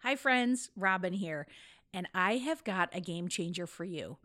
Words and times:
Hi, 0.00 0.14
friends. 0.14 0.70
Robin 0.76 1.14
here. 1.14 1.46
And 1.92 2.06
I 2.14 2.36
have 2.36 2.62
got 2.64 2.90
a 2.94 3.00
game 3.00 3.28
changer 3.28 3.66
for 3.66 3.84
you. 3.84 4.18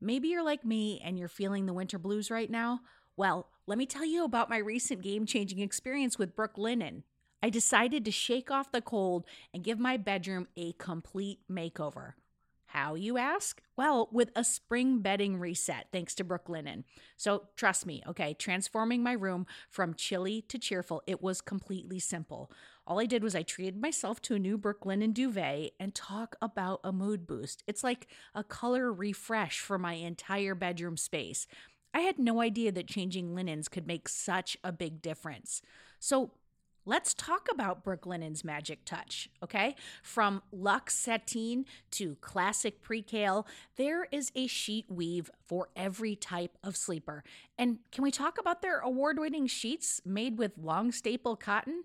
Maybe 0.00 0.28
you're 0.28 0.42
like 0.42 0.64
me 0.64 1.00
and 1.04 1.18
you're 1.18 1.28
feeling 1.28 1.66
the 1.66 1.74
winter 1.74 1.98
blues 1.98 2.30
right 2.30 2.50
now. 2.50 2.80
Well, 3.16 3.48
let 3.66 3.76
me 3.76 3.84
tell 3.84 4.04
you 4.04 4.24
about 4.24 4.48
my 4.48 4.56
recent 4.56 5.02
game 5.02 5.26
changing 5.26 5.58
experience 5.58 6.18
with 6.18 6.34
Brooklinen. 6.34 7.02
I 7.42 7.50
decided 7.50 8.04
to 8.06 8.10
shake 8.10 8.50
off 8.50 8.72
the 8.72 8.80
cold 8.80 9.26
and 9.52 9.62
give 9.62 9.78
my 9.78 9.98
bedroom 9.98 10.48
a 10.56 10.72
complete 10.72 11.40
makeover. 11.50 12.14
How, 12.66 12.94
you 12.94 13.18
ask? 13.18 13.60
Well, 13.76 14.08
with 14.12 14.30
a 14.36 14.44
spring 14.44 15.00
bedding 15.00 15.38
reset, 15.38 15.88
thanks 15.90 16.14
to 16.14 16.24
Brooklinen. 16.24 16.84
So 17.16 17.48
trust 17.56 17.84
me, 17.84 18.00
okay, 18.06 18.32
transforming 18.34 19.02
my 19.02 19.12
room 19.12 19.46
from 19.68 19.94
chilly 19.94 20.42
to 20.42 20.56
cheerful, 20.56 21.02
it 21.06 21.20
was 21.20 21.40
completely 21.40 21.98
simple. 21.98 22.50
All 22.90 22.98
I 22.98 23.06
did 23.06 23.22
was 23.22 23.36
I 23.36 23.44
treated 23.44 23.80
myself 23.80 24.20
to 24.22 24.34
a 24.34 24.38
new 24.40 24.58
Brooklinen 24.58 25.14
duvet 25.14 25.74
and 25.78 25.94
talk 25.94 26.34
about 26.42 26.80
a 26.82 26.90
mood 26.90 27.24
boost. 27.24 27.62
It's 27.68 27.84
like 27.84 28.08
a 28.34 28.42
color 28.42 28.92
refresh 28.92 29.60
for 29.60 29.78
my 29.78 29.92
entire 29.92 30.56
bedroom 30.56 30.96
space. 30.96 31.46
I 31.94 32.00
had 32.00 32.18
no 32.18 32.40
idea 32.40 32.72
that 32.72 32.88
changing 32.88 33.32
linens 33.32 33.68
could 33.68 33.86
make 33.86 34.08
such 34.08 34.56
a 34.64 34.72
big 34.72 35.02
difference. 35.02 35.62
So 36.00 36.32
Let's 36.86 37.12
talk 37.12 37.48
about 37.52 37.84
Brooklinen's 37.84 38.42
magic 38.42 38.86
touch, 38.86 39.28
okay? 39.42 39.76
From 40.02 40.42
luxe 40.50 40.96
sateen 40.96 41.66
to 41.92 42.16
classic 42.22 42.82
percale, 42.82 43.46
there 43.76 44.08
is 44.10 44.32
a 44.34 44.46
sheet 44.46 44.86
weave 44.88 45.30
for 45.46 45.68
every 45.76 46.16
type 46.16 46.56
of 46.64 46.78
sleeper. 46.78 47.22
And 47.58 47.80
can 47.92 48.02
we 48.02 48.10
talk 48.10 48.38
about 48.38 48.62
their 48.62 48.80
award 48.80 49.18
winning 49.18 49.46
sheets 49.46 50.00
made 50.06 50.38
with 50.38 50.56
long 50.56 50.90
staple 50.90 51.36
cotton? 51.36 51.84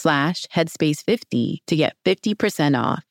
slash 0.00 0.46
headspace50 0.54 1.58
to 1.66 1.76
get 1.76 1.96
50% 2.04 2.80
off. 2.80 3.04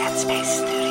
Headspace 0.00 0.44
Studios. 0.44 0.86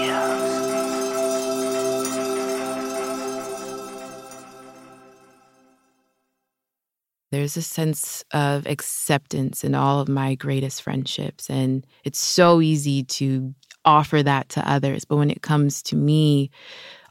There's 7.32 7.58
a 7.58 7.62
sense 7.62 8.24
of 8.32 8.66
acceptance 8.66 9.64
in 9.66 9.76
all 9.76 10.00
of 10.00 10.08
my 10.08 10.36
greatest 10.36 10.82
friendships. 10.82 11.50
And 11.50 11.86
it's 12.06 12.20
so 12.20 12.62
easy 12.62 13.04
to 13.04 13.54
offer 13.84 14.24
that 14.24 14.50
to 14.50 14.70
others. 14.70 15.04
But 15.06 15.18
when 15.18 15.30
it 15.30 15.42
comes 15.42 15.82
to 15.84 15.96
me, 15.96 16.50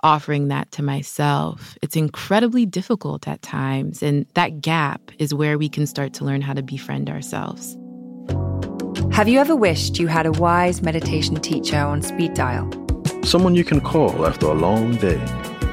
offering 0.04 0.48
that 0.48 0.70
to 0.70 0.82
myself, 0.82 1.76
it's 1.82 1.96
incredibly 1.96 2.66
difficult 2.66 3.26
at 3.26 3.40
times. 3.40 4.02
And 4.02 4.26
that 4.34 4.60
gap 4.60 5.00
is 5.18 5.34
where 5.34 5.58
we 5.58 5.68
can 5.68 5.86
start 5.86 6.12
to 6.14 6.24
learn 6.24 6.42
how 6.42 6.52
to 6.52 6.62
befriend 6.62 7.08
ourselves. 7.08 7.76
Have 9.10 9.28
you 9.28 9.40
ever 9.40 9.56
wished 9.56 9.98
you 9.98 10.06
had 10.06 10.26
a 10.26 10.32
wise 10.32 10.82
meditation 10.82 11.36
teacher 11.36 11.78
on 11.78 12.02
speed 12.02 12.34
dial? 12.34 12.70
Someone 13.24 13.54
you 13.54 13.64
can 13.64 13.80
call 13.80 14.26
after 14.26 14.46
a 14.46 14.54
long 14.54 14.96
day. 14.96 15.24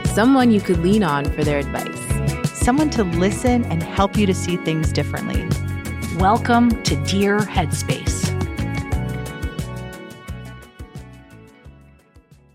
Someone 0.05 0.51
you 0.51 0.61
could 0.61 0.79
lean 0.79 1.03
on 1.03 1.25
for 1.33 1.43
their 1.43 1.59
advice. 1.59 2.49
Someone 2.57 2.89
to 2.91 3.03
listen 3.03 3.65
and 3.65 3.83
help 3.83 4.15
you 4.15 4.25
to 4.25 4.33
see 4.33 4.55
things 4.57 4.93
differently. 4.93 5.45
Welcome 6.17 6.81
to 6.83 6.95
Dear 7.03 7.39
Headspace. 7.39 8.29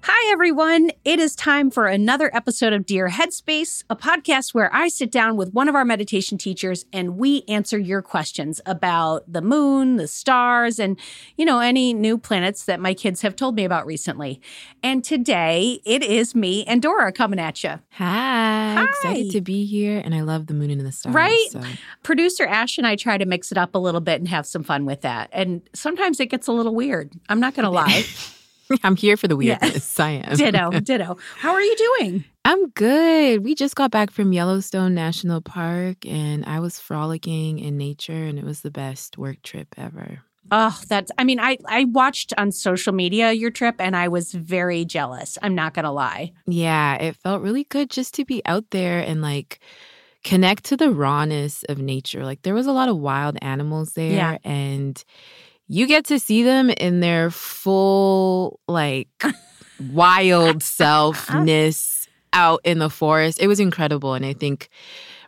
Hi, 0.02 0.32
everyone. 0.32 0.90
It 1.06 1.20
is 1.20 1.36
time 1.36 1.70
for 1.70 1.86
another 1.86 2.34
episode 2.34 2.72
of 2.72 2.84
Dear 2.84 3.08
Headspace, 3.08 3.84
a 3.88 3.94
podcast 3.94 4.54
where 4.54 4.74
I 4.74 4.88
sit 4.88 5.12
down 5.12 5.36
with 5.36 5.52
one 5.54 5.68
of 5.68 5.76
our 5.76 5.84
meditation 5.84 6.36
teachers 6.36 6.84
and 6.92 7.16
we 7.16 7.44
answer 7.46 7.78
your 7.78 8.02
questions 8.02 8.60
about 8.66 9.22
the 9.32 9.40
moon, 9.40 9.98
the 9.98 10.08
stars, 10.08 10.80
and, 10.80 10.98
you 11.36 11.44
know, 11.44 11.60
any 11.60 11.94
new 11.94 12.18
planets 12.18 12.64
that 12.64 12.80
my 12.80 12.92
kids 12.92 13.22
have 13.22 13.36
told 13.36 13.54
me 13.54 13.64
about 13.64 13.86
recently. 13.86 14.40
And 14.82 15.04
today 15.04 15.80
it 15.86 16.02
is 16.02 16.34
me 16.34 16.64
and 16.64 16.82
Dora 16.82 17.12
coming 17.12 17.38
at 17.38 17.62
you. 17.62 17.78
Hi. 17.92 18.74
Hi. 18.74 18.84
Excited 18.86 19.30
to 19.30 19.40
be 19.40 19.64
here. 19.64 20.02
And 20.04 20.12
I 20.12 20.22
love 20.22 20.48
the 20.48 20.54
moon 20.54 20.72
and 20.72 20.80
the 20.80 20.90
stars. 20.90 21.14
Right? 21.14 21.46
so- 21.52 21.62
Producer 22.02 22.46
Ash 22.46 22.78
and 22.78 22.86
I 22.86 22.96
try 22.96 23.16
to 23.16 23.26
mix 23.26 23.52
it 23.52 23.58
up 23.58 23.76
a 23.76 23.78
little 23.78 24.00
bit 24.00 24.18
and 24.18 24.26
have 24.26 24.44
some 24.44 24.64
fun 24.64 24.84
with 24.84 25.02
that. 25.02 25.28
And 25.30 25.62
sometimes 25.72 26.18
it 26.18 26.26
gets 26.30 26.48
a 26.48 26.52
little 26.52 26.74
weird. 26.74 27.12
I'm 27.28 27.38
not 27.38 27.54
going 27.54 27.62
to 27.62 27.70
lie. 27.70 28.04
I'm 28.82 28.96
here 28.96 29.16
for 29.16 29.28
the 29.28 29.36
Yeah. 29.38 29.58
weirdness. 29.62 29.98
I 30.00 30.10
am. 30.24 30.36
ditto, 30.36 30.70
ditto. 30.80 31.16
How 31.38 31.52
are 31.52 31.60
you 31.62 31.76
doing? 31.98 32.24
I'm 32.44 32.68
good. 32.70 33.44
We 33.44 33.54
just 33.54 33.74
got 33.74 33.90
back 33.90 34.10
from 34.10 34.32
Yellowstone 34.32 34.94
National 34.94 35.40
Park 35.40 36.06
and 36.06 36.44
I 36.44 36.60
was 36.60 36.78
frolicking 36.78 37.58
in 37.58 37.76
nature 37.76 38.12
and 38.24 38.38
it 38.38 38.44
was 38.44 38.60
the 38.60 38.70
best 38.70 39.18
work 39.18 39.42
trip 39.42 39.68
ever. 39.76 40.20
Oh, 40.52 40.80
that's 40.88 41.10
I 41.18 41.24
mean, 41.24 41.40
I 41.40 41.58
I 41.66 41.86
watched 41.86 42.32
on 42.38 42.52
social 42.52 42.92
media 42.92 43.32
your 43.32 43.50
trip 43.50 43.74
and 43.80 43.96
I 43.96 44.06
was 44.06 44.32
very 44.32 44.84
jealous. 44.84 45.36
I'm 45.42 45.56
not 45.56 45.74
going 45.74 45.86
to 45.86 45.90
lie. 45.90 46.32
Yeah, 46.46 46.94
it 46.94 47.16
felt 47.16 47.42
really 47.42 47.64
good 47.64 47.90
just 47.90 48.14
to 48.14 48.24
be 48.24 48.42
out 48.46 48.64
there 48.70 49.00
and 49.00 49.20
like 49.22 49.58
connect 50.22 50.64
to 50.66 50.76
the 50.76 50.90
rawness 50.92 51.64
of 51.68 51.78
nature. 51.78 52.24
Like 52.24 52.42
there 52.42 52.54
was 52.54 52.66
a 52.66 52.72
lot 52.72 52.88
of 52.88 52.96
wild 52.96 53.36
animals 53.42 53.94
there 53.94 54.12
Yeah. 54.12 54.38
and 54.44 55.02
you 55.68 55.86
get 55.86 56.04
to 56.06 56.18
see 56.18 56.42
them 56.42 56.70
in 56.70 57.00
their 57.00 57.30
full 57.30 58.60
like 58.68 59.08
wild 59.92 60.58
selfness 60.60 62.08
out 62.32 62.60
in 62.64 62.78
the 62.78 62.90
forest. 62.90 63.40
It 63.40 63.48
was 63.48 63.60
incredible 63.60 64.14
and 64.14 64.24
I 64.24 64.32
think 64.32 64.68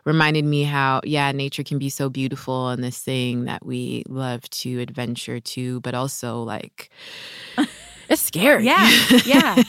reminded 0.05 0.45
me 0.45 0.63
how 0.63 1.01
yeah, 1.03 1.31
nature 1.31 1.63
can 1.63 1.77
be 1.77 1.89
so 1.89 2.09
beautiful 2.09 2.69
and 2.69 2.83
this 2.83 2.99
thing 2.99 3.45
that 3.45 3.65
we 3.65 4.03
love 4.07 4.49
to 4.49 4.79
adventure 4.79 5.39
to, 5.39 5.81
but 5.81 5.93
also 5.93 6.43
like 6.43 6.89
It's 8.09 8.23
scary. 8.23 8.65
Yeah, 8.65 8.89
yeah. 9.23 9.61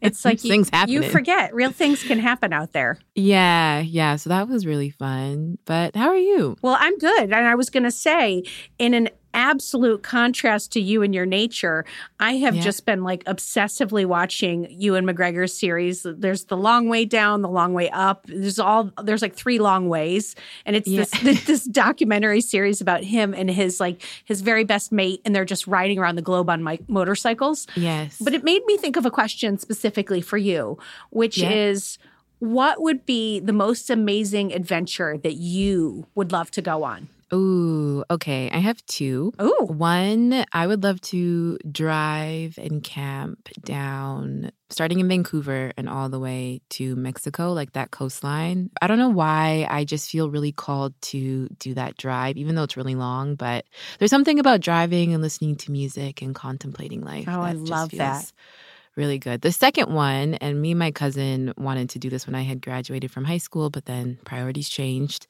It's 0.00 0.24
like 0.24 0.44
you, 0.44 0.50
things 0.50 0.70
you 0.86 1.02
forget 1.02 1.52
real 1.52 1.72
things 1.72 2.04
can 2.04 2.20
happen 2.20 2.52
out 2.52 2.72
there. 2.72 2.98
Yeah, 3.16 3.80
yeah. 3.80 4.14
So 4.14 4.30
that 4.30 4.48
was 4.48 4.64
really 4.64 4.90
fun. 4.90 5.58
But 5.64 5.96
how 5.96 6.08
are 6.08 6.16
you? 6.16 6.56
Well, 6.62 6.76
I'm 6.78 6.96
good. 6.98 7.32
And 7.32 7.34
I 7.34 7.56
was 7.56 7.68
going 7.68 7.82
to 7.82 7.90
say, 7.90 8.44
in 8.78 8.94
an 8.94 9.08
absolute 9.34 10.02
contrast 10.02 10.72
to 10.72 10.80
you 10.80 11.02
and 11.02 11.14
your 11.14 11.26
nature, 11.26 11.84
I 12.18 12.32
have 12.38 12.56
Yeah. 12.56 12.62
just 12.62 12.86
been 12.86 13.02
like 13.04 13.24
obsessively 13.24 14.04
watching 14.06 14.66
Ewan 14.70 15.06
McGregor's 15.06 15.52
series. 15.56 16.04
There's 16.04 16.44
the 16.44 16.56
long 16.56 16.88
way 16.88 17.04
down, 17.04 17.42
the 17.42 17.48
long 17.48 17.72
way 17.72 17.90
up. 17.90 18.26
There's 18.26 18.58
all 18.58 18.90
there's 19.02 19.22
like 19.22 19.34
three 19.34 19.58
long 19.58 19.88
ways, 19.88 20.34
and 20.66 20.74
it's 20.76 20.88
Yeah. 20.88 21.04
this 21.22 21.44
this 21.46 21.64
documentary 21.64 22.40
series 22.40 22.80
about 22.80 23.04
him 23.04 23.34
and 23.34 23.50
his 23.50 23.80
like 23.80 24.02
his 24.24 24.40
very 24.40 24.64
best 24.64 24.92
mate, 24.92 25.20
and 25.24 25.34
they're 25.34 25.44
just 25.44 25.66
riding 25.66 25.98
around 25.98 26.16
the 26.16 26.22
globe 26.22 26.50
on 26.50 26.62
mi- 26.64 26.80
motorcycles. 26.88 27.66
Yes. 27.76 28.16
But 28.20 28.34
it 28.34 28.44
made 28.44 28.64
me 28.66 28.76
think 28.76 28.96
of 28.96 29.06
a 29.06 29.10
question 29.10 29.58
specifically 29.58 30.20
for 30.20 30.38
you, 30.38 30.78
which 31.10 31.38
Yeah. 31.38 31.50
is 31.50 31.98
what 32.38 32.80
would 32.80 33.04
be 33.04 33.38
the 33.38 33.52
most 33.52 33.90
amazing 33.90 34.52
adventure 34.52 35.18
that 35.18 35.34
you 35.34 36.06
would 36.14 36.32
love 36.32 36.50
to 36.52 36.62
go 36.62 36.82
on? 36.84 37.08
Ooh, 37.32 38.04
okay. 38.10 38.50
I 38.50 38.58
have 38.58 38.84
two. 38.86 39.32
Ooh. 39.40 39.66
One, 39.68 40.44
I 40.52 40.66
would 40.66 40.82
love 40.82 41.00
to 41.02 41.58
drive 41.70 42.58
and 42.58 42.82
camp 42.82 43.48
down, 43.64 44.50
starting 44.68 45.00
in 45.00 45.08
Vancouver 45.08 45.72
and 45.76 45.88
all 45.88 46.08
the 46.08 46.18
way 46.18 46.60
to 46.70 46.96
Mexico, 46.96 47.52
like 47.52 47.72
that 47.74 47.90
coastline. 47.90 48.70
I 48.82 48.86
don't 48.86 48.98
know 48.98 49.10
why 49.10 49.66
I 49.70 49.84
just 49.84 50.10
feel 50.10 50.30
really 50.30 50.52
called 50.52 50.94
to 51.02 51.48
do 51.58 51.74
that 51.74 51.96
drive, 51.96 52.36
even 52.36 52.54
though 52.54 52.64
it's 52.64 52.76
really 52.76 52.96
long. 52.96 53.36
But 53.36 53.64
there's 53.98 54.10
something 54.10 54.38
about 54.38 54.60
driving 54.60 55.12
and 55.12 55.22
listening 55.22 55.56
to 55.56 55.70
music 55.70 56.22
and 56.22 56.34
contemplating 56.34 57.02
life. 57.02 57.26
Oh, 57.28 57.40
I 57.40 57.52
love 57.52 57.90
that. 57.92 58.32
Really 59.00 59.18
good. 59.18 59.40
The 59.40 59.50
second 59.50 59.94
one, 59.94 60.34
and 60.34 60.60
me 60.60 60.72
and 60.72 60.78
my 60.78 60.90
cousin 60.90 61.54
wanted 61.56 61.88
to 61.88 61.98
do 61.98 62.10
this 62.10 62.26
when 62.26 62.34
I 62.34 62.42
had 62.42 62.60
graduated 62.60 63.10
from 63.10 63.24
high 63.24 63.38
school, 63.38 63.70
but 63.70 63.86
then 63.86 64.18
priorities 64.26 64.68
changed. 64.68 65.26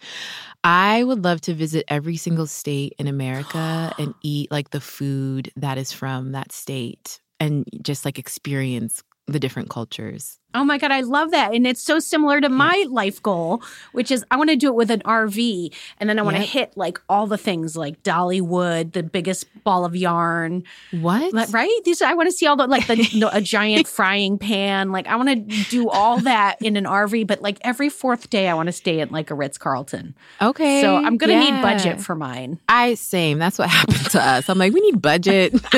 I 0.65 1.05
would 1.05 1.23
love 1.23 1.41
to 1.43 1.55
visit 1.55 1.85
every 1.87 2.17
single 2.17 2.49
state 2.49 2.95
in 2.99 3.07
America 3.07 3.95
and 3.97 4.13
eat 4.25 4.51
like 4.51 4.71
the 4.71 4.81
food 4.81 5.53
that 5.55 5.79
is 5.79 5.93
from 5.93 6.33
that 6.33 6.51
state 6.51 7.21
and 7.39 7.65
just 7.81 8.05
like 8.05 8.19
experience 8.19 9.05
the 9.33 9.41
different 9.41 9.71
cultures. 9.71 10.37
Oh 10.53 10.65
my 10.65 10.79
God, 10.79 10.91
I 10.91 11.03
love 11.03 11.31
that. 11.31 11.55
And 11.55 11.65
it's 11.65 11.81
so 11.81 12.01
similar 12.01 12.41
to 12.41 12.49
my 12.49 12.85
life 12.91 13.23
goal, 13.23 13.63
which 13.93 14.11
is 14.11 14.25
I 14.33 14.37
want 14.37 14.51
to 14.51 14.57
do 14.57 14.67
it 14.67 14.75
with 14.75 14.91
an 14.91 15.01
RV. 15.05 15.73
And 15.99 16.11
then 16.11 16.19
I 16.19 16.23
want 16.23 16.35
to 16.39 16.43
Yep. 16.43 16.49
hit 16.51 16.73
like 16.77 17.01
all 17.09 17.29
the 17.29 17.39
things 17.39 17.77
like 17.77 18.03
Dollywood, 18.03 18.91
the 18.93 19.05
biggest 19.05 19.47
ball 19.63 19.85
of 19.85 19.95
yarn, 19.95 20.65
What? 20.91 21.33
right? 21.53 21.81
These 21.85 22.03
I 22.03 22.15
want 22.15 22.27
to 22.29 22.33
see 22.33 22.49
all 22.49 22.57
the 22.57 22.67
like 22.67 22.89
the 22.89 23.31
a 23.33 23.41
giant 23.41 23.87
frying 23.97 24.39
pan. 24.39 24.91
Like 24.91 25.07
I 25.07 25.15
want 25.15 25.29
to 25.29 25.65
do 25.71 25.89
all 25.89 26.19
that 26.23 26.57
in 26.61 26.77
an 26.77 26.85
RV, 26.85 27.29
but 27.29 27.41
like 27.43 27.59
every 27.61 27.89
fourth 27.89 28.29
day 28.29 28.49
I 28.49 28.55
want 28.55 28.67
to 28.67 28.73
stay 28.73 28.99
at 29.01 29.13
like 29.13 29.31
a 29.31 29.37
Ritz 29.37 29.57
Carlton. 29.57 30.17
Okay. 30.43 30.81
So 30.81 30.97
I'm 30.97 31.17
gonna 31.17 31.39
need 31.39 31.63
budget 31.63 32.01
for 32.01 32.17
mine. 32.17 32.59
I 32.69 32.95
same. 32.95 33.39
That's 33.39 33.57
what 33.57 33.69
happened 33.79 34.11
to 34.11 34.21
us. 34.21 34.49
I'm 34.49 34.59
like, 34.59 34.73
we 34.73 34.81
need 34.81 35.01
budget. 35.01 35.55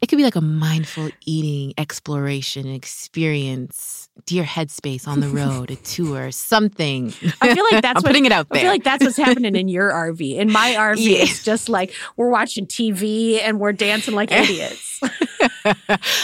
it 0.00 0.06
could 0.08 0.16
be 0.16 0.24
like 0.24 0.36
a 0.36 0.40
mindful 0.40 1.10
eating 1.26 1.74
exploration 1.78 2.66
experience, 2.68 4.08
dear 4.26 4.44
headspace 4.44 5.06
on 5.06 5.20
the 5.20 5.28
road, 5.40 5.70
a 5.70 5.76
tour, 5.76 6.30
something. 6.30 7.12
I 7.40 7.54
feel 7.54 7.64
like 7.70 7.82
that's 7.82 7.86
I'm 7.98 8.02
what- 8.02 8.04
putting 8.06 8.24
it 8.26 8.32
out 8.32 8.48
there. 8.48 8.58
I 8.58 8.62
feel 8.62 8.70
like 8.70 8.84
that's 8.84 9.04
what's 9.04 9.16
happening 9.16 9.54
in 9.56 9.68
your 9.68 9.90
RV. 9.90 10.36
In 10.36 10.50
my 10.52 10.72
RV, 10.78 10.96
Yeah. 10.98 11.18
it's 11.22 11.42
just 11.44 11.68
like 11.68 11.92
we're 12.16 12.30
watching 12.30 12.66
TV 12.66 13.40
and 13.42 13.60
we're 13.60 13.72
dancing 13.72 14.14
like 14.14 14.30
idiots. 14.32 15.00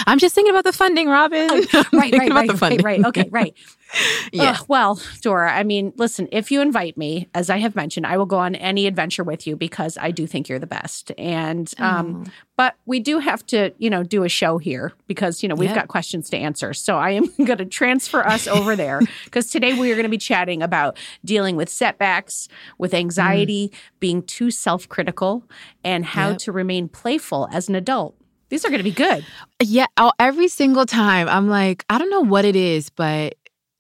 I'm 0.06 0.18
just 0.18 0.34
thinking 0.34 0.52
about 0.52 0.64
the 0.64 0.72
funding, 0.72 1.08
Robin. 1.08 1.48
Right, 1.92 2.12
right, 2.12 2.30
right, 2.32 2.60
right, 2.60 2.82
right. 2.82 3.04
Okay, 3.06 3.28
right. 3.30 3.54
yeah. 4.32 4.56
Ugh, 4.58 4.64
well, 4.68 5.00
Dora, 5.20 5.52
I 5.52 5.62
mean, 5.62 5.92
listen, 5.96 6.28
if 6.32 6.50
you 6.50 6.60
invite 6.60 6.96
me, 6.96 7.28
as 7.34 7.48
I 7.50 7.58
have 7.58 7.76
mentioned, 7.76 8.06
I 8.06 8.16
will 8.16 8.26
go 8.26 8.38
on 8.38 8.54
any 8.56 8.86
adventure 8.86 9.22
with 9.22 9.46
you 9.46 9.56
because 9.56 9.96
I 10.00 10.10
do 10.10 10.26
think 10.26 10.48
you're 10.48 10.58
the 10.58 10.66
best. 10.66 11.12
And 11.16 11.72
um, 11.78 12.24
but 12.56 12.74
we 12.86 12.98
do 13.00 13.18
have 13.20 13.46
to, 13.46 13.72
you 13.78 13.90
know, 13.90 14.02
do 14.02 14.24
a 14.24 14.28
show 14.28 14.58
here 14.58 14.92
because 15.06 15.42
you 15.42 15.48
know 15.48 15.54
we've 15.54 15.68
Yeah. 15.70 15.74
got 15.76 15.88
questions 15.88 16.28
to 16.30 16.36
answer. 16.36 16.72
So 16.74 16.96
I 16.96 17.10
am 17.10 17.26
going 17.44 17.58
to 17.58 17.64
transfer 17.66 18.26
us 18.26 18.46
over 18.48 18.74
there 18.74 19.00
because 19.24 19.50
today 19.50 19.74
we 19.74 19.90
are 19.92 19.94
going 19.94 20.04
to 20.04 20.08
be 20.10 20.18
chatting 20.18 20.62
about 20.62 20.96
dealing 21.24 21.54
with 21.56 21.68
setbacks, 21.68 22.48
with 22.78 22.94
anxiety, 22.94 23.70
being 24.00 24.22
too 24.22 24.50
self-critical, 24.50 25.44
and 25.84 26.04
how 26.04 26.30
Yep. 26.30 26.38
to 26.38 26.52
remain 26.52 26.88
playful 26.88 27.48
as 27.52 27.68
an 27.68 27.74
adult. 27.74 28.16
These 28.48 28.64
are 28.64 28.68
going 28.68 28.78
to 28.78 28.84
be 28.84 28.90
good. 28.92 29.24
Yeah, 29.62 29.86
oh, 29.96 30.12
every 30.18 30.48
single 30.48 30.86
time 30.86 31.28
I'm 31.28 31.48
like, 31.48 31.84
I 31.90 31.98
don't 31.98 32.10
know 32.10 32.20
what 32.24 32.44
it 32.44 32.56
is, 32.56 32.88
but 32.90 33.34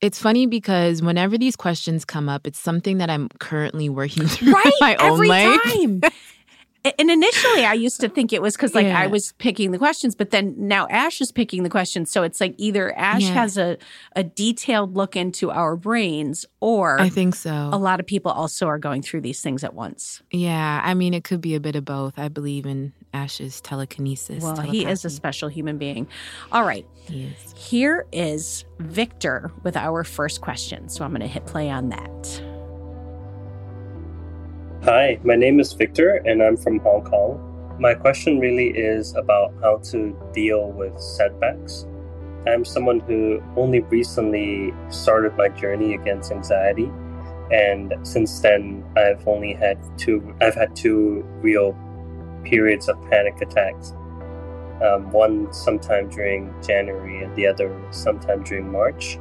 it's 0.04 0.18
funny 0.18 0.44
because 0.44 1.00
whenever 1.00 1.38
these 1.38 1.56
questions 1.56 2.04
come 2.04 2.28
up, 2.28 2.46
it's 2.46 2.58
something 2.58 2.98
that 2.98 3.08
I'm 3.08 3.30
currently 3.40 3.88
working 3.88 4.26
through 4.28 4.52
right 4.52 4.66
in 4.66 4.72
my 4.80 4.96
own 4.96 5.12
every 5.12 5.28
life. 5.28 6.14
And 6.98 7.10
initially, 7.10 7.64
I 7.64 7.72
used 7.72 8.00
to 8.02 8.10
think 8.10 8.32
it 8.32 8.42
was 8.42 8.54
because 8.56 8.74
like 8.74 8.86
I 8.86 9.06
was 9.06 9.32
picking 9.38 9.70
the 9.70 9.78
questions, 9.78 10.14
but 10.14 10.30
then 10.30 10.54
now 10.58 10.86
Ash 10.88 11.20
is 11.22 11.32
picking 11.32 11.62
the 11.62 11.70
questions. 11.70 12.10
So 12.10 12.22
it's 12.22 12.40
like 12.42 12.54
either 12.58 12.92
Ash 12.96 13.22
Yeah. 13.22 13.32
has 13.32 13.56
a 13.56 13.78
a 14.14 14.22
detailed 14.22 14.94
look 14.94 15.16
into 15.16 15.50
our 15.50 15.76
brains, 15.76 16.44
or 16.60 17.00
I 17.00 17.08
think 17.08 17.36
so. 17.36 17.70
a 17.72 17.78
lot 17.78 18.00
of 18.00 18.06
people 18.06 18.30
also 18.32 18.66
are 18.66 18.78
going 18.78 19.00
through 19.00 19.22
these 19.22 19.40
things 19.40 19.64
at 19.64 19.72
once. 19.74 20.22
Yeah, 20.30 20.80
I 20.84 20.92
mean, 20.92 21.14
it 21.14 21.24
could 21.24 21.40
be 21.40 21.54
a 21.54 21.60
bit 21.60 21.74
of 21.74 21.86
both. 21.86 22.18
I 22.18 22.28
believe 22.28 22.66
in 22.66 22.92
Ash's 23.14 23.62
telekinesis. 23.62 24.42
Well, 24.42 24.60
he 24.60 24.84
is 24.84 25.06
a 25.06 25.10
special 25.10 25.48
human 25.48 25.78
being. 25.78 26.06
All 26.52 26.64
right, 26.64 26.86
He 27.08 27.24
is. 27.24 27.54
here 27.56 28.06
is 28.12 28.66
Victor 28.78 29.50
with 29.62 29.76
our 29.76 30.04
first 30.04 30.42
question. 30.42 30.90
So 30.90 31.02
I'm 31.04 31.12
going 31.12 31.22
to 31.22 31.26
hit 31.28 31.46
play 31.46 31.70
on 31.70 31.88
that. 31.88 32.42
Hi, 34.84 35.18
my 35.24 35.34
name 35.34 35.60
is 35.60 35.72
Victor 35.72 36.20
and 36.26 36.42
I'm 36.42 36.58
from 36.58 36.78
Hong 36.80 37.04
Kong. 37.04 37.40
My 37.80 37.94
question 37.94 38.38
really 38.38 38.68
is 38.68 39.14
about 39.16 39.54
how 39.62 39.78
to 39.78 40.14
deal 40.34 40.72
with 40.72 41.00
setbacks. 41.00 41.86
I'm 42.46 42.66
someone 42.66 43.00
who 43.00 43.42
only 43.56 43.80
recently 43.80 44.74
started 44.90 45.38
my 45.38 45.48
journey 45.48 45.94
against 45.94 46.30
anxiety 46.30 46.92
and 47.50 47.94
since 48.02 48.40
then 48.40 48.84
I've 48.94 49.26
only 49.26 49.54
had 49.54 49.78
two 49.96 50.36
I've 50.42 50.54
had 50.54 50.76
two 50.76 51.24
real 51.40 51.74
periods 52.44 52.90
of 52.90 53.00
panic 53.08 53.40
attacks. 53.40 53.92
Um, 54.82 55.10
one 55.12 55.50
sometime 55.50 56.10
during 56.10 56.54
January 56.62 57.24
and 57.24 57.34
the 57.36 57.46
other 57.46 57.74
sometime 57.90 58.44
during 58.44 58.70
March. 58.70 59.16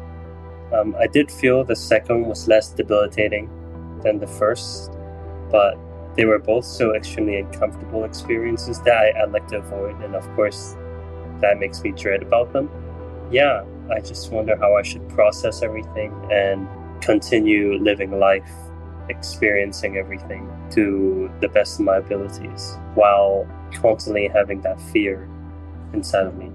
Um, 0.73 0.93
I 0.99 1.07
did 1.07 1.31
feel 1.31 1.63
the 1.63 1.77
second 1.77 2.25
was 2.25 2.49
less 2.49 2.67
debilitating 2.67 3.49
than 4.03 4.19
the 4.19 4.27
first, 4.27 4.91
but 5.53 5.77
they 6.15 6.25
were 6.25 6.39
both 6.39 6.65
so 6.65 6.95
extremely 6.95 7.37
uncomfortable 7.37 8.03
experiences 8.03 8.81
that 8.81 8.97
I, 8.97 9.21
I 9.21 9.25
like 9.25 9.47
to 9.49 9.59
avoid, 9.59 10.01
and 10.01 10.15
of 10.15 10.27
course, 10.35 10.75
that 11.41 11.59
makes 11.59 11.81
me 11.83 11.91
dread 11.91 12.23
about 12.23 12.51
them. 12.53 12.69
Yeah, 13.31 13.63
I 13.91 13.99
just 13.99 14.31
wonder 14.31 14.55
how 14.57 14.75
I 14.75 14.81
should 14.81 15.07
process 15.09 15.61
everything 15.61 16.11
and 16.31 16.67
continue 17.01 17.77
living 17.77 18.19
life, 18.19 18.49
experiencing 19.09 19.97
everything 19.97 20.49
to 20.71 21.31
the 21.39 21.49
best 21.49 21.79
of 21.79 21.85
my 21.85 21.97
abilities, 21.97 22.77
while 22.95 23.47
constantly 23.73 24.27
having 24.27 24.61
that 24.61 24.81
fear 24.81 25.29
inside 25.93 26.25
of 26.25 26.35
me. 26.35 26.51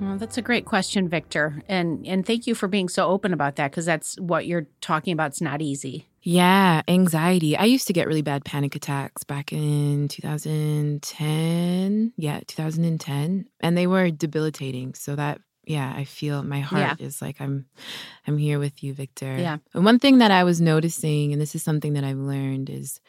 Well, 0.00 0.16
that's 0.16 0.38
a 0.38 0.42
great 0.42 0.64
question, 0.64 1.08
Victor, 1.08 1.62
and 1.68 2.06
and 2.06 2.24
thank 2.24 2.46
you 2.46 2.54
for 2.54 2.68
being 2.68 2.88
so 2.88 3.06
open 3.06 3.32
about 3.32 3.56
that 3.56 3.70
because 3.72 3.86
that's 3.86 4.16
what 4.20 4.46
you're 4.46 4.66
talking 4.80 5.12
about. 5.12 5.28
It's 5.28 5.40
not 5.40 5.62
easy. 5.62 6.06
Yeah, 6.28 6.82
anxiety. 6.88 7.56
I 7.56 7.66
used 7.66 7.86
to 7.86 7.92
get 7.92 8.08
really 8.08 8.20
bad 8.20 8.44
panic 8.44 8.74
attacks 8.74 9.22
back 9.22 9.52
in 9.52 10.08
2010. 10.08 12.12
Yeah, 12.16 12.40
2010. 12.48 13.46
And 13.60 13.78
they 13.78 13.86
were 13.86 14.10
debilitating. 14.10 14.94
So 14.94 15.14
that 15.14 15.40
yeah, 15.66 15.94
I 15.96 16.02
feel 16.02 16.42
my 16.42 16.58
heart 16.58 17.00
is 17.00 17.22
like 17.22 17.40
I'm 17.40 17.66
I'm 18.26 18.38
here 18.38 18.58
with 18.58 18.82
you, 18.82 18.92
Victor. 18.92 19.36
Yeah. 19.38 19.58
And 19.72 19.84
one 19.84 20.00
thing 20.00 20.18
that 20.18 20.32
I 20.32 20.42
was 20.42 20.60
noticing 20.60 21.32
and 21.32 21.40
this 21.40 21.54
is 21.54 21.62
something 21.62 21.92
that 21.92 22.02
I've 22.02 22.18
learned 22.18 22.70
is 22.70 23.00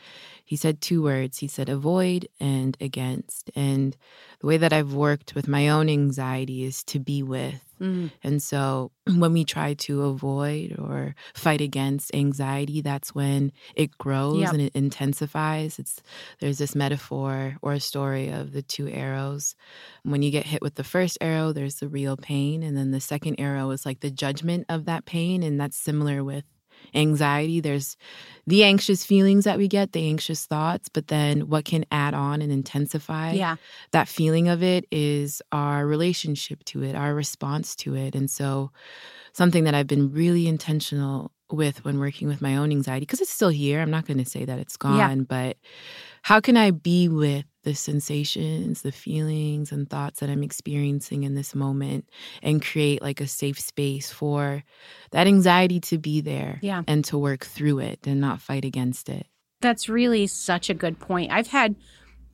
he 0.48 0.56
said 0.56 0.80
two 0.82 1.04
words. 1.04 1.38
He 1.40 1.48
said 1.48 1.68
avoid 1.70 2.28
and 2.40 2.76
against. 2.82 3.52
And 3.56 3.96
the 4.40 4.48
way 4.48 4.58
that 4.58 4.72
I've 4.74 4.94
worked 4.94 5.36
with 5.36 5.48
my 5.48 5.68
own 5.70 5.90
anxiety 5.90 6.64
is 6.64 6.84
to 6.86 7.00
be 7.00 7.22
with 7.22 7.62
Mm. 7.80 8.10
and 8.24 8.42
so 8.42 8.90
when 9.22 9.34
we 9.34 9.46
try 9.46 9.76
to 9.86 10.02
avoid 10.06 10.76
or 10.80 11.14
fight 11.36 11.62
against 11.62 12.10
anxiety, 12.16 12.82
that's 12.82 13.14
when 13.14 13.52
it 13.76 13.96
grows 14.00 14.40
Yep. 14.42 14.54
and 14.54 14.62
it 14.64 14.76
intensifies. 14.76 15.78
It's 15.78 16.02
there's 16.40 16.58
this 16.58 16.74
metaphor 16.74 17.58
or 17.62 17.74
a 17.74 17.80
story 17.80 18.30
of 18.30 18.52
the 18.54 18.64
two 18.64 18.88
arrows. 18.90 19.56
When 20.02 20.24
you 20.24 20.32
get 20.32 20.48
hit 20.48 20.64
with 20.64 20.74
the 20.74 20.84
first 20.84 21.20
arrow, 21.22 21.54
there's 21.54 21.76
the 21.76 21.88
real 21.88 22.18
pain, 22.18 22.64
and 22.64 22.76
then 22.76 22.90
the 22.90 23.00
second 23.00 23.36
arrow 23.40 23.70
is 23.70 23.86
like 23.86 24.00
the 24.00 24.10
judgment 24.10 24.66
of 24.70 24.86
that 24.86 25.06
pain, 25.06 25.44
and 25.44 25.60
that's 25.62 25.78
similar 25.78 26.24
with 26.24 26.46
anxiety. 26.94 27.60
There's 27.60 27.98
the 28.46 28.64
anxious 28.64 29.04
feelings 29.04 29.44
that 29.44 29.58
we 29.58 29.68
get, 29.68 29.92
the 29.92 30.08
anxious 30.08 30.46
thoughts, 30.46 30.90
but 30.90 31.08
then 31.08 31.50
what 31.50 31.66
can 31.66 31.86
add 31.92 32.14
on 32.14 32.42
and 32.42 32.52
intensify 32.52 33.34
Yeah. 33.34 33.58
that 33.92 34.08
feeling 34.08 34.48
of 34.48 34.64
it 34.64 34.86
is 34.92 35.42
our 35.52 35.86
relationship 35.86 36.64
to 36.66 36.84
it, 36.84 36.96
our 36.96 37.14
response 37.14 37.76
to 37.78 37.96
it. 37.96 38.16
And 38.16 38.30
so, 38.30 38.72
something 39.34 39.66
that 39.66 39.76
I've 39.76 39.88
been 39.88 40.12
really 40.12 40.48
intentional 40.48 41.32
with 41.52 41.84
when 41.86 42.00
working 42.00 42.28
with 42.28 42.42
my 42.42 42.58
own 42.58 42.72
anxiety, 42.72 43.06
because 43.06 43.22
it's 43.22 43.32
still 43.32 43.50
here. 43.50 43.82
I'm 43.82 43.92
not 43.92 44.06
going 44.06 44.18
to 44.18 44.30
say 44.30 44.46
that 44.46 44.60
it's 44.60 44.78
gone, 44.78 44.98
Yeah. 44.98 45.16
but 45.28 45.58
how 46.24 46.40
can 46.40 46.58
I 46.58 46.72
be 46.72 47.08
with 47.08 47.46
the 47.64 47.74
sensations, 47.76 48.82
the 48.82 48.92
feelings, 48.92 49.72
and 49.72 49.90
thoughts 49.90 50.20
that 50.20 50.30
I'm 50.30 50.44
experiencing 50.44 51.24
in 51.24 51.36
this 51.36 51.54
moment 51.56 52.10
and 52.42 52.62
create 52.64 53.02
like 53.02 53.22
a 53.22 53.28
safe 53.28 53.60
space 53.60 54.12
for 54.12 54.64
that 55.12 55.28
anxiety 55.28 55.80
to 55.82 55.98
be 55.98 56.22
there 56.22 56.60
Yeah. 56.62 56.84
and 56.88 57.04
to 57.06 57.18
work 57.18 57.46
through 57.46 57.80
it 57.80 58.06
and 58.08 58.20
not 58.22 58.42
fight 58.42 58.66
against 58.66 59.10
it? 59.10 59.28
That's 59.62 59.90
really 59.90 60.28
such 60.28 60.70
a 60.70 60.74
good 60.74 61.00
point. 61.00 61.32
I've 61.32 61.48
had 61.48 61.76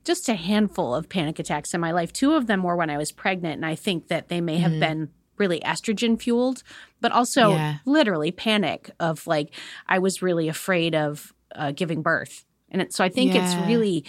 just 0.04 0.28
a 0.28 0.34
handful 0.34 0.94
of 0.94 1.08
panic 1.08 1.38
attacks 1.38 1.72
in 1.72 1.80
my 1.80 1.90
life. 1.92 2.12
Two 2.12 2.34
of 2.34 2.46
them 2.46 2.62
were 2.62 2.76
when 2.76 2.90
I 2.90 2.98
was 2.98 3.10
pregnant, 3.10 3.54
and 3.56 3.66
I 3.66 3.74
think 3.74 4.08
that 4.08 4.28
they 4.28 4.40
may 4.40 4.58
have 4.58 4.72
Mhm. 4.72 4.80
been 4.80 5.08
really 5.38 5.60
estrogen 5.60 6.20
fueled, 6.20 6.62
but 7.00 7.12
also 7.12 7.56
Yeah. 7.56 7.76
literally 7.86 8.30
panic 8.32 8.90
of 9.00 9.26
like 9.26 9.54
I 9.88 9.98
was 9.98 10.22
really 10.22 10.48
afraid 10.48 10.94
of 10.94 11.32
uh, 11.54 11.72
giving 11.72 12.02
birth, 12.02 12.44
and 12.70 12.82
it, 12.82 12.92
so 12.92 13.04
I 13.04 13.08
think 13.08 13.34
it's 13.34 13.56
really 13.56 14.04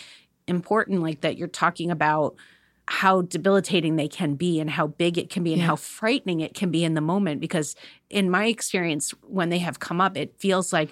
important, 0.48 1.01
like 1.01 1.22
that 1.22 1.38
you're 1.38 1.48
talking 1.48 1.91
about 1.91 2.36
how 2.88 3.22
debilitating 3.24 3.96
they 3.96 4.08
can 4.08 4.36
be 4.36 4.60
and 4.60 4.70
how 4.70 4.88
big 4.88 5.17
it 5.17 5.29
can 5.32 5.44
be 5.44 5.53
and 5.53 5.62
Yeah. 5.62 5.67
how 5.67 5.75
frightening 5.75 6.41
it 6.41 6.53
can 6.53 6.70
be 6.70 6.84
in 6.84 6.94
the 6.94 7.01
moment 7.01 7.41
because 7.41 7.75
in 8.12 8.29
my 8.29 8.46
experience 8.46 9.12
when 9.24 9.50
they 9.50 9.58
have 9.58 9.79
come 9.79 10.00
up 10.00 10.15
it 10.15 10.39
feels 10.39 10.72
like 10.72 10.91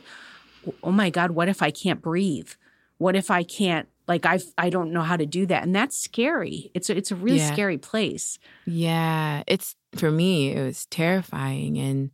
oh 0.81 0.91
my 0.91 1.09
god 1.11 1.31
what 1.31 1.47
if 1.49 1.61
i 1.61 1.69
can't 1.69 2.01
breathe 2.01 2.49
what 2.97 3.15
if 3.15 3.29
i 3.29 3.43
can't 3.43 3.87
like 4.07 4.25
i 4.25 4.39
i 4.57 4.69
don't 4.69 4.91
know 4.91 5.01
how 5.01 5.17
to 5.17 5.25
do 5.25 5.45
that 5.45 5.63
and 5.63 5.75
that's 5.75 5.98
scary 5.98 6.72
it's 6.74 6.89
a, 6.89 6.98
it's 6.98 7.12
a 7.12 7.15
really 7.15 7.39
Yeah. 7.39 7.53
scary 7.53 7.77
place 7.77 8.39
Yeah, 8.65 9.43
it's 9.48 9.75
for 9.95 10.10
me, 10.12 10.51
it 10.53 10.62
was 10.63 10.86
terrifying. 10.86 11.77
And 11.77 12.12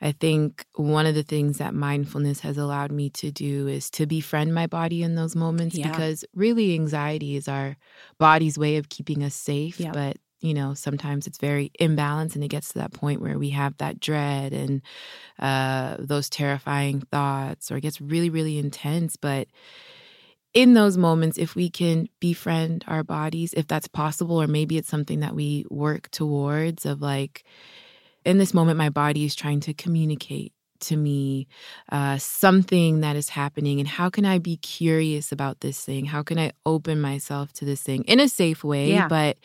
I 0.00 0.12
think 0.12 0.64
one 0.74 1.06
of 1.06 1.14
the 1.14 1.22
things 1.22 1.58
that 1.58 1.74
mindfulness 1.74 2.40
has 2.40 2.58
allowed 2.58 2.92
me 2.92 3.10
to 3.10 3.30
do 3.30 3.66
is 3.68 3.90
to 3.90 4.06
befriend 4.06 4.54
my 4.54 4.66
body 4.66 5.02
in 5.02 5.14
those 5.14 5.34
moments 5.34 5.76
Yeah. 5.76 5.90
because 5.90 6.24
really 6.34 6.74
anxiety 6.74 7.36
is 7.36 7.48
our 7.48 7.76
body's 8.18 8.58
way 8.58 8.76
of 8.76 8.88
keeping 8.88 9.24
us 9.24 9.34
safe. 9.34 9.80
Yep. 9.80 9.92
But, 9.94 10.16
you 10.40 10.54
know, 10.54 10.74
sometimes 10.74 11.26
it's 11.26 11.38
very 11.38 11.70
imbalanced 11.80 12.34
and 12.34 12.44
it 12.44 12.48
gets 12.48 12.68
to 12.72 12.78
that 12.78 12.92
point 12.92 13.20
where 13.20 13.38
we 13.38 13.50
have 13.50 13.76
that 13.78 13.98
dread 13.98 14.52
and 14.52 14.82
uh, 15.38 15.96
those 15.98 16.28
terrifying 16.28 17.00
thoughts 17.10 17.70
or 17.70 17.78
it 17.78 17.82
gets 17.82 18.00
really, 18.00 18.30
really 18.30 18.58
intense. 18.58 19.16
But 19.16 19.48
in 20.54 20.74
those 20.74 20.96
moments, 20.96 21.36
if 21.36 21.54
we 21.56 21.68
can 21.68 22.08
befriend 22.20 22.84
our 22.86 23.02
bodies, 23.02 23.52
if 23.54 23.66
that's 23.66 23.88
possible, 23.88 24.40
or 24.40 24.46
maybe 24.46 24.78
it's 24.78 24.88
something 24.88 25.20
that 25.20 25.34
we 25.34 25.64
work 25.70 26.10
towards, 26.10 26.86
of 26.86 27.02
like, 27.02 27.44
in 28.24 28.38
this 28.38 28.54
moment, 28.54 28.78
my 28.78 28.88
body 28.88 29.24
is 29.24 29.34
trying 29.34 29.60
to 29.60 29.74
communicate 29.74 30.52
to 30.80 30.96
me 30.96 31.46
uh, 31.90 32.18
something 32.18 33.00
that 33.00 33.16
is 33.16 33.28
happening, 33.30 33.80
and 33.80 33.88
how 33.88 34.10
can 34.10 34.24
I 34.24 34.38
be 34.38 34.56
curious 34.58 35.32
about 35.32 35.60
this 35.60 35.80
thing? 35.84 36.04
How 36.04 36.22
can 36.22 36.38
I 36.38 36.52
open 36.64 37.00
myself 37.00 37.52
to 37.54 37.64
this 37.64 37.82
thing 37.82 38.04
in 38.04 38.20
a 38.20 38.28
safe 38.28 38.62
way, 38.64 38.92
Yeah. 38.92 39.08
but 39.08 39.36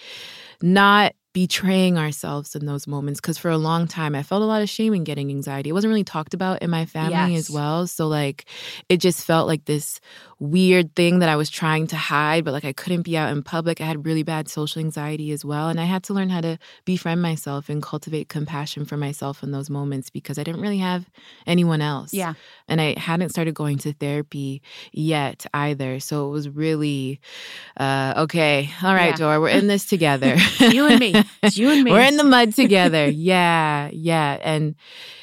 not 0.61 1.13
betraying 1.31 1.95
ourselves 1.97 2.55
in 2.55 2.65
those 2.65 2.87
moments 2.87 3.21
because 3.21 3.37
for 3.37 3.51
a 3.51 3.57
long 3.57 3.87
time 3.87 4.15
i 4.15 4.23
felt 4.23 4.41
a 4.41 4.45
lot 4.45 4.63
of 4.63 4.67
shame 4.67 4.95
in 4.95 5.03
getting 5.03 5.29
anxiety 5.29 5.69
it 5.69 5.73
wasn't 5.73 5.87
really 5.89 6.03
talked 6.03 6.33
about 6.33 6.59
in 6.63 6.71
my 6.71 6.85
family 6.87 7.35
Yes. 7.35 7.47
as 7.47 7.49
well 7.51 7.85
so 7.85 8.07
like 8.07 8.45
it 8.89 8.97
just 8.97 9.23
felt 9.23 9.47
like 9.47 9.63
this 9.65 9.99
weird 10.39 10.96
thing 10.96 11.19
that 11.19 11.27
I 11.29 11.36
was 11.36 11.50
trying 11.50 11.88
to 11.88 11.98
hide, 11.98 12.46
but 12.46 12.53
like 12.53 12.63
I 12.65 12.72
couldn't 12.72 13.01
be 13.01 13.17
out 13.17 13.29
in 13.31 13.43
public. 13.43 13.81
I 13.81 13.86
had 13.86 14.05
really 14.05 14.24
bad 14.24 14.48
social 14.48 14.79
anxiety 14.79 15.31
as 15.31 15.43
well. 15.43 15.67
And 15.67 15.79
I 15.79 15.84
had 15.84 16.01
to 16.03 16.13
learn 16.13 16.29
how 16.29 16.39
to 16.41 16.58
befriend 16.86 17.22
myself 17.22 17.67
and 17.67 17.84
cultivate 17.84 18.29
compassion 18.29 18.86
for 18.86 18.96
myself 18.96 19.43
in 19.43 19.51
those 19.51 19.69
moments 19.69 20.10
because 20.10 20.39
I 20.39 20.43
didn't 20.43 20.62
really 20.62 20.77
have 20.77 21.10
anyone 21.46 21.81
else. 21.81 22.13
yeah 22.13 22.36
And 22.69 22.79
I 22.79 22.98
hadn't 22.98 23.29
started 23.29 23.53
going 23.53 23.79
to 23.79 23.91
therapy 23.93 24.62
yet 24.93 25.46
either. 25.53 26.00
So 26.00 26.27
it 26.27 26.31
was 26.31 26.48
really, 26.48 27.19
uh, 27.77 28.13
okay, 28.17 28.69
all 28.81 28.93
right, 28.93 29.10
Yeah. 29.10 29.15
Dora, 29.17 29.41
we're 29.41 29.50
in 29.50 29.67
this 29.67 29.86
together. 29.93 30.38
You 30.60 30.88
and 30.88 31.00
me 31.00 31.13
it's 31.43 31.58
you 31.58 31.69
and 31.69 31.84
me 31.86 31.91
We're 31.91 32.08
in 32.08 32.17
the 32.17 32.24
mud 32.24 32.53
together. 32.53 33.08
yeah, 33.10 33.89
yeah. 33.91 34.38
And 34.41 34.75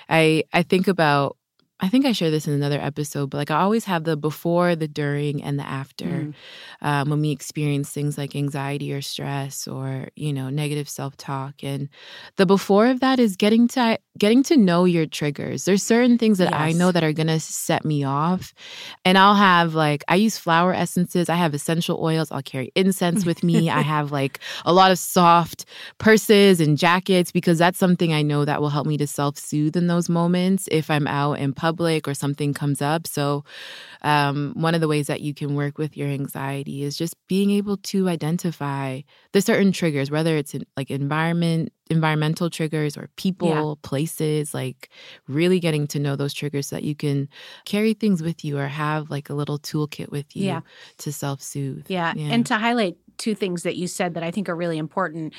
I 0.08 0.44
I 0.52 0.62
think 0.62 0.88
about 0.88 1.35
I 1.78 1.88
think 1.90 2.06
I 2.06 2.12
shared 2.12 2.32
this 2.32 2.46
in 2.48 2.54
another 2.54 2.80
episode, 2.80 3.28
but 3.30 3.36
like 3.36 3.50
I 3.50 3.60
always 3.60 3.84
have 3.84 4.04
the 4.04 4.16
before, 4.16 4.74
the 4.76 4.88
during, 4.88 5.42
and 5.42 5.58
the 5.58 5.68
after 5.68 6.06
Mm. 6.06 6.34
um, 6.80 7.10
when 7.10 7.20
we 7.20 7.30
experience 7.30 7.90
things 7.90 8.16
like 8.16 8.34
anxiety 8.34 8.92
or 8.94 9.02
stress 9.02 9.68
or 9.68 10.08
you 10.16 10.32
know 10.32 10.48
negative 10.48 10.88
self 10.88 11.16
talk. 11.16 11.62
And 11.62 11.88
the 12.36 12.46
before 12.46 12.86
of 12.86 13.00
that 13.00 13.18
is 13.20 13.36
getting 13.36 13.68
to 13.68 13.98
getting 14.18 14.42
to 14.44 14.56
know 14.56 14.84
your 14.84 15.06
triggers. 15.06 15.64
There's 15.64 15.82
certain 15.82 16.18
things 16.18 16.38
that 16.38 16.54
I 16.54 16.72
know 16.72 16.92
that 16.92 17.04
are 17.04 17.12
gonna 17.12 17.40
set 17.40 17.84
me 17.84 18.04
off, 18.04 18.54
and 19.04 19.16
I'll 19.18 19.34
have 19.34 19.74
like 19.74 20.04
I 20.08 20.16
use 20.16 20.38
flower 20.38 20.72
essences. 20.72 21.28
I 21.28 21.36
have 21.36 21.54
essential 21.54 22.02
oils. 22.02 22.30
I'll 22.30 22.42
carry 22.42 22.72
incense 22.74 23.24
with 23.24 23.42
me. 23.42 23.70
I 23.70 23.80
have 23.94 24.12
like 24.12 24.40
a 24.64 24.72
lot 24.72 24.90
of 24.90 24.98
soft 24.98 25.64
purses 25.98 26.60
and 26.60 26.78
jackets 26.78 27.32
because 27.32 27.58
that's 27.58 27.78
something 27.78 28.12
I 28.12 28.22
know 28.22 28.44
that 28.44 28.60
will 28.60 28.70
help 28.70 28.86
me 28.86 28.96
to 28.98 29.06
self 29.06 29.38
soothe 29.38 29.76
in 29.76 29.86
those 29.86 30.08
moments 30.08 30.68
if 30.70 30.90
I'm 30.90 31.06
out 31.06 31.34
in 31.34 31.52
public 31.52 32.08
or 32.08 32.14
something 32.14 32.54
comes 32.54 32.82
up. 32.82 33.06
So, 33.06 33.44
um, 34.02 34.52
one 34.56 34.74
of 34.74 34.80
the 34.80 34.88
ways 34.88 35.06
that 35.06 35.20
you 35.20 35.34
can 35.34 35.54
work 35.54 35.78
with 35.78 35.96
your 35.96 36.08
anxiety 36.08 36.82
is 36.82 36.96
just 36.96 37.14
being 37.28 37.50
able 37.50 37.76
to 37.78 38.08
identify 38.08 39.00
the 39.32 39.40
certain 39.40 39.72
triggers, 39.72 40.10
whether 40.10 40.36
it's 40.36 40.54
in, 40.54 40.64
like 40.76 40.90
environment, 40.90 41.72
environmental 41.90 42.50
triggers 42.50 42.96
or 42.96 43.08
people, 43.16 43.76
places, 43.82 44.52
like 44.54 44.90
really 45.28 45.60
getting 45.60 45.86
to 45.88 45.98
know 45.98 46.16
those 46.16 46.34
triggers 46.34 46.66
so 46.68 46.76
that 46.76 46.82
you 46.84 46.94
can 46.94 47.28
carry 47.64 47.94
things 47.94 48.22
with 48.22 48.44
you 48.44 48.58
or 48.58 48.66
have 48.66 49.10
like 49.10 49.30
a 49.30 49.34
little 49.34 49.58
toolkit 49.58 50.10
with 50.10 50.34
you 50.34 50.46
Yeah. 50.46 50.60
to 50.98 51.12
self 51.12 51.40
soothe. 51.42 51.86
Yeah. 51.88 52.14
And 52.16 52.44
to 52.46 52.56
highlight 52.56 52.96
two 53.18 53.34
things 53.34 53.62
that 53.62 53.76
you 53.76 53.86
said 53.86 54.14
that 54.14 54.22
I 54.22 54.30
think 54.30 54.48
are 54.48 54.56
really 54.56 54.78
important 54.78 55.32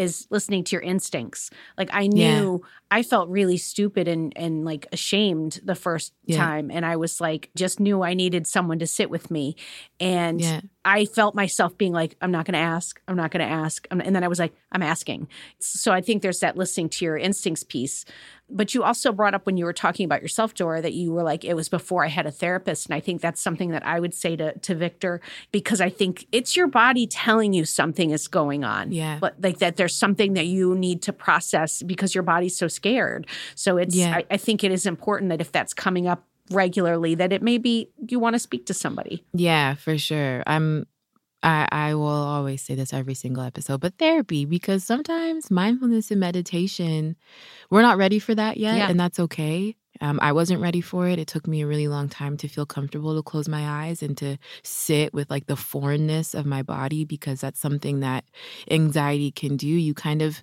is 0.00 0.26
listening 0.30 0.64
to 0.64 0.76
your 0.76 0.82
instincts. 0.82 1.50
Like 1.78 1.90
I 1.92 2.06
knew 2.06 2.62
I 2.90 3.02
felt 3.02 3.28
really 3.28 3.56
stupid 3.58 4.08
and 4.08 4.32
and 4.34 4.64
like 4.64 4.86
ashamed 4.92 5.60
the 5.62 5.74
first 5.74 6.12
Yeah. 6.24 6.38
time 6.38 6.70
and 6.70 6.84
I 6.86 6.96
was 6.96 7.20
like 7.20 7.50
just 7.54 7.78
knew 7.80 8.02
I 8.02 8.14
needed 8.14 8.46
someone 8.46 8.78
to 8.80 8.86
sit 8.86 9.10
with 9.10 9.30
me 9.30 9.56
and 10.00 10.40
Yeah. 10.40 10.60
I 10.84 11.04
felt 11.04 11.34
myself 11.34 11.76
being 11.76 11.92
like 11.92 12.16
I'm 12.22 12.32
not 12.32 12.46
going 12.46 12.54
to 12.54 12.58
ask. 12.76 13.00
I'm 13.06 13.16
not 13.16 13.30
going 13.30 13.46
to 13.46 13.52
ask. 13.52 13.86
Um, 13.90 14.00
and 14.00 14.16
then 14.16 14.24
I 14.24 14.28
was 14.28 14.38
like 14.38 14.54
I'm 14.72 14.82
asking. 14.82 15.28
So 15.58 15.92
I 15.92 16.00
think 16.00 16.22
there's 16.22 16.40
that 16.40 16.56
listening 16.56 16.88
to 16.90 17.04
your 17.04 17.16
instincts 17.18 17.62
piece. 17.64 18.04
But 18.52 18.74
you 18.74 18.82
also 18.82 19.12
brought 19.12 19.34
up 19.34 19.46
when 19.46 19.56
you 19.56 19.64
were 19.64 19.72
talking 19.72 20.04
about 20.04 20.22
yourself, 20.22 20.54
Dora, 20.54 20.82
that 20.82 20.92
you 20.92 21.12
were 21.12 21.22
like, 21.22 21.44
it 21.44 21.54
was 21.54 21.68
before 21.68 22.04
I 22.04 22.08
had 22.08 22.26
a 22.26 22.32
therapist. 22.32 22.86
And 22.86 22.94
I 22.96 22.98
think 23.00 23.20
that's 23.20 23.40
something 23.40 23.70
that 23.70 23.86
I 23.86 24.00
would 24.00 24.12
say 24.12 24.34
to, 24.34 24.58
to 24.58 24.74
Victor, 24.74 25.20
because 25.52 25.80
I 25.80 25.88
think 25.88 26.26
it's 26.32 26.56
your 26.56 26.66
body 26.66 27.06
telling 27.06 27.52
you 27.52 27.64
something 27.64 28.10
is 28.10 28.26
going 28.26 28.64
on. 28.64 28.90
Yeah. 28.90 29.18
But 29.20 29.36
like 29.40 29.58
that 29.58 29.76
there's 29.76 29.89
something 29.96 30.32
that 30.34 30.46
you 30.46 30.74
need 30.74 31.02
to 31.02 31.12
process 31.12 31.82
because 31.82 32.14
your 32.14 32.22
body's 32.22 32.56
so 32.56 32.68
scared. 32.68 33.26
So 33.54 33.76
it's, 33.76 33.94
Yeah. 33.94 34.16
I, 34.16 34.24
I 34.30 34.36
think 34.36 34.64
it 34.64 34.72
is 34.72 34.86
important 34.86 35.28
that 35.30 35.40
if 35.40 35.52
that's 35.52 35.74
coming 35.74 36.06
up 36.06 36.24
regularly, 36.50 37.14
that 37.14 37.32
it 37.32 37.42
may 37.42 37.58
be 37.58 37.88
you 38.08 38.18
want 38.18 38.34
to 38.34 38.38
speak 38.40 38.66
to 38.66 38.74
somebody. 38.74 39.24
Yeah, 39.32 39.74
for 39.74 39.96
sure. 39.98 40.42
I'm 40.46 40.86
I 41.42 41.66
I 41.72 41.94
will 41.94 42.06
always 42.06 42.60
say 42.60 42.74
this 42.74 42.92
every 42.92 43.14
single 43.14 43.42
episode, 43.42 43.80
but 43.80 43.96
therapy 43.98 44.44
because 44.44 44.84
sometimes 44.84 45.50
mindfulness 45.50 46.10
and 46.10 46.20
meditation 46.20 47.16
we're 47.70 47.82
not 47.82 47.96
ready 47.98 48.18
for 48.18 48.34
that 48.34 48.56
yet 48.56 48.76
Yeah. 48.76 48.90
and 48.90 48.98
that's 49.00 49.18
okay. 49.20 49.76
Um, 50.00 50.18
I 50.22 50.32
wasn't 50.32 50.62
ready 50.62 50.80
for 50.80 51.08
it. 51.08 51.18
It 51.18 51.26
took 51.28 51.46
me 51.46 51.60
a 51.62 51.66
really 51.66 51.88
long 51.88 52.08
time 52.08 52.36
to 52.38 52.48
feel 52.48 52.64
comfortable 52.64 53.14
to 53.16 53.22
close 53.22 53.48
my 53.48 53.86
eyes 53.86 54.02
and 54.02 54.16
to 54.18 54.38
sit 54.62 55.12
with 55.12 55.30
like 55.30 55.46
the 55.46 55.56
foreignness 55.56 56.34
of 56.34 56.46
my 56.46 56.62
body 56.62 57.04
because 57.04 57.40
that's 57.40 57.60
something 57.60 58.00
that 58.00 58.24
anxiety 58.70 59.30
can 59.30 59.56
do. 59.56 59.66
You 59.66 59.92
kind 59.94 60.22
of 60.22 60.42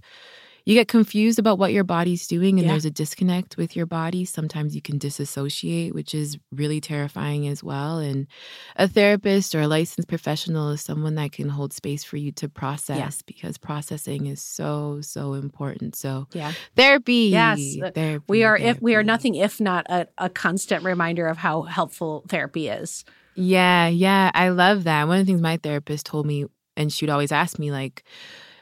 you 0.68 0.74
get 0.74 0.90
confused 0.90 1.40
about 1.40 1.58
what 1.58 1.72
your 1.72 1.86
body's 1.86 2.28
doing 2.28 2.60
and 2.60 2.66
Yeah. 2.66 2.74
there's 2.74 2.84
a 2.84 2.92
disconnect 2.92 3.56
with 3.56 3.74
your 3.74 3.86
body. 3.86 4.26
Sometimes 4.26 4.76
you 4.76 4.82
can 4.82 4.98
disassociate, 4.98 5.96
which 5.96 6.14
is 6.14 6.38
really 6.52 6.82
terrifying 6.82 7.48
as 7.48 7.64
well. 7.64 8.00
And 8.00 8.28
a 8.76 8.86
therapist 8.86 9.56
or 9.56 9.62
a 9.62 9.68
licensed 9.68 10.10
professional 10.10 10.72
is 10.72 10.82
someone 10.82 11.16
that 11.16 11.32
can 11.32 11.48
hold 11.48 11.72
space 11.72 12.04
for 12.04 12.18
you 12.18 12.34
to 12.34 12.50
process 12.50 13.22
because 13.22 13.58
processing 13.58 14.26
is 14.26 14.42
so, 14.42 15.00
so 15.02 15.34
important. 15.36 15.96
So 15.96 16.28
Yeah. 16.34 16.52
therapy. 16.76 17.30
Yes. 17.32 17.60
Therapy. 17.96 18.26
We 18.28 18.44
are 18.44 18.58
if 18.58 18.82
we 18.82 18.94
are 18.96 19.04
nothing 19.04 19.36
if 19.36 19.62
not 19.62 19.86
a, 19.90 20.08
a 20.18 20.30
constant 20.30 20.84
reminder 20.84 21.28
of 21.28 21.38
how 21.38 21.62
helpful 21.62 22.26
therapy 22.28 22.68
is. 22.68 23.06
Yeah, 23.36 23.88
yeah. 23.88 24.32
I 24.34 24.50
love 24.50 24.84
that. 24.84 25.08
One 25.08 25.20
of 25.22 25.26
the 25.26 25.32
things 25.32 25.42
my 25.42 25.58
therapist 25.58 26.06
told 26.08 26.26
me, 26.26 26.46
and 26.76 26.92
she 26.92 27.06
would 27.06 27.12
always 27.12 27.32
ask 27.32 27.58
me, 27.58 27.72
like, 27.72 28.04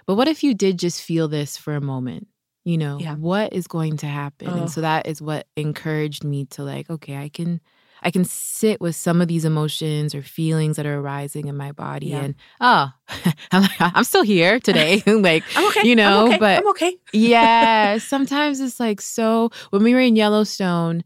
but 0.08 0.16
what 0.16 0.28
if 0.28 0.44
you 0.44 0.54
did 0.54 0.80
just 0.80 1.02
feel 1.02 1.28
this 1.28 1.58
for 1.58 1.76
a 1.76 1.82
moment? 1.82 2.28
You 2.64 2.78
know, 2.80 2.98
Yeah. 3.00 3.16
what 3.16 3.54
is 3.54 3.68
going 3.68 3.98
to 3.98 4.08
happen? 4.08 4.48
Oh. 4.50 4.56
And 4.58 4.72
so 4.72 4.82
that 4.82 5.08
is 5.08 5.22
what 5.22 5.48
encouraged 5.56 6.24
me 6.24 6.46
to 6.52 6.64
like, 6.64 6.90
okay, 6.90 7.18
I 7.18 7.30
can 7.30 7.62
I 8.04 8.12
can 8.12 8.26
sit 8.26 8.82
with 8.82 8.96
some 8.96 9.22
of 9.22 9.28
these 9.28 9.46
emotions 9.46 10.14
or 10.14 10.22
feelings 10.22 10.76
that 10.78 10.86
are 10.86 11.00
arising 11.00 11.48
in 11.48 11.56
my 11.58 11.72
body 11.72 12.08
Yeah. 12.08 12.22
and 12.24 12.36
oh, 12.62 12.90
I'm 13.52 13.70
I'm 13.80 14.04
still 14.04 14.24
here 14.24 14.60
today. 14.60 15.02
like 15.08 15.44
I'm 15.56 15.66
okay. 15.68 15.88
you 15.88 15.96
know, 15.96 16.22
I'm 16.28 16.28
okay. 16.34 16.38
but 16.40 16.60
I'm 16.60 16.68
okay. 16.70 16.98
yeah, 17.14 17.98
sometimes 17.98 18.60
it's 18.60 18.80
like 18.80 19.02
so. 19.02 19.50
When 19.70 19.84
we 19.84 19.94
were 19.94 20.00
in 20.00 20.16
Yellowstone, 20.16 21.04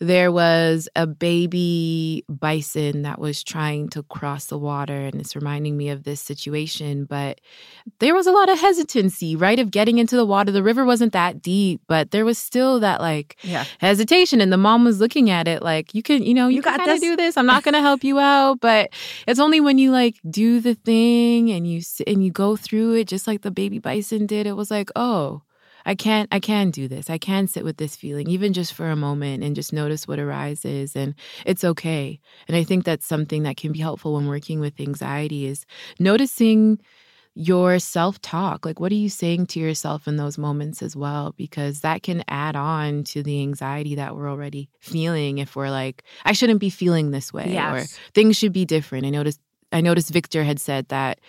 there 0.00 0.32
was 0.32 0.88
a 0.96 1.06
baby 1.06 2.24
bison 2.28 3.02
that 3.02 3.18
was 3.20 3.42
trying 3.44 3.88
to 3.90 4.02
cross 4.04 4.46
the 4.46 4.58
water, 4.58 4.94
and 4.96 5.16
it's 5.16 5.36
reminding 5.36 5.76
me 5.76 5.90
of 5.90 6.04
this 6.04 6.20
situation. 6.20 7.04
But 7.04 7.40
there 7.98 8.14
was 8.14 8.26
a 8.26 8.32
lot 8.32 8.48
of 8.48 8.58
hesitancy, 8.58 9.36
right, 9.36 9.58
of 9.58 9.70
getting 9.70 9.98
into 9.98 10.16
the 10.16 10.24
water. 10.24 10.50
The 10.50 10.62
river 10.62 10.84
wasn't 10.84 11.12
that 11.12 11.42
deep, 11.42 11.80
but 11.88 12.10
there 12.10 12.24
was 12.24 12.38
still 12.38 12.80
that 12.80 13.00
like 13.00 13.36
Yeah. 13.42 13.64
hesitation. 13.80 14.40
And 14.40 14.52
the 14.52 14.56
mom 14.56 14.84
was 14.84 14.98
looking 15.00 15.28
at 15.30 15.46
it 15.46 15.62
like, 15.62 15.94
you 15.94 16.02
can, 16.02 16.22
you 16.22 16.32
know, 16.34 16.48
you, 16.48 16.56
You 16.56 16.62
got 16.62 16.78
kinda 16.80 16.98
do 16.98 17.16
this. 17.16 17.36
I'm 17.36 17.46
not 17.46 17.62
going 17.62 17.74
to 17.74 17.80
help 17.80 18.02
you 18.02 18.18
out. 18.18 18.60
But 18.60 18.90
it's 19.26 19.40
only 19.40 19.60
when 19.60 19.76
you 19.78 19.90
like 19.90 20.16
do 20.30 20.60
the 20.60 20.74
thing 20.74 21.33
and 21.42 21.66
you 21.66 21.80
sit 21.82 22.08
and 22.08 22.24
you 22.24 22.30
go 22.30 22.56
through 22.56 22.94
it, 22.94 23.08
just 23.08 23.26
like 23.26 23.42
the 23.42 23.50
baby 23.50 23.78
bison 23.78 24.26
did. 24.26 24.46
It 24.46 24.56
was 24.56 24.70
like, 24.70 24.90
oh, 24.96 25.42
I 25.86 25.94
can't, 25.94 26.28
I 26.32 26.40
can 26.40 26.70
do 26.70 26.88
this. 26.88 27.10
I 27.10 27.18
can 27.18 27.46
sit 27.46 27.64
with 27.64 27.76
this 27.76 27.94
feeling, 27.94 28.28
even 28.28 28.52
just 28.52 28.72
for 28.72 28.90
a 28.90 28.96
moment 28.96 29.44
and 29.44 29.54
just 29.54 29.72
notice 29.72 30.08
what 30.08 30.18
arises. 30.18 30.96
And 30.96 31.14
it's 31.44 31.64
okay. 31.64 32.20
And 32.48 32.56
I 32.56 32.64
think 32.64 32.84
that's 32.84 33.06
something 33.06 33.42
that 33.42 33.56
can 33.56 33.72
be 33.72 33.80
helpful 33.80 34.14
when 34.14 34.26
working 34.26 34.60
with 34.60 34.80
anxiety 34.80 35.46
is 35.46 35.66
noticing 35.98 36.80
your 37.34 37.78
self 37.78 38.20
talk. 38.22 38.64
Like, 38.64 38.80
what 38.80 38.92
are 38.92 38.96
you 38.96 39.08
saying 39.08 39.46
to 39.48 39.60
yourself 39.60 40.06
in 40.06 40.16
those 40.16 40.38
moments 40.38 40.82
as 40.82 40.96
well? 40.96 41.34
Because 41.36 41.80
that 41.80 42.02
can 42.02 42.24
add 42.28 42.56
on 42.56 43.04
to 43.04 43.22
the 43.22 43.42
anxiety 43.42 43.96
that 43.96 44.16
we're 44.16 44.30
already 44.30 44.70
feeling 44.80 45.38
if 45.38 45.56
we're 45.56 45.70
like, 45.70 46.04
I 46.24 46.32
shouldn't 46.32 46.60
be 46.60 46.70
feeling 46.70 47.10
this 47.10 47.32
way 47.32 47.46
or 47.58 47.84
things 48.14 48.36
should 48.36 48.52
be 48.52 48.64
different. 48.64 49.04
I 49.04 49.10
noticed, 49.10 49.40
I 49.74 49.80
noticed 49.80 50.10
Victor 50.10 50.44
had 50.44 50.60
said 50.60 50.88
that 50.88 51.20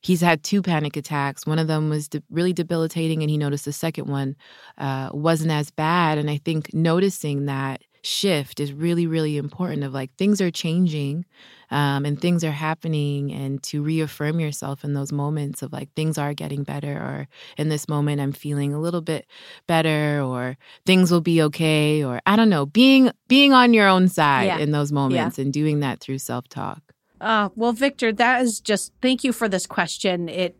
he's 0.00 0.20
had 0.22 0.42
two 0.42 0.62
panic 0.62 0.96
attacks. 0.96 1.46
One 1.46 1.58
of 1.58 1.68
them 1.68 1.90
was 1.90 2.08
de- 2.08 2.22
really 2.30 2.52
debilitating, 2.52 3.22
and 3.22 3.30
he 3.30 3.36
noticed 3.38 3.66
the 3.66 3.72
second 3.72 4.06
one 4.08 4.34
uh, 4.78 5.10
wasn't 5.12 5.52
as 5.52 5.70
bad. 5.70 6.18
And 6.18 6.30
I 6.30 6.38
think 6.38 6.72
noticing 6.74 7.46
that 7.46 7.82
shift 8.02 8.60
is 8.60 8.72
really, 8.72 9.06
really 9.06 9.36
important 9.36 9.84
of 9.84 9.92
like 9.92 10.10
things 10.16 10.40
are 10.40 10.50
changing 10.50 11.26
um, 11.70 12.06
and 12.06 12.18
things 12.18 12.42
are 12.42 12.50
happening, 12.50 13.30
and 13.30 13.62
to 13.64 13.82
reaffirm 13.82 14.40
yourself 14.40 14.82
in 14.82 14.94
those 14.94 15.12
moments 15.12 15.60
of 15.62 15.72
like 15.72 15.92
things 15.94 16.16
are 16.18 16.32
getting 16.34 16.64
better, 16.64 16.92
or 16.96 17.28
in 17.58 17.68
this 17.68 17.88
moment, 17.88 18.20
I'm 18.20 18.32
feeling 18.32 18.72
a 18.74 18.80
little 18.80 19.02
bit 19.02 19.26
better, 19.68 20.22
or 20.22 20.56
things 20.86 21.12
will 21.12 21.20
be 21.20 21.42
okay, 21.42 22.02
or 22.02 22.20
I 22.26 22.34
don't 22.36 22.48
know, 22.48 22.64
being 22.66 23.10
being 23.28 23.52
on 23.52 23.74
your 23.74 23.86
own 23.86 24.08
side 24.08 24.46
Yeah. 24.46 24.58
in 24.58 24.72
those 24.72 24.90
moments 24.90 25.38
and 25.38 25.52
doing 25.52 25.80
that 25.80 26.00
through 26.00 26.18
self 26.18 26.48
talk. 26.48 26.82
Uh, 27.20 27.50
well, 27.54 27.72
Victor, 27.72 28.12
that 28.12 28.42
is 28.42 28.60
just 28.60 28.92
thank 29.02 29.24
you 29.24 29.32
for 29.32 29.48
this 29.48 29.66
question. 29.66 30.28
It 30.28 30.56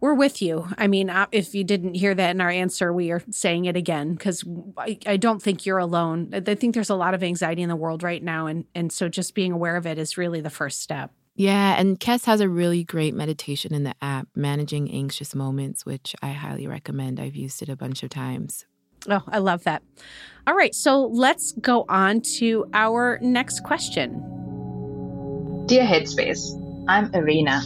we're 0.00 0.14
with 0.14 0.40
you. 0.40 0.68
I 0.78 0.86
mean, 0.86 1.10
uh, 1.10 1.26
if 1.32 1.54
you 1.54 1.64
didn't 1.64 1.94
hear 1.94 2.14
that 2.14 2.30
in 2.30 2.40
our 2.40 2.50
answer, 2.50 2.92
we 2.92 3.10
are 3.10 3.22
saying 3.30 3.64
it 3.64 3.76
again 3.76 4.14
because 4.14 4.44
I, 4.76 4.98
I 5.06 5.16
don't 5.16 5.42
think 5.42 5.66
you're 5.66 5.78
alone. 5.78 6.30
I 6.32 6.54
think 6.54 6.74
there's 6.74 6.90
a 6.90 6.94
lot 6.94 7.14
of 7.14 7.22
anxiety 7.22 7.62
in 7.62 7.68
the 7.68 7.76
world 7.76 8.02
right 8.02 8.22
now, 8.22 8.46
and 8.46 8.64
and 8.74 8.92
so 8.92 9.08
just 9.08 9.34
being 9.34 9.52
aware 9.52 9.76
of 9.76 9.86
it 9.86 9.98
is 9.98 10.16
really 10.16 10.40
the 10.40 10.50
first 10.50 10.80
step. 10.80 11.12
Yeah, 11.34 11.78
and 11.78 12.00
Kes 12.00 12.24
has 12.24 12.40
a 12.40 12.48
really 12.48 12.82
great 12.82 13.14
meditation 13.14 13.72
in 13.72 13.84
the 13.84 13.94
app, 14.02 14.26
Managing 14.34 14.90
Anxious 14.90 15.36
Moments, 15.36 15.86
which 15.86 16.16
I 16.20 16.30
highly 16.30 16.66
recommend. 16.66 17.20
I've 17.20 17.36
used 17.36 17.62
it 17.62 17.68
a 17.68 17.76
bunch 17.76 18.02
of 18.02 18.10
times. 18.10 18.66
Oh, 19.08 19.22
I 19.28 19.38
love 19.38 19.62
that. 19.62 19.82
All 20.48 20.54
right, 20.54 20.74
so 20.74 21.06
let's 21.06 21.52
go 21.52 21.84
on 21.88 22.22
to 22.38 22.68
our 22.74 23.20
next 23.22 23.62
question. 23.62 24.47
Dear 25.68 25.84
Headspace, 25.84 26.54
I'm 26.88 27.14
Arena. 27.14 27.60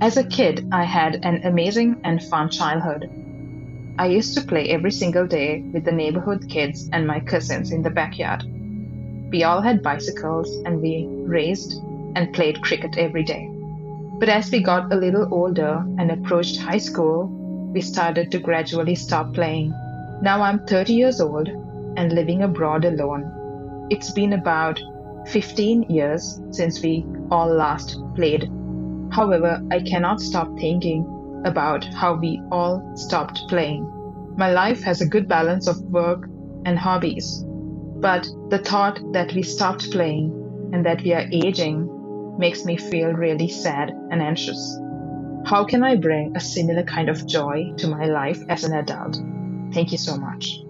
As 0.00 0.16
a 0.16 0.24
kid, 0.24 0.66
I 0.72 0.82
had 0.82 1.24
an 1.24 1.42
amazing 1.44 2.00
and 2.02 2.20
fun 2.20 2.50
childhood. 2.50 3.08
I 3.96 4.06
used 4.06 4.34
to 4.34 4.44
play 4.44 4.70
every 4.70 4.90
single 4.90 5.24
day 5.28 5.60
with 5.72 5.84
the 5.84 5.92
neighborhood 5.92 6.48
kids 6.50 6.90
and 6.92 7.06
my 7.06 7.20
cousins 7.20 7.70
in 7.70 7.80
the 7.80 7.90
backyard. 7.90 8.42
We 9.30 9.44
all 9.44 9.60
had 9.60 9.84
bicycles 9.84 10.50
and 10.66 10.82
we 10.82 11.06
raced 11.06 11.80
and 12.16 12.34
played 12.34 12.60
cricket 12.60 12.98
every 12.98 13.22
day. 13.22 13.48
But 14.18 14.30
as 14.30 14.50
we 14.50 14.60
got 14.60 14.92
a 14.92 14.96
little 14.96 15.32
older 15.32 15.84
and 16.00 16.10
approached 16.10 16.58
high 16.58 16.78
school, 16.78 17.28
we 17.72 17.82
started 17.82 18.32
to 18.32 18.40
gradually 18.40 18.96
stop 18.96 19.32
playing. 19.32 19.70
Now 20.22 20.42
I'm 20.42 20.66
30 20.66 20.92
years 20.92 21.20
old 21.20 21.46
and 21.96 22.12
living 22.12 22.42
abroad 22.42 22.84
alone. 22.84 23.86
It's 23.90 24.10
been 24.10 24.32
about 24.32 24.80
15 25.26 25.84
years 25.84 26.40
since 26.50 26.82
we 26.82 27.06
all 27.30 27.48
last 27.48 27.98
played. 28.14 28.50
However, 29.10 29.62
I 29.70 29.80
cannot 29.80 30.20
stop 30.20 30.48
thinking 30.58 31.42
about 31.44 31.84
how 31.84 32.14
we 32.14 32.40
all 32.50 32.92
stopped 32.96 33.40
playing. 33.48 33.90
My 34.36 34.52
life 34.52 34.82
has 34.82 35.00
a 35.00 35.08
good 35.08 35.28
balance 35.28 35.66
of 35.66 35.80
work 35.82 36.28
and 36.64 36.78
hobbies, 36.78 37.44
but 37.46 38.26
the 38.50 38.58
thought 38.58 39.00
that 39.12 39.32
we 39.32 39.42
stopped 39.42 39.90
playing 39.90 40.70
and 40.72 40.84
that 40.84 41.02
we 41.02 41.12
are 41.12 41.28
aging 41.30 41.88
makes 42.38 42.64
me 42.64 42.76
feel 42.76 43.12
really 43.12 43.48
sad 43.48 43.90
and 44.10 44.22
anxious. 44.22 44.78
How 45.46 45.64
can 45.64 45.84
I 45.84 45.96
bring 45.96 46.34
a 46.34 46.40
similar 46.40 46.82
kind 46.82 47.08
of 47.08 47.26
joy 47.26 47.72
to 47.78 47.86
my 47.86 48.06
life 48.06 48.40
as 48.48 48.64
an 48.64 48.72
adult? 48.72 49.16
Thank 49.72 49.92
you 49.92 49.98
so 49.98 50.16
much. 50.16 50.60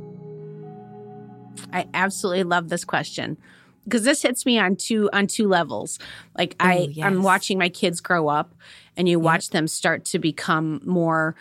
I 1.72 1.86
absolutely 1.94 2.44
love 2.44 2.68
this 2.68 2.84
question 2.84 3.38
because 3.84 4.04
this 4.04 4.22
hits 4.22 4.44
me 4.46 4.58
on 4.58 4.76
two 4.76 5.08
on 5.12 5.26
two 5.26 5.48
levels. 5.48 5.98
Like 6.36 6.56
I 6.60 6.88
Ooh, 6.96 7.02
I'm 7.02 7.22
watching 7.22 7.58
my 7.58 7.68
kids 7.68 8.00
grow 8.00 8.28
up 8.28 8.54
and 8.96 9.08
you 9.08 9.18
watch 9.20 9.50
them 9.50 9.66
start 9.68 10.04
to 10.06 10.18
become 10.18 10.80
more 10.84 11.34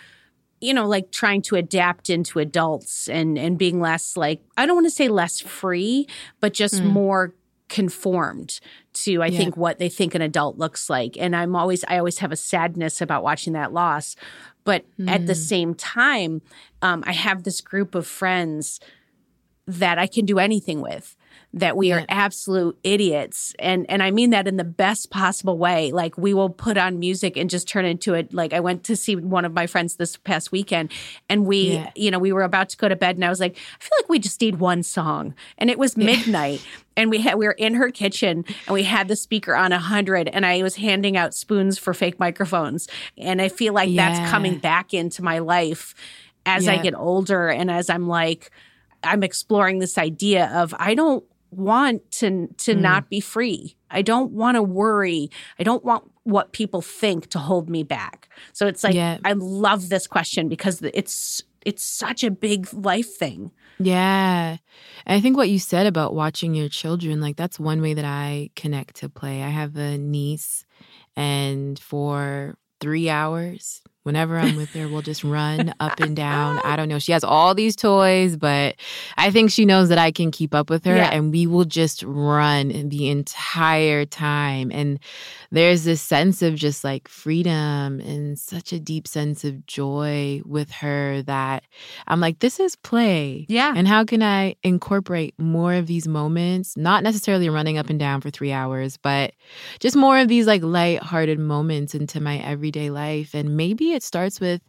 you 0.62 0.73
know 0.73 0.88
like 0.88 1.12
trying 1.12 1.41
to 1.41 1.56
adapt 1.56 2.10
into 2.10 2.39
adults 2.39 3.08
and 3.10 3.38
and 3.38 3.58
being 3.58 3.79
less 3.82 4.15
like 4.15 4.41
I 4.58 4.65
don't 4.65 4.75
want 4.75 4.88
to 4.88 4.91
say 4.91 5.08
less 5.10 5.39
free 5.41 6.08
but 6.39 6.53
just 6.53 6.82
Mm. 6.82 6.86
more 6.93 7.34
conformed 7.69 8.60
to 8.93 9.21
I 9.23 9.27
Yeah. 9.27 9.38
think 9.39 9.58
what 9.58 9.79
they 9.79 9.89
think 9.89 10.15
an 10.15 10.21
adult 10.21 10.58
looks 10.58 10.89
like 10.89 11.17
and 11.17 11.36
I'm 11.36 11.56
always 11.56 11.84
I 11.88 11.97
always 11.97 12.19
have 12.19 12.32
a 12.32 12.36
sadness 12.38 13.01
about 13.01 13.23
watching 13.23 13.53
that 13.53 13.73
loss 13.73 14.15
but 14.63 14.86
at 15.08 15.25
the 15.25 15.34
Mm. 15.34 15.38
same 15.38 15.75
time 15.75 16.41
um, 16.82 17.03
I 17.06 17.12
have 17.13 17.43
this 17.43 17.60
group 17.62 17.93
of 17.95 18.08
friends 18.08 18.79
that 19.67 19.97
I 19.97 20.08
can 20.08 20.25
do 20.25 20.39
anything 20.39 20.82
with 20.82 21.15
that 21.55 21.77
we 21.77 21.91
are 21.91 22.03
absolute 22.09 22.77
idiots. 22.83 23.53
And 23.59 23.85
and 23.87 24.01
I 24.01 24.09
mean 24.09 24.31
that 24.31 24.47
in 24.47 24.57
the 24.57 24.63
best 24.63 25.11
possible 25.11 25.57
way. 25.57 25.91
Like 25.91 26.17
we 26.17 26.33
will 26.33 26.49
put 26.49 26.77
on 26.77 26.97
music 26.97 27.37
and 27.37 27.47
just 27.49 27.67
turn 27.67 27.85
into 27.85 28.15
it. 28.15 28.33
Like 28.33 28.53
I 28.53 28.59
went 28.59 28.83
to 28.85 28.95
see 28.95 29.15
one 29.15 29.45
of 29.45 29.53
my 29.53 29.67
friends 29.67 29.95
this 29.97 30.17
past 30.17 30.51
weekend 30.51 30.91
and 31.29 31.45
we 31.45 31.73
Yeah. 31.73 31.91
you 31.95 32.09
know 32.09 32.17
we 32.17 32.31
were 32.33 32.41
about 32.41 32.69
to 32.69 32.77
go 32.77 32.89
to 32.89 32.95
bed 32.95 33.15
and 33.17 33.23
I 33.23 33.29
was 33.29 33.39
like 33.39 33.55
I 33.55 33.83
feel 33.83 33.91
like 34.01 34.09
we 34.09 34.17
just 34.19 34.41
need 34.41 34.59
one 34.59 34.81
song. 34.81 35.35
And 35.59 35.69
it 35.69 35.77
was 35.77 35.95
midnight 35.95 36.65
and 36.97 37.11
we 37.11 37.19
had 37.21 37.37
we 37.37 37.45
were 37.45 37.51
in 37.51 37.75
her 37.75 37.91
kitchen 37.91 38.45
and 38.65 38.73
we 38.73 38.81
had 38.83 39.07
the 39.07 39.15
speaker 39.15 39.53
on 39.55 39.71
a 39.71 39.75
100 39.75 40.27
and 40.29 40.47
I 40.47 40.63
was 40.63 40.77
handing 40.77 41.17
out 41.17 41.35
spoons 41.35 41.77
for 41.77 41.93
fake 41.93 42.19
microphones. 42.19 42.87
And 43.15 43.39
I 43.39 43.49
feel 43.49 43.73
like 43.73 43.89
Yeah. 43.91 44.09
that's 44.09 44.31
coming 44.31 44.57
back 44.57 44.91
into 44.93 45.21
my 45.21 45.37
life 45.37 45.93
as 46.47 46.67
I 46.67 46.77
get 46.81 46.95
older 46.95 47.47
and 47.49 47.69
as 47.69 47.91
I'm 47.91 48.07
like 48.07 48.49
I'm 49.03 49.21
exploring 49.21 49.77
this 49.79 49.97
idea 49.99 50.49
of 50.53 50.73
I 50.79 50.95
don't 50.95 51.23
want 51.57 52.09
to 52.19 52.47
to 52.57 52.73
Mm. 52.75 52.81
not 52.81 53.09
be 53.09 53.19
free. 53.19 53.75
I 53.89 54.01
don't 54.01 54.31
want 54.31 54.55
to 54.55 54.63
worry. 54.63 55.29
I 55.59 55.63
don't 55.63 55.83
want 55.85 56.09
what 56.23 56.51
people 56.53 56.81
think 56.81 57.29
to 57.31 57.39
hold 57.39 57.69
me 57.69 57.83
back. 57.83 58.29
So 58.53 58.67
it's 58.67 58.83
like 58.83 58.95
Yeah. 58.95 59.17
I 59.25 59.33
love 59.33 59.89
this 59.89 60.07
question 60.07 60.49
because 60.49 60.81
it's 60.93 61.41
it's 61.65 61.83
such 61.83 62.23
a 62.25 62.31
big 62.31 62.67
life 62.73 63.15
thing. 63.15 63.51
Yeah. 63.79 64.57
And 65.05 65.17
I 65.17 65.21
think 65.21 65.37
what 65.37 65.49
you 65.49 65.59
said 65.59 65.87
about 65.87 66.13
watching 66.13 66.53
your 66.55 66.67
children, 66.69 67.21
like 67.21 67.37
that's 67.37 67.57
one 67.59 67.81
way 67.81 67.93
that 67.93 68.03
I 68.05 68.49
connect 68.55 68.97
to 68.97 69.09
play. 69.09 69.41
I 69.43 69.47
have 69.49 69.75
a 69.77 69.97
niece, 69.97 70.65
and 71.15 71.79
for 71.79 72.55
three 72.81 73.09
hours, 73.09 73.81
whenever 74.03 74.37
I'm 74.37 74.55
with 74.55 74.69
her, 74.73 74.87
we'll 74.87 75.01
just 75.01 75.23
run 75.23 75.73
up 75.79 75.99
and 75.99 76.15
down. 76.15 76.59
I 76.63 76.75
don't 76.75 76.87
know. 76.89 76.99
She 76.99 77.11
has 77.11 77.23
all 77.23 77.55
these 77.55 77.75
toys, 77.75 78.35
but 78.37 78.75
I 79.17 79.31
think 79.31 79.51
she 79.51 79.65
knows 79.65 79.89
that 79.89 79.97
I 79.97 80.11
can 80.11 80.31
keep 80.31 80.53
up 80.53 80.69
with 80.69 80.85
her, 80.85 80.95
Yeah. 80.95 81.09
and 81.11 81.31
we 81.31 81.47
will 81.47 81.65
just 81.65 82.03
run 82.03 82.67
the 82.89 83.09
entire 83.09 84.05
time. 84.05 84.71
And 84.71 84.99
there's 85.51 85.83
this 85.83 86.01
sense 86.01 86.41
of 86.41 86.55
just 86.55 86.83
like 86.83 87.07
freedom 87.07 87.99
and 87.99 88.37
such 88.39 88.73
a 88.73 88.79
deep 88.79 89.07
sense 89.07 89.43
of 89.43 89.65
joy 89.67 90.41
with 90.45 90.71
her 90.71 91.21
that 91.23 91.63
I'm 92.07 92.19
like, 92.19 92.39
this 92.39 92.59
is 92.59 92.75
play. 92.77 93.45
Yeah. 93.49 93.73
And 93.75 93.87
how 93.87 94.03
can 94.03 94.23
I 94.23 94.55
incorporate 94.63 95.33
more 95.39 95.73
of 95.73 95.87
these 95.87 96.07
moments? 96.07 96.75
Not 96.75 97.03
necessarily 97.03 97.49
running 97.49 97.77
up 97.77 97.89
and 97.89 97.99
down 97.99 98.21
for 98.21 98.29
three 98.29 98.51
hours, 98.51 98.97
but 98.97 99.33
just 99.79 99.95
more 99.95 100.17
of 100.19 100.27
these 100.27 100.47
like 100.47 100.63
light-hearted 100.63 101.39
moments 101.39 101.93
into 101.95 102.19
my 102.19 102.37
everyday 102.39 102.89
life. 102.89 103.33
And 103.33 103.55
maybe 103.55 103.92
it 103.93 104.03
starts 104.03 104.39
with 104.39 104.62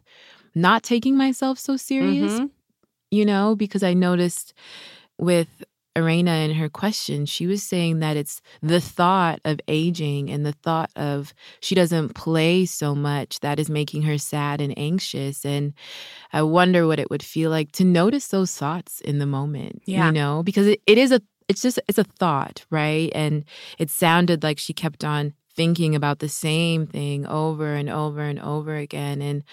not 0.53 0.83
taking 0.83 1.17
myself 1.17 1.59
so 1.59 1.77
serious. 1.77 2.33
Mhm. 2.39 2.49
you 3.11 3.25
know, 3.25 3.55
because 3.55 3.83
I 3.83 3.93
noticed 3.93 4.53
with 5.19 5.63
Arena 5.95 6.31
in 6.43 6.51
her 6.55 6.67
question, 6.67 7.25
she 7.25 7.47
was 7.47 7.63
saying 7.63 7.99
that 7.99 8.17
it's 8.17 8.41
the 8.61 8.81
thought 8.81 9.39
of 9.45 9.61
aging 9.69 10.29
and 10.29 10.45
the 10.45 10.51
thought 10.51 10.89
of 10.97 11.33
she 11.61 11.75
doesn't 11.75 12.15
play 12.15 12.65
so 12.65 12.93
much 12.93 13.39
that 13.39 13.59
is 13.59 13.69
making 13.69 14.01
her 14.01 14.17
sad 14.17 14.59
and 14.59 14.77
anxious. 14.77 15.45
And 15.45 15.73
I 16.33 16.41
wonder 16.41 16.85
what 16.87 16.99
it 16.99 17.09
would 17.09 17.23
feel 17.23 17.49
like 17.51 17.71
to 17.73 17.85
notice 17.85 18.27
those 18.27 18.53
thoughts 18.53 18.99
in 19.01 19.19
the 19.19 19.25
moment, 19.25 19.83
Yeah. 19.85 20.07
you 20.07 20.11
know, 20.11 20.43
because 20.43 20.67
it, 20.67 20.81
it 20.85 20.97
is 20.97 21.11
a, 21.13 21.21
it's 21.47 21.61
just, 21.61 21.79
it's 21.87 21.99
a 21.99 22.03
thought, 22.03 22.65
right? 22.69 23.09
And 23.15 23.45
it 23.79 23.89
sounded 23.89 24.43
like 24.43 24.57
she 24.59 24.73
kept 24.73 25.05
on 25.05 25.33
thinking 25.55 25.95
about 25.95 26.19
the 26.19 26.29
same 26.29 26.85
thing 26.85 27.25
over 27.25 27.73
and 27.75 27.89
over 27.89 28.21
and 28.21 28.39
over 28.39 28.75
again. 28.75 29.21
And 29.21 29.43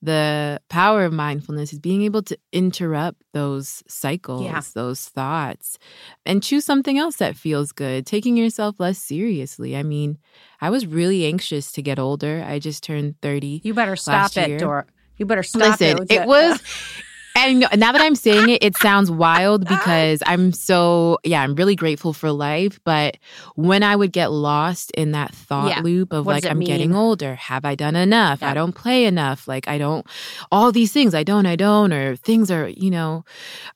the 0.00 0.60
power 0.68 1.04
of 1.04 1.12
mindfulness 1.12 1.72
is 1.72 1.78
being 1.78 2.02
able 2.02 2.22
to 2.24 2.38
interrupt 2.52 3.22
those 3.32 3.82
cycles, 3.88 4.72
those 4.72 5.08
thoughts, 5.08 5.78
and 6.26 6.42
choose 6.42 6.64
something 6.64 6.98
else 6.98 7.16
that 7.16 7.36
feels 7.36 7.72
good, 7.72 8.06
taking 8.06 8.36
yourself 8.36 8.76
less 8.78 8.98
seriously. 8.98 9.76
I 9.76 9.82
mean, 9.82 10.18
I 10.60 10.70
was 10.70 10.86
really 10.86 11.24
anxious 11.26 11.72
to 11.72 11.82
get 11.82 11.98
older. 11.98 12.44
I 12.46 12.58
just 12.58 12.82
turned 12.82 13.20
30. 13.22 13.62
You 13.64 13.74
better 13.74 13.96
stop 13.96 14.36
it. 14.36 14.58
Dora. 14.58 14.86
You 15.16 15.26
better 15.26 15.42
stop 15.42 15.80
Listen, 15.80 16.02
it. 16.02 16.12
it 16.12 16.26
was. 16.26 16.60
And 17.34 17.60
now 17.76 17.92
that 17.92 18.00
I'm 18.00 18.14
saying 18.14 18.50
it, 18.50 18.62
it 18.62 18.76
sounds 18.76 19.10
wild 19.10 19.66
because 19.68 20.22
I'm 20.26 20.52
so, 20.52 21.18
yeah, 21.24 21.42
I'm 21.42 21.54
really 21.54 21.74
grateful 21.74 22.12
for 22.12 22.30
life. 22.30 22.78
But 22.84 23.16
when 23.56 23.82
I 23.82 23.96
would 23.96 24.12
get 24.12 24.30
lost 24.30 24.90
in 24.92 25.12
that 25.12 25.34
thought 25.34 25.68
Yeah. 25.70 25.80
loop 25.82 26.12
of 26.12 26.26
What 26.26 26.34
like, 26.34 26.44
I'm 26.46 26.60
getting 26.60 26.94
older. 26.94 27.34
Have 27.36 27.64
I 27.64 27.74
done 27.74 27.96
enough? 27.96 28.42
Yeah. 28.42 28.50
I 28.50 28.54
don't 28.54 28.74
play 28.74 29.06
enough. 29.06 29.48
Like, 29.48 29.66
I 29.66 29.78
don't, 29.78 30.06
all 30.50 30.72
these 30.72 30.92
things, 30.92 31.14
I 31.14 31.22
don't, 31.24 31.46
I 31.46 31.56
don't, 31.56 31.92
or 31.92 32.16
things 32.16 32.50
are, 32.50 32.68
you 32.68 32.90
know, 32.90 33.24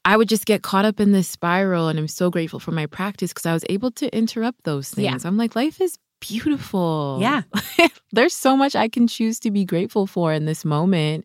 I 0.05 0.17
would 0.17 0.29
just 0.29 0.45
get 0.47 0.63
caught 0.63 0.85
up 0.85 1.01
in 1.01 1.13
this 1.13 1.29
spiral. 1.29 1.89
And 1.89 1.99
I'm 1.99 2.09
so 2.09 2.31
grateful 2.31 2.61
for 2.61 2.73
my 2.73 2.87
practice 2.87 3.33
because 3.33 3.47
I 3.47 3.53
was 3.55 3.65
able 3.69 3.91
to 3.93 4.15
interrupt 4.15 4.65
those 4.65 4.93
Yeah. 4.97 5.13
things. 5.13 5.25
I'm 5.25 5.37
like, 5.39 5.57
life 5.57 5.81
is 5.81 5.99
beautiful. 6.21 7.19
Yeah. 7.21 7.43
There's 8.13 8.35
so 8.35 8.57
much 8.57 8.77
I 8.77 8.89
can 8.89 9.07
choose 9.07 9.41
to 9.41 9.51
be 9.51 9.65
grateful 9.65 10.07
for 10.07 10.33
in 10.33 10.45
this 10.45 10.65
moment. 10.65 11.25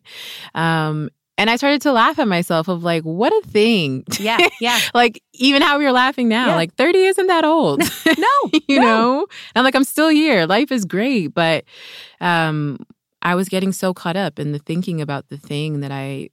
Um, 0.54 1.10
and 1.42 1.50
I 1.50 1.56
started 1.56 1.82
to 1.82 1.92
laugh 1.92 2.20
at 2.20 2.28
myself 2.28 2.68
of 2.68 2.84
like, 2.84 3.02
what 3.02 3.32
a 3.32 3.42
thing. 3.48 4.04
yeah, 4.20 4.38
yeah. 4.60 4.78
like 4.94 5.20
even 5.34 5.60
how 5.60 5.76
we 5.76 5.84
are 5.86 5.92
laughing 5.92 6.28
now, 6.28 6.46
Yeah. 6.46 6.54
like 6.54 6.72
30 6.76 6.98
isn't 7.12 7.26
that 7.26 7.44
old. 7.44 7.82
No, 8.06 8.50
you 8.68 8.78
no. 8.78 8.86
know? 8.86 9.18
And 9.20 9.56
I'm 9.56 9.64
like, 9.64 9.74
I'm 9.74 9.82
still 9.84 10.08
here. 10.08 10.46
Life 10.46 10.70
is 10.70 10.84
great. 10.84 11.34
But 11.34 11.64
um 12.20 12.78
I 13.22 13.34
was 13.34 13.48
getting 13.48 13.72
so 13.72 13.92
caught 13.92 14.16
up 14.16 14.38
in 14.38 14.52
the 14.52 14.58
thinking 14.60 15.00
about 15.00 15.28
the 15.28 15.36
thing 15.36 15.80
that 15.80 15.90
I 15.90 16.30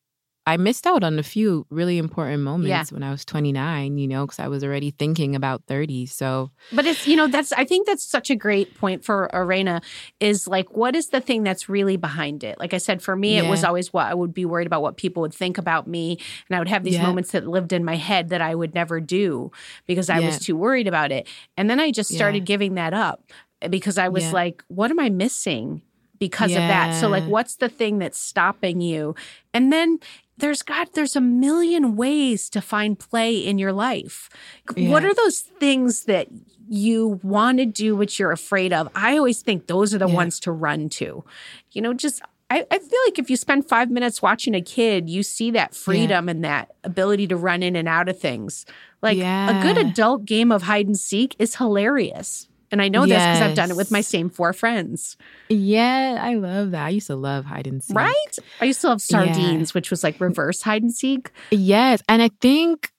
I 0.50 0.58
missed 0.58 0.88
out 0.88 1.04
on 1.04 1.20
a 1.20 1.24
few 1.24 1.68
really 1.70 2.00
important 2.00 2.42
moments 2.42 2.92
when 2.92 3.04
I 3.04 3.12
was 3.12 3.24
29, 3.24 4.00
you 4.00 4.08
know, 4.08 4.26
because 4.26 4.40
I 4.40 4.48
was 4.48 4.64
already 4.64 4.90
thinking 4.90 5.36
about 5.36 5.62
30. 5.68 6.08
So 6.08 6.50
But 6.72 6.88
it's 6.88 7.06
you 7.06 7.16
know 7.16 7.28
that's 7.28 7.52
I 7.54 7.66
think 7.66 7.86
that's 7.86 8.04
such 8.04 8.32
a 8.32 8.36
great 8.36 8.74
point 8.74 9.06
for 9.06 9.30
Arena 9.32 9.82
is 10.20 10.48
like 10.48 10.76
what 10.76 10.96
is 10.96 11.10
the 11.10 11.22
thing 11.22 11.44
that's 11.44 11.70
really 11.70 11.98
behind 11.98 12.44
it? 12.44 12.58
Like 12.60 12.74
I 12.74 12.80
said, 12.80 13.02
for 13.04 13.16
me, 13.16 13.38
it 13.38 13.46
was 13.46 13.64
always 13.64 13.94
what 13.94 14.08
I 14.08 14.16
would 14.16 14.34
be 14.34 14.46
worried 14.46 14.66
about 14.68 14.82
what 14.82 14.98
people 14.98 15.22
would 15.22 15.34
think 15.34 15.58
about 15.60 15.88
me, 15.88 16.18
and 16.50 16.56
I 16.56 16.60
would 16.60 16.68
have 16.68 16.84
these 16.84 16.96
Yeah. 16.96 17.04
moments 17.04 17.32
that 17.32 17.48
lived 17.48 17.72
in 17.72 17.86
my 17.86 17.96
head 17.96 18.30
that 18.30 18.42
I 18.42 18.56
would 18.56 18.74
never 18.74 19.00
do 19.00 19.52
because 19.86 20.10
I 20.10 20.20
Yeah. 20.20 20.26
was 20.26 20.40
too 20.40 20.56
worried 20.56 20.88
about 20.88 21.12
it. 21.12 21.28
And 21.58 21.70
then 21.70 21.80
I 21.80 21.92
just 21.92 22.12
Yeah. 22.12 22.18
started 22.18 22.44
giving 22.46 22.74
that 22.74 22.94
up 22.94 23.22
because 23.70 23.98
I 24.00 24.10
was 24.10 24.24
Yeah. 24.26 24.32
like, 24.42 24.64
what 24.68 24.90
am 24.90 25.00
I 25.00 25.10
missing? 25.10 25.84
Because 26.18 26.56
of 26.58 26.68
that. 26.68 26.94
So 26.96 27.08
like 27.08 27.28
what's 27.28 27.56
the 27.56 27.70
thing 27.70 27.98
that's 28.00 28.20
stopping 28.20 28.82
you? 28.82 29.16
And 29.54 29.72
then 29.72 30.00
there's 30.40 30.62
God, 30.62 30.90
there's 30.94 31.16
a 31.16 31.22
million 31.22 31.96
ways 31.96 32.50
to 32.52 32.62
find 32.62 32.98
play 32.98 33.38
in 33.38 33.58
your 33.58 33.74
life. 33.74 34.30
What 34.76 35.04
are 35.06 35.14
those 35.14 35.40
things 35.42 36.06
that 36.06 36.28
you 36.68 37.20
want 37.24 37.58
to 37.60 37.66
do 37.66 37.98
but 37.98 38.18
you're 38.20 38.32
afraid 38.32 38.74
of? 38.74 38.90
I 38.96 39.18
always 39.18 39.42
think 39.42 39.68
those 39.68 39.94
are 39.94 39.98
the 39.98 40.08
Yeah. 40.08 40.16
ones 40.16 40.40
to 40.42 40.52
run 40.52 40.90
to. 40.90 41.24
You 41.72 41.82
know, 41.82 41.94
just 41.94 42.22
I, 42.52 42.66
I 42.72 42.80
feel 42.80 43.00
like 43.06 43.20
if 43.20 43.30
you 43.30 43.36
spend 43.36 43.70
five 43.70 43.92
minutes 43.92 44.24
watching 44.24 44.56
a 44.56 44.62
kid, 44.62 45.08
you 45.08 45.22
see 45.22 45.52
that 45.52 45.76
freedom 45.76 46.28
and 46.28 46.44
that 46.44 46.72
ability 46.84 47.28
to 47.28 47.38
run 47.38 47.62
in 47.62 47.76
and 47.76 47.88
out 47.88 48.10
of 48.10 48.20
things. 48.20 48.66
Like 49.04 49.20
a 49.50 49.62
good 49.62 49.78
adult 49.78 50.26
game 50.26 50.52
of 50.52 50.64
hide 50.64 50.88
and 50.88 50.98
seek 50.98 51.36
is 51.38 51.56
hilarious. 51.58 52.48
And 52.72 52.82
I 52.82 52.88
know 52.88 53.02
this 53.06 53.14
because 53.18 53.42
I've 53.42 53.56
done 53.56 53.72
it 53.72 53.78
with 53.78 53.92
my 53.92 54.02
same 54.02 54.30
four 54.30 54.54
friends. 54.54 55.18
yeah, 55.50 56.20
I 56.22 56.36
love 56.36 56.72
that. 56.72 56.86
I 56.86 56.90
used 56.90 57.08
to 57.08 57.16
love 57.16 57.46
hide 57.46 57.68
and 57.68 57.84
seek. 57.84 57.96
Right? 57.96 58.36
I 58.62 58.66
used 58.66 58.82
to 58.82 58.88
love 58.88 59.02
sardines, 59.02 59.74
which 59.74 59.90
was 59.90 60.04
like 60.04 60.20
reverse 60.20 60.62
hide 60.62 60.84
and 60.84 60.94
seek. 60.94 61.32
Yes. 61.52 62.02
And 62.08 62.22
I 62.22 62.30
think 62.42 62.92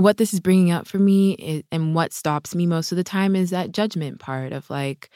what 0.00 0.16
this 0.16 0.32
is 0.32 0.40
bringing 0.40 0.70
up 0.70 0.86
for 0.86 0.98
me 0.98 1.32
is, 1.34 1.62
and 1.70 1.94
what 1.94 2.12
stops 2.12 2.54
me 2.54 2.66
most 2.66 2.92
of 2.92 2.96
the 2.96 3.04
time 3.04 3.36
is 3.36 3.50
that 3.50 3.72
judgment 3.72 4.18
part 4.18 4.52
of 4.52 4.68
like, 4.70 5.10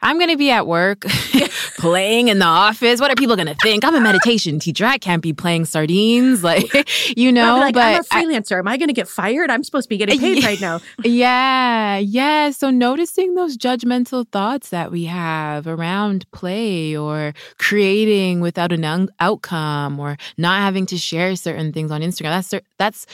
I'm 0.00 0.16
going 0.18 0.30
to 0.30 0.36
be 0.36 0.50
at 0.52 0.64
work 0.68 1.00
playing 1.78 2.28
in 2.28 2.38
the 2.38 2.44
office. 2.46 3.00
What 3.00 3.10
are 3.10 3.16
people 3.16 3.34
going 3.34 3.48
to 3.48 3.56
think? 3.56 3.84
I'm 3.84 3.96
a 3.96 4.00
meditation 4.00 4.60
teacher. 4.60 4.84
I 4.84 4.96
can't 4.96 5.20
be 5.22 5.32
playing 5.32 5.64
sardines. 5.64 6.44
Like, 6.44 6.70
you 7.16 7.32
know, 7.32 7.56
like, 7.58 7.74
but 7.74 7.82
I'm 7.82 8.00
a 8.00 8.04
freelancer. 8.04 8.60
Am 8.60 8.68
I 8.68 8.76
going 8.76 8.86
to 8.88 8.94
get 8.94 9.08
fired? 9.08 9.50
I'm 9.50 9.64
supposed 9.64 9.86
to 9.86 9.88
be 9.88 9.96
getting 9.96 10.20
paid 10.20 10.38
Yeah. 10.40 10.46
right 10.46 10.60
now. 10.60 10.80
yeah, 11.02 11.96
yeah. 11.98 12.50
So 12.50 12.70
noticing 12.70 13.34
those 13.34 13.56
judgmental 13.56 14.24
thoughts 14.30 14.68
that 14.70 14.92
we 14.92 15.04
have 15.06 15.66
around 15.66 16.30
play 16.30 16.96
or 16.96 17.34
creating 17.58 18.40
without 18.40 18.70
an 18.70 18.84
un- 18.84 19.08
outcome 19.18 19.98
or 19.98 20.16
not 20.36 20.60
having 20.60 20.86
to 20.86 20.96
share 20.96 21.34
certain 21.34 21.72
things 21.72 21.90
on 21.90 22.02
Instagram. 22.02 22.40
That's 22.40 22.54
that's 22.78 23.06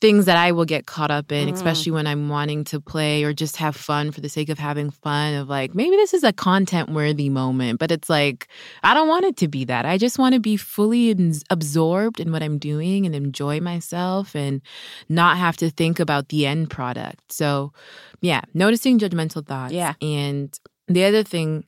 things 0.00 0.26
that 0.26 0.36
I 0.36 0.52
will 0.52 0.64
get 0.64 0.86
caught 0.86 1.10
up 1.10 1.32
in, 1.32 1.48
Mm. 1.48 1.52
especially 1.54 1.92
when 1.92 2.06
I'm 2.06 2.28
wanting 2.28 2.64
to 2.64 2.80
play 2.80 3.24
or 3.24 3.32
just 3.32 3.56
have 3.56 3.74
fun 3.76 4.10
for 4.10 4.20
the 4.20 4.28
sake 4.28 4.48
of 4.48 4.58
having 4.58 4.90
fun. 4.90 5.34
Of 5.34 5.48
like 5.48 5.74
maybe 5.74 5.96
this 5.96 6.12
is 6.14 6.24
a 6.24 6.32
content 6.32 6.90
worthy 6.90 7.28
moment, 7.30 7.78
but 7.78 7.90
it's 7.90 8.10
like 8.10 8.48
I 8.82 8.92
don't 8.94 9.08
want 9.08 9.24
it 9.24 9.36
to 9.38 9.48
be 9.48 9.64
that. 9.64 9.86
I 9.86 9.96
just 9.98 10.18
want 10.18 10.34
to 10.34 10.40
be 10.40 10.56
fully 10.56 11.10
in- 11.10 11.34
absorbed 11.50 12.20
in 12.20 12.32
what 12.32 12.42
I'm 12.42 12.58
doing 12.58 13.06
and 13.06 13.14
enjoy 13.14 13.60
myself 13.60 14.34
and 14.34 14.60
not 15.08 15.38
have 15.38 15.56
to 15.58 15.70
think 15.70 16.00
about 16.00 16.28
the 16.28 16.46
end 16.46 16.70
product. 16.70 17.32
So, 17.32 17.72
yeah, 18.20 18.42
noticing 18.52 18.98
judgmental 18.98 19.46
thoughts. 19.46 19.72
Yeah. 19.72 19.94
And 20.02 20.52
the 20.88 21.04
other 21.04 21.22
thing 21.22 21.64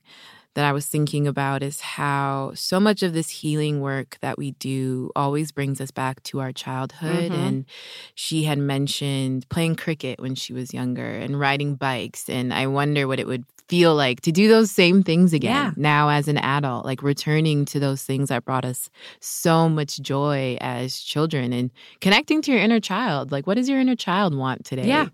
that 0.57 0.65
I 0.65 0.71
was 0.71 0.87
thinking 0.87 1.27
about 1.27 1.61
is 1.61 1.79
how 1.81 2.51
so 2.55 2.79
much 2.79 3.03
of 3.03 3.13
this 3.13 3.29
healing 3.29 3.79
work 3.79 4.17
that 4.21 4.39
we 4.39 4.51
do 4.53 5.11
always 5.15 5.51
brings 5.51 5.79
us 5.79 5.91
back 5.91 6.23
to 6.23 6.39
our 6.39 6.51
childhood. 6.51 7.31
Mhm. 7.31 7.35
And 7.47 7.65
she 8.15 8.43
had 8.45 8.57
mentioned 8.57 9.47
playing 9.49 9.75
cricket 9.75 10.19
when 10.19 10.33
she 10.33 10.53
was 10.53 10.73
younger 10.73 11.05
and 11.07 11.39
riding 11.39 11.75
bikes. 11.75 12.27
And 12.27 12.51
I 12.51 12.65
wonder 12.65 13.07
what 13.07 13.19
it 13.19 13.27
would 13.27 13.45
feel 13.69 13.93
like 13.93 14.21
to 14.21 14.31
do 14.31 14.47
those 14.47 14.71
same 14.71 15.03
things 15.03 15.31
again 15.31 15.51
Yeah. 15.53 15.71
now 15.75 16.09
as 16.09 16.27
an 16.27 16.37
adult, 16.39 16.85
like 16.85 17.03
returning 17.03 17.63
to 17.65 17.79
those 17.79 18.01
things 18.01 18.29
that 18.29 18.43
brought 18.43 18.65
us 18.65 18.89
so 19.19 19.69
much 19.69 19.99
joy 20.01 20.57
as 20.59 20.99
children 20.99 21.53
and 21.53 21.69
connecting 22.01 22.41
to 22.43 22.51
your 22.51 22.61
inner 22.61 22.79
child. 22.79 23.31
Like, 23.31 23.45
what 23.45 23.57
does 23.57 23.69
your 23.69 23.79
inner 23.79 23.95
child 23.95 24.33
want 24.33 24.65
today? 24.65 24.87
Yeah. 24.87 25.09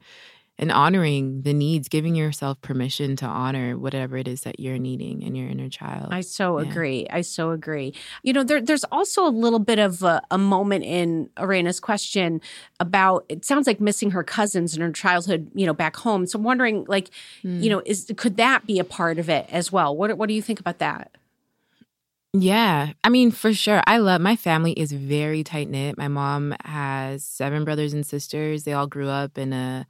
And 0.60 0.72
honoring 0.72 1.42
the 1.42 1.52
needs, 1.54 1.90
giving 1.90 2.14
yourself 2.14 2.62
permission 2.62 3.16
to 3.18 3.26
honor 3.26 3.76
whatever 3.76 4.18
it 4.18 4.28
is 4.28 4.42
that 4.42 4.60
you're 4.60 4.78
needing 4.78 5.24
in 5.24 5.34
your 5.34 5.50
inner 5.50 5.68
child. 5.68 6.10
I 6.12 6.22
so 6.22 6.60
Yeah. 6.60 6.70
agree. 6.70 7.08
I 7.10 7.22
so 7.22 7.50
agree. 7.50 7.96
You 8.22 8.34
know, 8.34 8.44
there, 8.44 8.62
there's 8.62 8.84
also 8.86 9.26
a 9.26 9.34
little 9.34 9.58
bit 9.58 9.80
of 9.80 10.04
a, 10.04 10.22
a 10.30 10.38
moment 10.38 10.86
in 10.86 11.30
Arena's 11.38 11.80
question 11.80 12.40
about 12.80 13.26
it 13.30 13.44
sounds 13.46 13.66
like 13.66 13.82
missing 13.82 14.12
her 14.12 14.24
cousins 14.24 14.76
in 14.76 14.82
her 14.84 14.92
childhood, 14.92 15.50
you 15.56 15.66
know, 15.66 15.74
back 15.74 15.96
home. 15.98 16.28
So 16.28 16.38
I'm 16.38 16.44
wondering, 16.44 16.86
like, 16.88 17.10
Mm. 17.44 17.64
you 17.64 17.70
know, 17.72 17.82
is 17.86 18.12
could 18.16 18.38
that 18.38 18.68
be 18.68 18.78
a 18.78 18.84
part 18.84 19.18
of 19.18 19.30
it 19.30 19.48
as 19.50 19.72
well? 19.72 19.98
What 19.98 20.16
what 20.20 20.28
do 20.30 20.36
you 20.36 20.42
think 20.42 20.60
about 20.60 20.78
that? 20.78 21.12
Yeah, 22.36 22.94
I 23.04 23.10
mean, 23.10 23.30
for 23.30 23.54
sure. 23.54 23.84
I 23.86 23.98
love 24.00 24.20
my 24.20 24.36
family 24.36 24.72
is 24.72 24.92
very 24.92 25.44
tight 25.44 25.70
knit. 25.70 26.00
My 26.00 26.08
mom 26.08 26.56
has 26.66 27.24
seven 27.24 27.64
brothers 27.64 27.94
and 27.94 28.04
sisters. 28.04 28.64
They 28.64 28.74
all 28.74 28.88
grew 28.88 29.08
up 29.08 29.38
in 29.38 29.54
a 29.54 29.86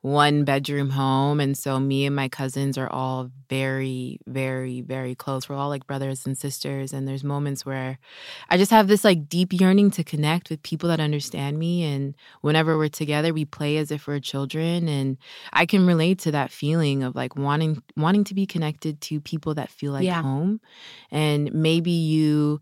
one 0.00 0.44
bedroom 0.44 0.90
home. 0.90 1.40
And 1.40 1.58
so 1.58 1.80
me 1.80 2.06
and 2.06 2.14
my 2.14 2.28
cousins 2.28 2.78
are 2.78 2.88
all 2.88 3.30
very, 3.50 4.20
very, 4.26 4.80
very 4.80 5.14
close. 5.14 5.48
We're 5.48 5.56
all 5.56 5.68
like 5.68 5.86
brothers 5.86 6.24
and 6.24 6.38
sisters. 6.38 6.92
And 6.92 7.08
there's 7.08 7.24
moments 7.24 7.66
where 7.66 7.98
I 8.48 8.56
just 8.56 8.70
have 8.70 8.86
this 8.86 9.02
like 9.04 9.28
deep 9.28 9.52
yearning 9.52 9.90
to 9.92 10.04
connect 10.04 10.50
with 10.50 10.62
people 10.62 10.88
that 10.90 11.00
understand 11.00 11.58
me. 11.58 11.82
And 11.84 12.14
whenever 12.42 12.78
we're 12.78 12.88
together, 12.88 13.32
we 13.34 13.44
play 13.44 13.76
as 13.78 13.90
if 13.90 14.06
we're 14.06 14.20
children. 14.20 14.88
And 14.88 15.16
I 15.52 15.66
can 15.66 15.86
relate 15.86 16.20
to 16.20 16.30
that 16.32 16.52
feeling 16.52 17.02
of 17.02 17.16
like 17.16 17.36
wanting 17.36 17.82
wanting 17.96 18.24
to 18.24 18.34
be 18.34 18.46
connected 18.46 19.00
to 19.02 19.20
people 19.20 19.54
that 19.54 19.70
feel 19.70 19.92
like 19.92 20.04
Yeah. 20.04 20.22
home 20.22 20.60
and 21.10 21.52
maybe 21.52 21.90
you 21.90 22.60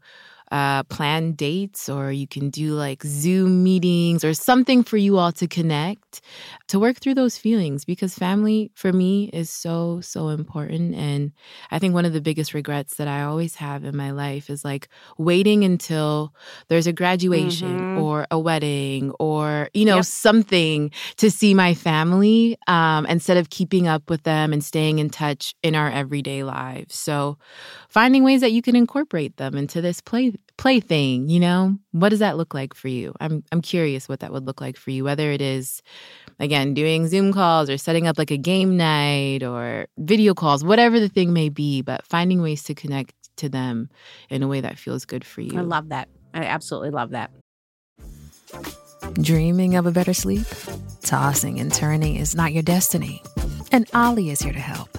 uh, 0.52 0.84
plan 0.84 1.32
dates 1.32 1.88
or 1.88 2.12
you 2.12 2.26
can 2.26 2.50
do 2.50 2.74
like 2.74 3.02
Zoom 3.02 3.64
meetings 3.64 4.24
or 4.24 4.34
something 4.34 4.84
for 4.84 4.96
you 4.96 5.18
all 5.18 5.32
to 5.32 5.46
connect 5.46 6.20
to 6.68 6.78
work 6.78 6.96
through 6.96 7.14
those 7.14 7.36
feelings 7.38 7.84
because 7.84 8.14
family 8.14 8.70
for 8.74 8.92
me 8.92 9.30
is 9.32 9.50
so, 9.50 10.00
so 10.00 10.28
important. 10.28 10.94
And 10.94 11.32
I 11.70 11.78
think 11.78 11.94
one 11.94 12.04
of 12.04 12.12
the 12.12 12.20
biggest 12.20 12.54
regrets 12.54 12.96
that 12.96 13.08
I 13.08 13.22
always 13.22 13.56
have 13.56 13.84
in 13.84 13.96
my 13.96 14.10
life 14.10 14.50
is 14.50 14.64
like 14.64 14.88
waiting 15.18 15.64
until 15.64 16.34
there's 16.68 16.86
a 16.86 16.92
graduation 16.92 17.78
mm-hmm. 17.78 18.02
or 18.02 18.26
a 18.30 18.38
wedding 18.38 19.10
or, 19.18 19.68
you 19.74 19.84
know, 19.84 19.96
yep. 19.96 20.04
something 20.04 20.90
to 21.16 21.30
see 21.30 21.54
my 21.54 21.74
family 21.74 22.56
um, 22.66 23.06
instead 23.06 23.36
of 23.36 23.50
keeping 23.50 23.86
up 23.86 24.10
with 24.10 24.22
them 24.24 24.52
and 24.52 24.64
staying 24.64 24.98
in 24.98 25.10
touch 25.10 25.54
in 25.62 25.74
our 25.74 25.90
everyday 25.90 26.42
lives. 26.42 26.94
So 26.94 27.38
finding 27.88 28.24
ways 28.24 28.40
that 28.40 28.52
you 28.52 28.62
can 28.62 28.76
incorporate 28.76 29.36
them 29.36 29.56
into 29.56 29.80
this 29.80 30.00
play 30.00 30.32
play 30.56 30.80
thing, 30.80 31.28
you 31.28 31.40
know? 31.40 31.76
What 31.92 32.10
does 32.10 32.20
that 32.20 32.36
look 32.36 32.54
like 32.54 32.74
for 32.74 32.88
you? 32.88 33.14
I'm 33.20 33.44
I'm 33.52 33.60
curious 33.60 34.08
what 34.08 34.20
that 34.20 34.32
would 34.32 34.46
look 34.46 34.60
like 34.60 34.76
for 34.76 34.90
you, 34.90 35.04
whether 35.04 35.30
it 35.30 35.40
is 35.40 35.82
again 36.38 36.74
doing 36.74 37.08
Zoom 37.08 37.32
calls 37.32 37.70
or 37.70 37.78
setting 37.78 38.06
up 38.06 38.18
like 38.18 38.30
a 38.30 38.36
game 38.36 38.76
night 38.76 39.42
or 39.42 39.86
video 39.98 40.34
calls, 40.34 40.64
whatever 40.64 41.00
the 41.00 41.08
thing 41.08 41.32
may 41.32 41.48
be, 41.48 41.82
but 41.82 42.06
finding 42.06 42.42
ways 42.42 42.62
to 42.64 42.74
connect 42.74 43.14
to 43.36 43.48
them 43.48 43.90
in 44.30 44.42
a 44.42 44.48
way 44.48 44.60
that 44.60 44.78
feels 44.78 45.04
good 45.04 45.24
for 45.24 45.40
you. 45.40 45.58
I 45.58 45.62
love 45.62 45.90
that. 45.90 46.08
I 46.34 46.44
absolutely 46.44 46.90
love 46.90 47.10
that. 47.10 47.30
Dreaming 49.20 49.76
of 49.76 49.86
a 49.86 49.92
better 49.92 50.14
sleep? 50.14 50.46
Tossing 51.02 51.60
and 51.60 51.72
turning 51.72 52.16
is 52.16 52.34
not 52.34 52.52
your 52.52 52.62
destiny. 52.62 53.22
And 53.72 53.88
Olly 53.94 54.30
is 54.30 54.40
here 54.40 54.52
to 54.52 54.58
help. 54.58 54.98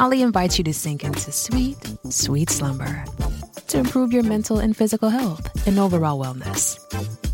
Olly 0.00 0.22
invites 0.22 0.58
you 0.58 0.64
to 0.64 0.74
sink 0.74 1.04
into 1.04 1.30
sweet, 1.30 1.76
sweet 2.10 2.50
slumber 2.50 3.04
to 3.68 3.78
improve 3.78 4.12
your 4.12 4.22
mental 4.22 4.58
and 4.58 4.76
physical 4.76 5.08
health 5.08 5.66
and 5.66 5.78
overall 5.78 6.22
wellness. 6.22 6.78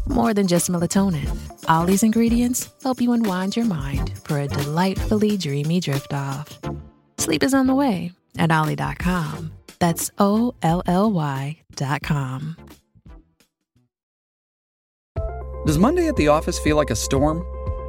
More 0.09 0.35
than 0.35 0.47
just 0.47 0.70
melatonin, 0.70 1.29
Olly's 1.68 2.03
ingredients 2.03 2.68
help 2.83 3.01
you 3.01 3.12
unwind 3.12 3.57
your 3.57 3.66
mind 3.66 4.12
for 4.25 4.38
a 4.38 4.49
delightfully 4.49 5.37
dreamy 5.37 5.81
drift 5.81 6.12
off. 6.12 6.59
Sleep 7.18 7.42
is 7.42 7.55
on 7.55 7.66
the 7.66 7.75
way 7.75 8.12
at 8.38 8.53
Olly.com. 8.53 9.53
That's 9.79 10.11
O 10.18 10.55
L 10.62 10.83
L 10.87 11.11
Y.com. 11.11 12.57
Does 15.66 15.79
Monday 15.79 16.09
at 16.09 16.16
the 16.16 16.29
office 16.29 16.59
feel 16.59 16.77
like 16.77 16.90
a 16.90 16.97
storm? 16.97 17.42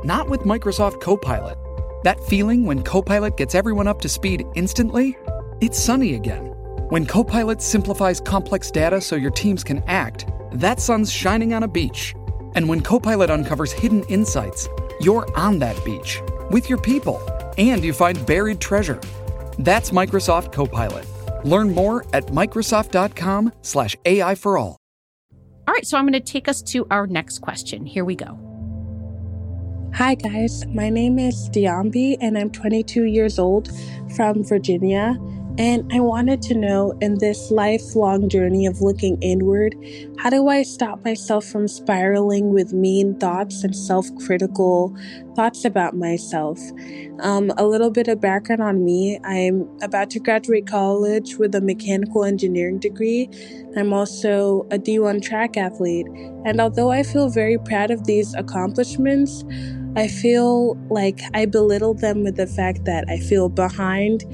Not 0.06 0.30
with 0.30 0.42
Microsoft 0.42 1.02
Copilot. 1.02 1.58
That 2.04 2.24
feeling 2.24 2.66
when 2.66 2.84
Copilot 2.84 3.36
gets 3.36 3.56
everyone 3.56 3.88
up 3.88 4.00
to 4.02 4.10
speed 4.10 4.46
instantly? 4.56 5.18
It's 5.60 5.78
sunny 5.78 6.16
again. 6.16 6.55
When 6.90 7.08
Copilot 7.08 7.64
simplifies 7.64 8.22
complex 8.22 8.70
data 8.70 9.02
so 9.02 9.16
your 9.16 9.32
teams 9.32 9.64
can 9.64 9.82
act, 9.88 10.28
that 10.52 10.80
sun's 10.80 11.12
shining 11.12 11.52
on 11.56 11.64
a 11.64 11.68
beach. 11.68 12.14
And 12.54 12.70
when 12.70 12.80
Copilot 12.82 13.32
uncovers 13.32 13.72
hidden 13.72 14.04
insights, 14.04 14.70
you're 15.02 15.28
on 15.36 15.58
that 15.60 15.84
beach 15.84 16.22
with 16.52 16.70
your 16.70 16.78
people 16.78 17.20
and 17.58 17.84
you 17.84 17.92
find 17.92 18.24
buried 18.28 18.60
treasure. 18.60 19.02
That's 19.58 19.90
Microsoft 19.90 20.52
Copilot. 20.52 21.08
Learn 21.44 21.74
more 21.74 22.06
at 22.14 22.28
Microsoft.com/slash 22.28 23.96
AI 24.06 24.36
for 24.36 24.60
all. 24.60 24.78
All 25.68 25.74
right, 25.74 25.88
so 25.88 25.98
I'm 25.98 26.04
going 26.04 26.14
to 26.14 26.20
take 26.20 26.48
us 26.48 26.62
to 26.62 26.86
our 26.92 27.08
next 27.08 27.40
question. 27.40 27.88
Here 27.88 28.06
we 28.06 28.16
go. 28.16 28.38
Hi, 29.96 30.14
guys. 30.14 30.68
My 30.68 30.92
name 30.92 31.18
is 31.18 31.50
Diambi, 31.50 32.18
and 32.22 32.38
I'm 32.38 32.52
22 32.52 33.06
years 33.06 33.40
old 33.40 33.72
from 34.16 34.44
Virginia. 34.44 35.18
And 35.58 35.90
I 35.94 36.02
wanted 36.02 36.42
to 36.44 36.54
know 36.54 36.98
in 37.00 37.18
this 37.20 37.50
lifelong 37.50 38.28
journey 38.28 38.66
of 38.66 38.82
looking 38.82 39.18
inward, 39.22 39.74
how 40.20 40.30
do 40.30 40.50
I 40.50 40.64
stop 40.64 41.06
myself 41.06 41.46
from 41.46 41.70
spiraling 41.70 42.50
with 42.50 42.74
mean 42.74 43.18
thoughts 43.20 43.64
and 43.64 43.74
self 43.74 44.06
critical 44.26 44.94
thoughts 45.34 45.64
about 45.64 45.96
myself? 45.96 46.60
Um, 47.22 47.54
a 47.58 47.66
little 47.66 47.90
bit 47.90 48.10
of 48.10 48.20
background 48.20 48.62
on 48.62 48.84
me 48.84 49.18
I'm 49.24 49.70
about 49.82 50.10
to 50.12 50.20
graduate 50.20 50.68
college 50.68 51.38
with 51.38 51.56
a 51.56 51.62
mechanical 51.62 52.26
engineering 52.26 52.80
degree. 52.80 53.30
I'm 53.78 53.94
also 53.94 54.68
a 54.72 54.78
D1 54.78 55.24
track 55.24 55.56
athlete. 55.56 56.08
And 56.44 56.60
although 56.60 56.92
I 56.92 57.04
feel 57.04 57.30
very 57.30 57.58
proud 57.60 57.92
of 57.92 58.04
these 58.04 58.34
accomplishments, 58.34 59.46
I 59.96 60.10
feel 60.10 60.76
like 60.90 61.22
I 61.34 61.46
belittle 61.46 61.94
them 61.94 62.24
with 62.24 62.36
the 62.36 62.48
fact 62.48 62.84
that 62.84 63.06
I 63.08 63.20
feel 63.20 63.48
behind 63.48 64.26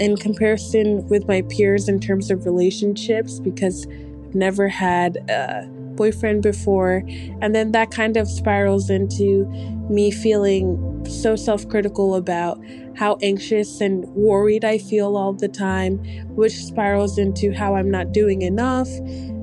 in 0.00 0.16
comparison 0.16 1.06
with 1.08 1.26
my 1.28 1.42
peers 1.42 1.88
in 1.88 2.00
terms 2.00 2.30
of 2.30 2.44
relationships 2.44 3.38
because 3.38 3.86
I've 3.86 4.34
never 4.34 4.68
had 4.68 5.16
a 5.30 5.68
boyfriend 5.94 6.42
before. 6.42 7.02
And 7.40 7.54
then 7.54 7.72
that 7.72 7.90
kind 7.90 8.16
of 8.16 8.28
spirals 8.28 8.90
into 8.90 9.46
me 9.88 10.10
feeling 10.10 11.04
so 11.08 11.36
self 11.36 11.68
critical 11.68 12.14
about 12.14 12.60
how 12.96 13.18
anxious 13.22 13.80
and 13.80 14.04
worried 14.08 14.64
I 14.64 14.78
feel 14.78 15.16
all 15.16 15.32
the 15.32 15.48
time, 15.48 15.98
which 16.34 16.52
spirals 16.52 17.18
into 17.18 17.52
how 17.52 17.74
I'm 17.74 17.90
not 17.90 18.12
doing 18.12 18.42
enough. 18.42 18.88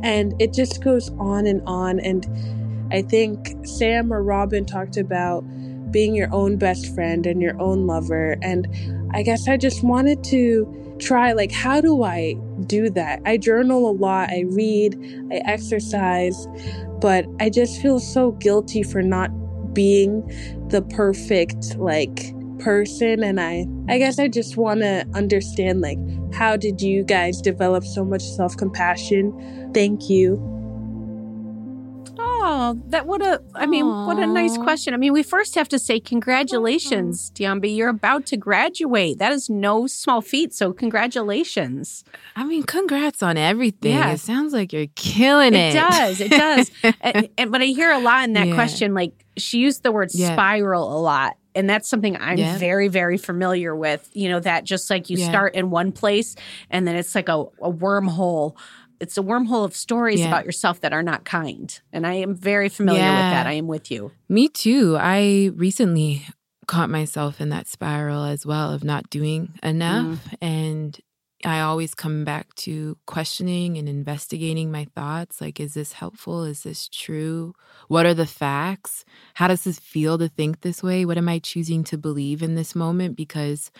And 0.04 0.40
it 0.42 0.54
just 0.54 0.84
goes 0.84 1.10
on 1.20 1.46
and 1.46 1.62
on. 1.66 2.00
And 2.00 2.26
I 2.92 3.02
think 3.02 3.56
Sam 3.66 4.12
or 4.12 4.24
Robin 4.24 4.66
talked 4.66 4.98
about 4.98 5.44
being 5.92 6.16
your 6.16 6.34
own 6.34 6.58
best 6.58 6.94
friend 6.96 7.26
and 7.26 7.42
your 7.42 7.60
own 7.62 7.88
lover. 7.88 8.38
And 8.42 8.68
I 9.14 9.24
guess 9.24 9.48
I 9.48 9.58
just 9.58 9.84
wanted 9.84 10.24
to 10.26 10.96
try, 11.00 11.34
like, 11.34 11.52
how 11.52 11.82
do 11.82 12.04
I 12.04 12.36
do 12.66 12.90
that? 12.92 13.22
I 13.26 13.38
journal 13.38 13.90
a 13.90 13.92
lot, 13.92 14.30
I 14.30 14.46
read, 14.48 14.96
I 15.32 15.42
exercise, 15.46 16.48
but 17.00 17.26
I 17.40 17.50
just 17.50 17.82
feel 17.82 18.00
so 18.00 18.32
guilty 18.34 18.84
for 18.84 19.02
not 19.02 19.30
being 19.74 20.22
the 20.70 20.82
perfect, 20.82 21.76
like, 21.78 22.34
person 22.60 23.24
and 23.24 23.42
i 23.42 23.66
i 23.90 23.98
guess 23.98 24.20
i 24.20 24.28
just 24.28 24.56
want 24.56 24.82
to 24.82 25.04
understand 25.16 25.82
like 25.82 25.98
how 26.32 26.56
did 26.56 26.80
you 26.80 27.04
guys 27.04 27.42
develop 27.42 27.84
so 27.84 28.06
much 28.06 28.22
self-compassion 28.22 29.72
thank 29.74 30.08
you 30.08 30.61
Oh, 32.54 32.78
that 32.88 33.08
what 33.08 33.22
a 33.22 33.42
I 33.56 33.66
mean, 33.66 33.86
Aww. 33.86 34.08
what 34.08 34.20
a 34.20 34.28
nice 34.28 34.58
question. 34.58 34.94
I 34.94 34.98
mean, 34.98 35.14
we 35.14 35.24
first 35.24 35.56
have 35.56 35.70
to 35.70 35.80
say 35.80 36.02
congratulations, 36.02 37.32
mm-hmm. 37.32 37.60
Diambi. 37.60 37.74
You're 37.78 37.88
about 37.88 38.26
to 38.26 38.36
graduate. 38.36 39.20
That 39.20 39.32
is 39.32 39.50
no 39.50 39.88
small 39.88 40.20
feat. 40.20 40.54
So 40.54 40.74
congratulations. 40.74 42.04
I 42.36 42.44
mean, 42.44 42.64
congrats 42.64 43.24
on 43.24 43.38
everything. 43.38 43.94
Yeah. 43.94 44.12
It 44.12 44.20
sounds 44.20 44.52
like 44.52 44.74
you're 44.74 44.88
killing 44.96 45.54
it. 45.54 45.76
It 45.76 45.80
does. 45.80 46.20
It 46.20 46.32
does. 46.32 46.72
and, 47.02 47.30
and, 47.38 47.52
but 47.54 47.62
I 47.62 47.68
hear 47.68 47.90
a 47.90 48.00
lot 48.00 48.26
in 48.26 48.34
that 48.34 48.48
yeah. 48.48 48.54
question. 48.54 48.94
Like 48.94 49.26
she 49.38 49.60
used 49.60 49.84
the 49.84 49.94
word 49.94 50.10
yeah. 50.12 50.34
spiral 50.34 50.94
a 50.94 51.00
lot. 51.00 51.38
And 51.56 51.70
that's 51.70 51.88
something 51.88 52.18
I'm 52.18 52.38
yeah. 52.38 52.58
very, 52.58 52.90
very 52.90 53.18
familiar 53.18 53.74
with. 53.74 54.10
You 54.12 54.28
know, 54.28 54.42
that 54.42 54.66
just 54.66 54.90
like 54.90 55.10
you 55.10 55.16
start 55.18 55.56
in 55.56 55.70
one 55.70 55.94
place 55.94 56.36
and 56.70 56.86
then 56.86 56.98
it's 56.98 57.16
like 57.16 57.30
a, 57.30 57.42
a 57.62 57.72
wormhole 57.72 58.58
it's 59.02 59.18
a 59.18 59.22
wormhole 59.22 59.66
of 59.66 59.76
stories 59.76 60.20
yeah. 60.20 60.28
about 60.28 60.46
yourself 60.46 60.82
that 60.82 60.94
are 60.94 61.04
not 61.04 61.26
kind. 61.26 61.82
And 61.92 62.06
I 62.06 62.14
am 62.14 62.36
very 62.36 62.70
familiar 62.70 63.02
yeah. 63.02 63.16
with 63.16 63.34
that. 63.34 63.48
I 63.48 63.54
am 63.54 63.68
with 63.68 63.90
you. 63.90 64.12
Me 64.30 64.48
too. 64.48 64.96
I 65.00 65.52
recently 65.56 66.28
caught 66.68 66.90
myself 66.90 67.42
in 67.42 67.50
that 67.50 67.68
spiral 67.68 68.24
as 68.24 68.46
well 68.46 68.72
of 68.72 68.84
not 68.84 69.10
doing 69.10 69.54
enough. 69.64 70.06
Mm. 70.06 70.36
And 70.42 71.00
I 71.44 71.62
always 71.62 71.96
come 71.96 72.24
back 72.24 72.54
to 72.56 72.98
questioning 73.08 73.78
and 73.78 73.90
investigating 73.90 74.72
my 74.72 74.86
thoughts. 74.96 75.42
Like, 75.42 75.60
is 75.60 75.74
this 75.74 75.94
helpful? 75.94 76.44
Is 76.44 76.62
this 76.62 76.88
true? 76.88 77.54
What 77.88 78.06
are 78.06 78.14
the 78.14 78.28
facts? 78.28 79.04
How 79.34 79.48
does 79.48 79.64
this 79.64 79.80
feel 79.80 80.20
to 80.20 80.30
think 80.30 80.62
this 80.62 80.84
way? 80.84 81.06
What 81.06 81.18
am 81.18 81.28
I 81.28 81.40
choosing 81.40 81.84
to 81.86 81.98
believe 81.98 82.44
in 82.44 82.54
this 82.54 82.76
moment? 82.76 83.18
Because 83.18 83.72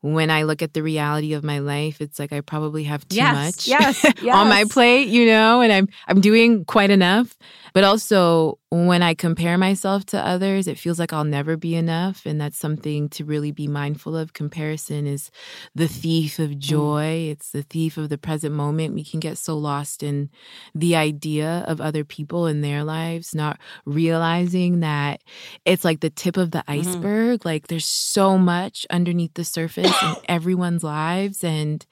when 0.00 0.30
I 0.30 0.44
look 0.44 0.62
at 0.62 0.74
the 0.74 0.82
reality 0.82 1.32
of 1.32 1.42
my 1.42 1.58
life, 1.58 2.00
it's 2.00 2.18
like 2.18 2.32
I 2.32 2.40
probably 2.40 2.84
have 2.84 3.06
too 3.08 3.16
yes, 3.16 3.34
much 3.34 3.68
yes, 3.68 4.04
yes. 4.22 4.34
on 4.34 4.48
my 4.48 4.64
plate, 4.70 5.08
you 5.08 5.26
know, 5.26 5.60
and 5.60 5.72
I'm 5.72 5.88
I'm 6.06 6.20
doing 6.20 6.64
quite 6.64 6.90
enough. 6.90 7.36
But 7.74 7.84
also 7.84 8.58
when 8.70 9.02
I 9.02 9.14
compare 9.14 9.56
myself 9.56 10.04
to 10.06 10.18
others, 10.18 10.68
it 10.68 10.78
feels 10.78 10.98
like 10.98 11.12
I'll 11.12 11.24
never 11.24 11.56
be 11.56 11.74
enough. 11.74 12.26
And 12.26 12.38
that's 12.38 12.58
something 12.58 13.08
to 13.10 13.24
really 13.24 13.50
be 13.50 13.66
mindful 13.66 14.14
of. 14.14 14.34
Comparison 14.34 15.06
is 15.06 15.30
the 15.74 15.88
thief 15.88 16.38
of 16.38 16.50
mm. 16.50 16.58
joy, 16.58 17.28
it's 17.30 17.50
the 17.50 17.62
thief 17.62 17.96
of 17.96 18.10
the 18.10 18.18
present 18.18 18.54
moment. 18.54 18.94
We 18.94 19.04
can 19.04 19.20
get 19.20 19.38
so 19.38 19.56
lost 19.56 20.02
in 20.02 20.28
the 20.74 20.96
idea 20.96 21.64
of 21.66 21.80
other 21.80 22.04
people 22.04 22.46
in 22.46 22.60
their 22.60 22.84
lives, 22.84 23.34
not 23.34 23.58
realizing 23.86 24.80
that 24.80 25.22
it's 25.64 25.84
like 25.84 26.00
the 26.00 26.10
tip 26.10 26.36
of 26.36 26.50
the 26.50 26.58
mm-hmm. 26.58 26.80
iceberg. 26.80 27.40
Mm-hmm. 27.40 27.48
Like 27.48 27.68
there's 27.68 27.86
so 27.86 28.36
much 28.36 28.86
underneath 28.90 29.32
the 29.32 29.44
surface 29.44 29.94
in 30.02 30.14
everyone's 30.28 30.84
lives. 30.84 31.42
And 31.42 31.86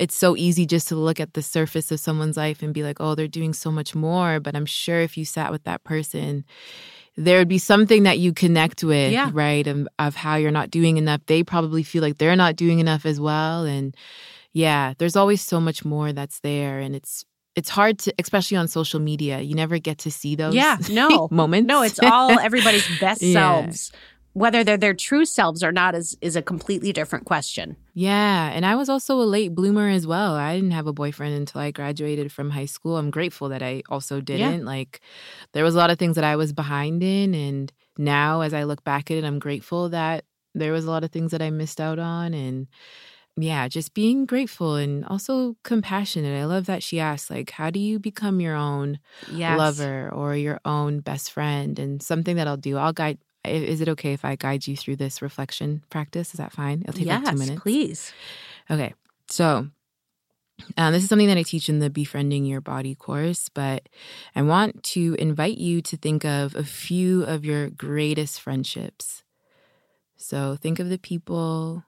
it's 0.00 0.16
so 0.16 0.34
easy 0.34 0.64
just 0.64 0.88
to 0.88 0.96
look 0.96 1.20
at 1.20 1.34
the 1.34 1.42
surface 1.42 1.92
of 1.92 2.00
someone's 2.00 2.38
life 2.38 2.62
and 2.62 2.72
be 2.72 2.82
like, 2.82 2.96
oh, 3.00 3.14
they're 3.14 3.28
doing 3.28 3.52
so 3.52 3.70
much 3.70 3.94
more. 3.94 4.40
But 4.40 4.56
I'm 4.56 4.64
sure 4.64 5.00
if 5.00 5.18
you 5.18 5.26
sat 5.26 5.52
with 5.52 5.62
that 5.64 5.84
person, 5.84 6.44
there 7.16 7.38
would 7.38 7.48
be 7.48 7.58
something 7.58 8.04
that 8.04 8.18
you 8.18 8.32
connect 8.32 8.82
with, 8.82 9.12
yeah. 9.12 9.30
right? 9.32 9.66
Of, 9.66 9.86
of 9.98 10.16
how 10.16 10.36
you're 10.36 10.50
not 10.50 10.70
doing 10.70 10.96
enough. 10.96 11.20
They 11.26 11.42
probably 11.44 11.82
feel 11.82 12.00
like 12.02 12.16
they're 12.16 12.34
not 12.34 12.56
doing 12.56 12.78
enough 12.78 13.04
as 13.04 13.20
well. 13.20 13.64
And 13.64 13.94
yeah, 14.54 14.94
there's 14.96 15.16
always 15.16 15.42
so 15.42 15.60
much 15.60 15.84
more 15.84 16.14
that's 16.14 16.40
there. 16.40 16.78
And 16.80 16.96
it's 16.96 17.26
it's 17.56 17.68
hard 17.68 17.98
to 17.98 18.14
especially 18.18 18.56
on 18.56 18.68
social 18.68 19.00
media 19.00 19.40
you 19.40 19.56
never 19.56 19.78
get 19.78 19.98
to 19.98 20.10
see 20.10 20.36
those 20.36 20.54
yeah 20.54 20.78
no 20.90 21.26
moments 21.32 21.66
no 21.66 21.82
it's 21.82 21.98
all 21.98 22.38
everybody's 22.38 22.86
best 23.00 23.20
Yeah. 23.20 23.34
selves 23.34 23.92
whether 24.32 24.62
they're 24.64 24.76
their 24.76 24.94
true 24.94 25.24
selves 25.24 25.62
or 25.62 25.72
not 25.72 25.94
is 25.94 26.16
is 26.20 26.36
a 26.36 26.42
completely 26.42 26.92
different 26.92 27.24
question 27.24 27.76
Yeah, 27.94 28.50
and 28.52 28.64
I 28.64 28.76
was 28.76 28.88
also 28.88 29.20
a 29.20 29.24
late 29.24 29.54
bloomer 29.54 29.88
as 29.88 30.06
well. 30.06 30.34
I 30.34 30.54
didn't 30.54 30.70
have 30.70 30.86
a 30.86 30.92
boyfriend 30.92 31.34
until 31.34 31.60
I 31.60 31.70
graduated 31.72 32.30
from 32.32 32.50
high 32.50 32.66
school. 32.66 32.96
I'm 32.96 33.10
grateful 33.10 33.48
that 33.48 33.62
I 33.62 33.82
also 33.88 34.20
didn't. 34.20 34.64
Like 34.64 35.00
there 35.52 35.64
was 35.64 35.74
a 35.74 35.78
lot 35.78 35.90
of 35.90 35.98
things 35.98 36.14
that 36.14 36.24
I 36.24 36.36
was 36.36 36.52
behind 36.52 37.02
in 37.02 37.34
and 37.34 37.72
now 37.98 38.40
as 38.42 38.54
I 38.54 38.62
look 38.62 38.84
back 38.84 39.10
at 39.10 39.16
it, 39.18 39.24
I'm 39.24 39.38
grateful 39.38 39.88
that 39.90 40.24
there 40.54 40.72
was 40.72 40.84
a 40.84 40.90
lot 40.90 41.04
of 41.04 41.10
things 41.10 41.32
that 41.32 41.42
I 41.42 41.50
missed 41.50 41.80
out 41.80 41.98
on 41.98 42.32
and 42.34 42.68
yeah, 43.36 43.68
just 43.68 43.94
being 43.94 44.26
grateful 44.26 44.74
and 44.76 45.04
also 45.06 45.56
compassionate. 45.64 46.38
I 46.38 46.44
love 46.44 46.66
that 46.66 46.82
she 46.82 47.00
asked 47.00 47.30
like 47.30 47.50
how 47.50 47.70
do 47.70 47.78
you 47.78 47.98
become 47.98 48.40
your 48.40 48.54
own 48.56 48.98
yes 49.32 49.58
lover 49.58 50.10
or 50.12 50.36
your 50.36 50.60
own 50.64 51.00
best 51.00 51.32
friend 51.32 51.78
and 51.78 52.02
something 52.02 52.36
that 52.36 52.46
I'll 52.46 52.56
do. 52.56 52.76
I'll 52.76 52.92
guide 52.92 53.18
is 53.44 53.80
it 53.80 53.88
okay 53.88 54.12
if 54.12 54.24
I 54.24 54.36
guide 54.36 54.66
you 54.66 54.76
through 54.76 54.96
this 54.96 55.22
reflection 55.22 55.82
practice? 55.90 56.32
Is 56.34 56.38
that 56.38 56.52
fine? 56.52 56.82
It'll 56.82 56.92
take 56.92 57.06
yes 57.06 57.24
like 57.24 57.34
two 57.34 57.38
minutes. 57.38 57.62
please 57.62 58.12
Okay. 58.70 58.94
So, 59.28 59.68
um, 60.76 60.92
this 60.92 61.02
is 61.02 61.08
something 61.08 61.28
that 61.28 61.38
I 61.38 61.42
teach 61.42 61.68
in 61.68 61.78
the 61.78 61.90
Befriending 61.90 62.44
Your 62.44 62.60
Body 62.60 62.94
course, 62.94 63.48
but 63.48 63.88
I 64.36 64.42
want 64.42 64.82
to 64.84 65.16
invite 65.18 65.58
you 65.58 65.82
to 65.82 65.96
think 65.96 66.24
of 66.24 66.54
a 66.54 66.64
few 66.64 67.24
of 67.24 67.44
your 67.44 67.70
greatest 67.70 68.40
friendships. 68.40 69.24
So, 70.16 70.56
think 70.56 70.78
of 70.78 70.88
the 70.88 70.98
people, 70.98 71.84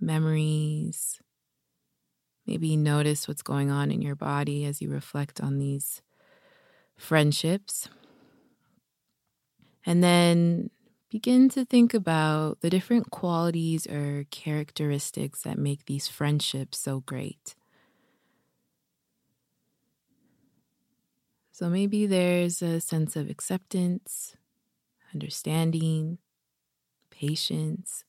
memories. 0.00 1.20
Maybe 2.46 2.76
notice 2.76 3.28
what's 3.28 3.42
going 3.42 3.70
on 3.70 3.90
in 3.90 4.00
your 4.00 4.14
body 4.14 4.64
as 4.64 4.80
you 4.80 4.88
reflect 4.88 5.40
on 5.40 5.58
these 5.58 6.00
friendships. 6.96 7.88
And 9.88 10.04
then 10.04 10.68
begin 11.08 11.48
to 11.48 11.64
think 11.64 11.94
about 11.94 12.60
the 12.60 12.68
different 12.68 13.10
qualities 13.10 13.86
or 13.86 14.26
characteristics 14.30 15.44
that 15.44 15.56
make 15.56 15.86
these 15.86 16.08
friendships 16.08 16.76
so 16.78 17.00
great. 17.00 17.54
So 21.52 21.68
maybe 21.68 22.06
there's 22.06 22.62
a 22.62 22.80
sense 22.80 23.16
of 23.16 23.28
acceptance, 23.30 24.36
understanding, 25.14 26.18
patience. 27.10 28.04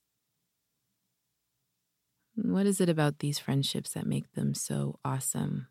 What 2.36 2.66
is 2.66 2.82
it 2.82 2.90
about 2.90 3.20
these 3.20 3.38
friendships 3.40 3.92
that 3.94 4.08
make 4.08 4.34
them 4.34 4.54
so 4.56 5.00
awesome? 5.06 5.68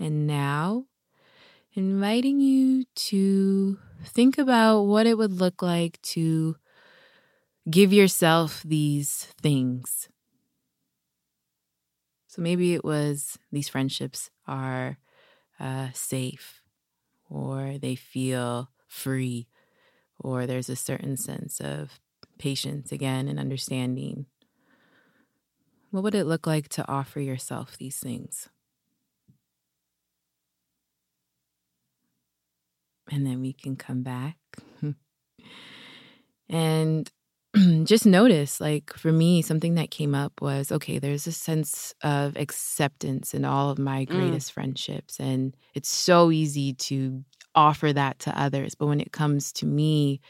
And 0.00 0.26
now, 0.26 0.86
inviting 1.74 2.40
you 2.40 2.84
to 2.94 3.78
think 4.04 4.38
about 4.38 4.82
what 4.82 5.06
it 5.06 5.18
would 5.18 5.32
look 5.32 5.62
like 5.62 6.00
to 6.02 6.56
give 7.70 7.92
yourself 7.92 8.62
these 8.62 9.26
things. 9.40 10.08
So 12.28 12.40
maybe 12.40 12.74
it 12.74 12.84
was 12.84 13.38
these 13.52 13.68
friendships 13.68 14.30
are 14.46 14.98
uh, 15.58 15.88
safe, 15.92 16.62
or 17.28 17.76
they 17.78 17.96
feel 17.96 18.70
free, 18.88 19.48
or 20.18 20.46
there's 20.46 20.68
a 20.68 20.76
certain 20.76 21.16
sense 21.16 21.60
of 21.60 22.00
patience 22.38 22.92
again 22.92 23.28
and 23.28 23.38
understanding. 23.38 24.26
What 25.90 26.04
would 26.04 26.14
it 26.14 26.24
look 26.24 26.46
like 26.46 26.68
to 26.70 26.88
offer 26.88 27.20
yourself 27.20 27.76
these 27.76 27.98
things? 27.98 28.48
And 33.10 33.26
then 33.26 33.40
we 33.40 33.52
can 33.52 33.76
come 33.76 34.02
back. 34.02 34.36
and 36.48 37.10
just 37.84 38.06
notice, 38.06 38.60
like 38.60 38.92
for 38.94 39.10
me, 39.12 39.42
something 39.42 39.74
that 39.74 39.90
came 39.90 40.14
up 40.14 40.40
was 40.40 40.70
okay, 40.70 40.98
there's 40.98 41.26
a 41.26 41.32
sense 41.32 41.94
of 42.02 42.36
acceptance 42.36 43.34
in 43.34 43.44
all 43.44 43.70
of 43.70 43.78
my 43.78 44.04
Mm. 44.06 44.14
greatest 44.14 44.52
friendships. 44.52 45.18
And 45.18 45.56
it's 45.74 45.88
so 45.90 46.30
easy 46.30 46.74
to 46.74 47.24
offer 47.54 47.92
that 47.92 48.20
to 48.20 48.40
others. 48.40 48.74
But 48.76 48.86
when 48.86 49.00
it 49.00 49.12
comes 49.12 49.52
to 49.54 49.66
me, 49.66 50.20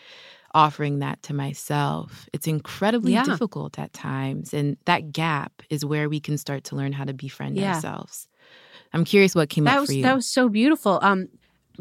offering 0.54 0.98
that 1.00 1.22
to 1.24 1.34
myself, 1.34 2.28
it's 2.32 2.46
incredibly 2.46 3.12
Yeah. 3.12 3.24
difficult 3.24 3.78
at 3.78 3.92
times. 3.92 4.54
And 4.54 4.76
that 4.86 5.12
gap 5.12 5.52
is 5.68 5.84
where 5.84 6.08
we 6.08 6.20
can 6.20 6.38
start 6.38 6.64
to 6.64 6.76
learn 6.76 6.92
how 6.92 7.04
to 7.04 7.12
befriend 7.12 7.58
Yeah. 7.58 7.74
ourselves. 7.74 8.26
I'm 8.92 9.04
curious 9.04 9.34
what 9.34 9.50
came 9.50 9.64
that 9.64 9.74
up 9.76 9.80
was 9.80 9.88
for 9.88 9.92
you. 9.92 10.02
that 10.04 10.14
was 10.14 10.26
so 10.26 10.48
beautiful 10.48 10.98
um 11.02 11.28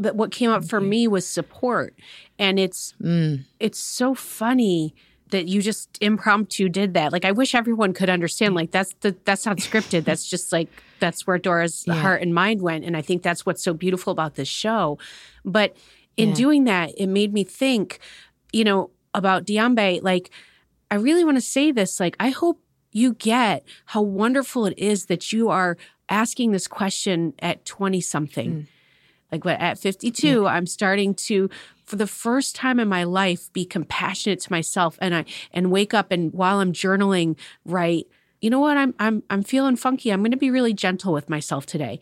but 0.02 0.16
what 0.16 0.32
came 0.32 0.50
up 0.50 0.64
for 0.66 0.80
me 0.82 1.08
was 1.08 1.26
support. 1.28 1.94
And 2.38 2.60
it's 2.60 2.94
Mm. 3.02 3.46
it's 3.60 3.80
so 3.80 4.14
funny 4.16 4.94
that 5.32 5.48
you 5.48 5.62
just 5.62 5.98
impromptu 6.02 6.70
did 6.70 6.94
that. 6.96 7.12
Like 7.12 7.24
i 7.26 7.32
wish 7.32 7.54
everyone 7.54 7.94
could 7.94 8.10
understand 8.10 8.56
like 8.56 8.72
that's 8.72 8.94
the 9.02 9.16
that's 9.26 9.46
not 9.46 9.58
scripted. 9.58 10.04
That's 10.06 10.28
just 10.28 10.52
like 10.52 10.70
that's 11.00 11.28
where 11.28 11.38
dora's 11.38 11.84
Yeah. 11.88 11.94
heart 12.02 12.22
and 12.22 12.34
mind 12.34 12.62
went. 12.62 12.84
And 12.86 12.96
i 12.98 13.02
think 13.02 13.22
that's 13.24 13.46
what's 13.46 13.64
so 13.64 13.74
beautiful 13.74 14.12
about 14.12 14.36
this 14.36 14.48
show. 14.48 14.98
But 15.46 15.76
in 16.18 16.30
Yeah. 16.30 16.36
doing 16.36 16.64
that 16.66 16.92
it 16.98 17.08
made 17.08 17.32
me 17.34 17.44
think 17.44 18.00
you 18.52 18.64
know 18.64 18.90
about 19.14 19.46
diambe. 19.46 20.00
Like 20.02 20.32
i 20.92 20.96
really 20.96 21.24
want 21.24 21.38
to 21.38 21.42
say 21.42 21.72
this 21.72 22.00
like 22.00 22.16
i 22.20 22.30
hope 22.30 22.60
you 22.92 23.14
get 23.14 23.64
how 23.94 24.02
wonderful 24.02 24.66
it 24.66 24.74
is 24.80 25.06
that 25.06 25.32
you 25.32 25.50
are 25.50 25.78
asking 26.10 26.52
this 26.52 26.68
question 26.68 27.34
at 27.40 27.64
20 27.66 28.02
something 28.02 28.68
like 29.32 29.46
what 29.46 29.60
at 29.60 29.78
52 29.80 30.48
i'm 30.48 30.66
starting 30.66 31.14
to 31.16 31.50
for 31.86 31.96
the 31.96 32.08
first 32.08 32.56
time 32.56 32.80
in 32.80 32.88
my 32.88 33.04
life 33.04 33.52
be 33.54 33.66
compassionate 33.66 34.40
to 34.42 34.52
myself 34.52 34.98
and 35.02 35.16
i 35.16 35.26
and 35.52 35.72
wake 35.72 35.94
up 35.94 36.12
and 36.12 36.34
while 36.34 36.60
i'm 36.60 36.74
journaling 36.74 37.38
write 37.66 38.06
you 38.42 38.50
know 38.50 38.62
what? 38.62 38.78
I'm 38.78 38.94
i'm 39.00 39.22
i'm 39.30 39.44
feeling 39.44 39.76
funky. 39.76 40.12
I'm 40.12 40.22
going 40.22 40.32
to 40.32 40.38
be 40.38 40.50
really 40.50 40.74
gentle 40.74 41.12
with 41.12 41.30
myself 41.30 41.66
today. 41.66 42.00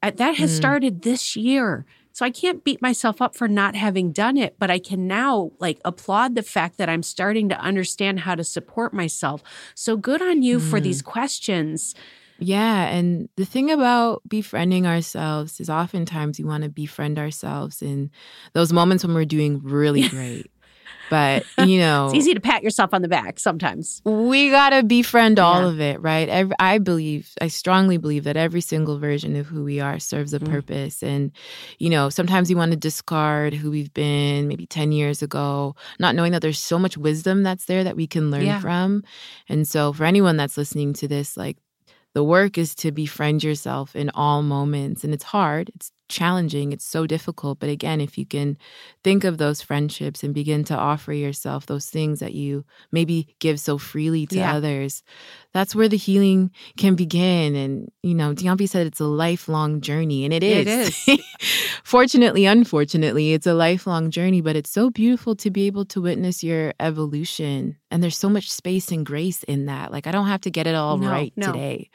That 0.00 0.36
has 0.36 0.50
Mm. 0.50 0.56
started 0.56 1.02
this 1.02 1.36
year. 1.36 1.84
So 2.12 2.24
i 2.24 2.30
can't 2.30 2.64
beat 2.64 2.80
myself 2.80 3.20
up 3.20 3.36
for 3.36 3.48
not 3.48 3.76
having 3.76 4.10
done 4.10 4.36
it 4.38 4.56
but 4.58 4.70
i 4.70 4.78
can 4.78 5.06
now 5.06 5.50
like 5.60 5.78
applaud 5.84 6.34
the 6.34 6.42
fact 6.42 6.78
that 6.78 6.88
i'm 6.88 7.02
starting 7.02 7.48
to 7.50 7.60
understand 7.60 8.20
how 8.20 8.34
to 8.34 8.44
support 8.44 8.94
myself. 8.94 9.42
So 9.74 9.96
good 9.96 10.22
on 10.22 10.42
you 10.42 10.58
for 10.58 10.80
Mm. 10.80 10.84
these 10.84 11.02
questions 11.02 11.94
Yeah. 12.38 12.86
And 12.86 13.28
the 13.36 13.44
thing 13.44 13.70
about 13.70 14.22
befriending 14.28 14.86
ourselves 14.86 15.60
is 15.60 15.68
oftentimes 15.68 16.38
we 16.38 16.44
want 16.44 16.62
to 16.64 16.70
befriend 16.70 17.18
ourselves 17.18 17.82
in 17.82 18.10
those 18.52 18.72
moments 18.72 19.04
when 19.04 19.14
we're 19.14 19.24
doing 19.24 19.60
really 19.62 20.08
great. 20.08 20.50
But, 21.10 21.46
you 21.58 21.78
know, 21.80 22.06
it's 22.06 22.14
easy 22.14 22.34
to 22.34 22.40
pat 22.40 22.62
yourself 22.62 22.92
on 22.92 23.00
the 23.02 23.08
back 23.08 23.38
sometimes 23.40 24.02
we 24.04 24.50
got 24.50 24.70
to 24.70 24.82
befriend 24.82 25.38
all 25.38 25.62
Yeah. 25.62 25.68
of 25.68 25.80
it, 25.80 26.00
right? 26.02 26.28
Every, 26.28 26.54
I 26.58 26.78
believe, 26.78 27.32
I 27.40 27.48
strongly 27.48 27.96
believe 27.96 28.24
that 28.24 28.36
every 28.36 28.60
single 28.60 28.98
version 28.98 29.34
of 29.36 29.46
who 29.46 29.64
we 29.64 29.80
are 29.80 29.98
serves 29.98 30.32
a 30.34 30.38
Mm. 30.38 30.50
purpose. 30.50 31.02
And, 31.02 31.32
you 31.78 31.88
know, 31.90 32.08
sometimes 32.10 32.48
we 32.50 32.54
want 32.54 32.72
to 32.72 32.76
discard 32.76 33.54
who 33.54 33.70
we've 33.70 33.92
been 33.94 34.48
maybe 34.48 34.66
10 34.66 34.92
years 34.92 35.22
ago, 35.22 35.74
not 35.98 36.14
knowing 36.14 36.32
that 36.32 36.42
there's 36.42 36.60
so 36.60 36.78
much 36.78 36.96
wisdom 36.98 37.42
that's 37.42 37.64
there 37.64 37.84
that 37.84 37.96
we 37.96 38.06
can 38.06 38.30
learn 38.30 38.42
Yeah. 38.44 38.60
from. 38.60 39.02
And 39.48 39.66
so, 39.66 39.92
for 39.94 40.04
anyone 40.04 40.36
that's 40.36 40.56
listening 40.58 40.92
to 40.94 41.08
this, 41.08 41.36
like, 41.36 41.56
the 42.18 42.24
work 42.24 42.58
is 42.58 42.74
to 42.74 42.90
befriend 42.90 43.44
yourself 43.44 43.94
in 43.94 44.10
all 44.12 44.42
moments. 44.42 45.04
And 45.04 45.14
it's 45.14 45.22
hard, 45.22 45.70
it's 45.76 45.92
challenging, 46.08 46.72
it's 46.72 46.84
so 46.84 47.06
difficult. 47.06 47.58
But 47.60 47.68
again, 47.68 48.00
if 48.00 48.16
you 48.18 48.26
can 48.26 48.56
think 49.04 49.24
of 49.24 49.38
those 49.38 49.62
friendships 49.62 50.22
and 50.22 50.34
begin 50.34 50.64
to 50.64 50.74
offer 50.76 51.12
yourself 51.12 51.66
those 51.66 51.86
things 51.90 52.20
that 52.20 52.34
you 52.34 52.64
maybe 52.90 53.34
give 53.38 53.60
so 53.60 53.78
freely 53.78 54.26
to 54.26 54.38
Yeah. 54.38 54.54
others, 54.54 55.02
that's 55.52 55.74
where 55.74 55.88
the 55.88 55.96
healing 55.96 56.50
can 56.76 56.94
begin. 56.94 57.54
And, 57.54 57.90
you 58.02 58.14
know, 58.14 58.34
Diambi 58.34 58.68
said 58.68 58.86
it's 58.86 59.00
a 59.00 59.04
lifelong 59.04 59.80
journey, 59.80 60.24
and 60.24 60.32
it 60.34 60.42
is. 60.42 60.66
It 61.06 61.20
is. 61.20 61.24
Fortunately, 61.84 62.44
unfortunately, 62.46 63.32
it's 63.32 63.46
a 63.46 63.54
lifelong 63.54 64.10
journey, 64.10 64.40
but 64.40 64.56
it's 64.56 64.70
so 64.70 64.90
beautiful 64.90 65.34
to 65.36 65.50
be 65.50 65.66
able 65.66 65.84
to 65.86 66.00
witness 66.02 66.42
your 66.44 66.74
evolution. 66.80 67.76
And 67.90 68.02
there's 68.02 68.16
so 68.18 68.28
much 68.28 68.50
space 68.50 68.90
and 68.90 69.06
grace 69.06 69.42
in 69.44 69.66
that. 69.66 69.90
Like, 69.92 70.06
I 70.06 70.12
don't 70.12 70.26
have 70.26 70.42
to 70.42 70.50
get 70.50 70.66
it 70.66 70.74
all 70.74 70.98
right 70.98 71.32
No, 71.36 71.46
no. 71.46 71.52
today. 71.52 71.90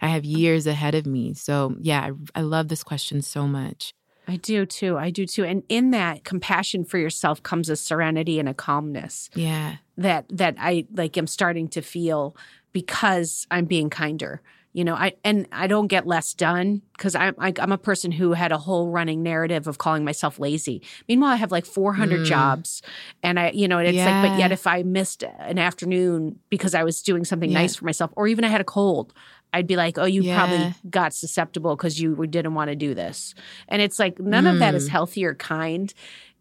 I 0.00 0.08
have 0.08 0.24
years 0.24 0.66
ahead 0.66 0.94
of 0.94 1.06
me. 1.06 1.34
So, 1.34 1.74
yeah, 1.80 2.00
I, 2.34 2.40
I 2.40 2.42
love 2.42 2.68
this 2.68 2.82
question 2.84 3.22
so 3.22 3.46
much. 3.46 3.94
I 4.26 4.36
do 4.36 4.66
too. 4.66 4.98
I 4.98 5.10
do 5.10 5.24
too. 5.26 5.44
And 5.44 5.62
in 5.70 5.90
that 5.92 6.22
compassion 6.24 6.84
for 6.84 6.98
yourself 6.98 7.42
comes 7.42 7.70
a 7.70 7.76
serenity 7.76 8.38
and 8.38 8.48
a 8.48 8.54
calmness 8.54 9.30
Yeah. 9.34 9.76
that 9.96 10.26
that 10.28 10.56
I 10.58 10.86
like 10.94 11.16
am 11.16 11.26
starting 11.26 11.66
to 11.68 11.80
feel 11.80 12.36
because 12.72 13.46
I'm 13.50 13.64
being 13.64 13.90
kinder 13.90 14.42
you 14.74 14.84
know 14.84 14.94
i 14.94 15.14
and 15.24 15.46
i 15.50 15.66
don't 15.66 15.86
get 15.86 16.06
less 16.06 16.34
done 16.34 16.82
because 16.92 17.14
I'm, 17.14 17.34
I, 17.38 17.54
i'm 17.58 17.72
a 17.72 17.78
person 17.78 18.12
who 18.12 18.34
had 18.34 18.52
a 18.52 18.58
whole 18.58 18.90
running 18.90 19.22
narrative 19.22 19.66
of 19.66 19.78
calling 19.78 20.04
myself 20.04 20.38
lazy 20.38 20.82
meanwhile 21.08 21.30
i 21.32 21.36
have 21.36 21.50
like 21.50 21.64
400 21.64 22.20
Mm. 22.20 22.24
jobs 22.26 22.82
and 23.22 23.40
i 23.40 23.50
you 23.52 23.66
know 23.66 23.78
and 23.78 23.88
it's 23.88 24.04
like 24.04 24.30
but 24.30 24.38
yet 24.38 24.52
if 24.52 24.66
i 24.66 24.82
missed 24.82 25.22
an 25.38 25.58
afternoon 25.58 26.38
because 26.50 26.74
i 26.74 26.84
was 26.84 27.00
doing 27.02 27.24
something 27.24 27.50
Yeah. 27.50 27.60
nice 27.60 27.76
for 27.76 27.86
myself 27.86 28.10
or 28.14 28.28
even 28.28 28.44
i 28.44 28.48
had 28.48 28.60
a 28.60 28.64
cold 28.64 29.14
i'd 29.54 29.66
be 29.66 29.76
like 29.76 29.98
oh 29.98 30.04
you 30.04 30.22
Yeah. 30.22 30.36
probably 30.38 30.74
got 30.90 31.14
susceptible 31.14 31.76
because 31.76 32.00
you 32.00 32.26
didn't 32.26 32.54
want 32.54 32.68
to 32.70 32.76
do 32.76 32.94
this 32.94 33.34
and 33.68 33.80
it's 33.82 33.98
like 33.98 34.18
none 34.18 34.46
of 34.46 34.58
that 34.58 34.74
is 34.74 34.86
Mm. 34.88 34.90
healthy 34.92 35.24
or 35.24 35.34
kind 35.34 35.92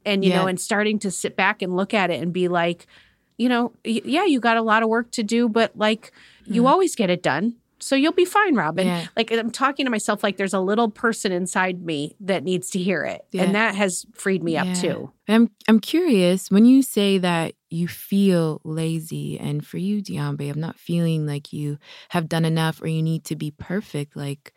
and 0.06 0.24
you 0.24 0.32
know 0.34 0.48
and 0.48 0.60
starting 0.60 1.00
to 1.00 1.12
sit 1.12 1.36
back 1.36 1.62
and 1.62 1.76
look 1.76 1.94
at 1.94 2.10
it 2.12 2.22
and 2.22 2.32
be 2.34 2.48
like 2.48 2.88
you 3.38 3.50
know 3.50 3.72
y- 3.86 4.02
yeah 4.06 4.26
you 4.26 4.40
got 4.40 4.58
a 4.58 4.62
lot 4.62 4.84
of 4.84 4.90
work 4.90 5.12
to 5.12 5.24
do 5.24 5.48
but 5.50 5.72
like 5.76 6.12
you 6.46 6.68
always 6.68 6.96
get 6.96 7.10
it 7.10 7.22
done 7.24 7.56
so 7.80 7.96
you'll 7.96 8.12
be 8.12 8.26
fine 8.26 8.56
robin 8.56 8.88
Mm. 8.88 8.90
Yeah. 8.90 9.08
like 9.16 9.32
i'm 9.32 9.52
talking 9.52 9.86
to 9.86 9.90
myself 9.92 10.24
like 10.24 10.38
there's 10.38 10.54
a 10.54 10.60
little 10.60 10.90
person 10.90 11.32
inside 11.32 11.82
me 11.84 12.16
that 12.22 12.44
needs 12.44 12.70
to 12.72 12.80
hear 12.80 13.04
it 13.04 13.26
Yeah. 13.32 13.44
and 13.44 13.56
that 13.56 13.76
has 13.76 14.06
freed 14.14 14.44
me 14.44 14.58
up 14.58 14.68
too 14.76 15.12
I'm 15.30 15.50
I'm 15.68 15.80
curious 15.80 16.50
when 16.50 16.66
you 16.66 16.82
say 16.82 17.18
that 17.20 17.54
you 17.70 17.88
feel 17.88 18.62
lazy, 18.64 19.40
and 19.40 19.66
for 19.66 19.78
you, 19.78 20.02
Diambe, 20.02 20.50
I'm 20.50 20.60
not 20.60 20.80
feeling 20.80 21.26
like 21.28 21.54
you 21.54 21.78
have 22.10 22.30
done 22.30 22.46
enough 22.46 22.82
or 22.82 22.88
you 22.88 23.02
need 23.04 23.24
to 23.26 23.36
be 23.36 23.52
perfect. 23.52 24.16
Like, 24.16 24.54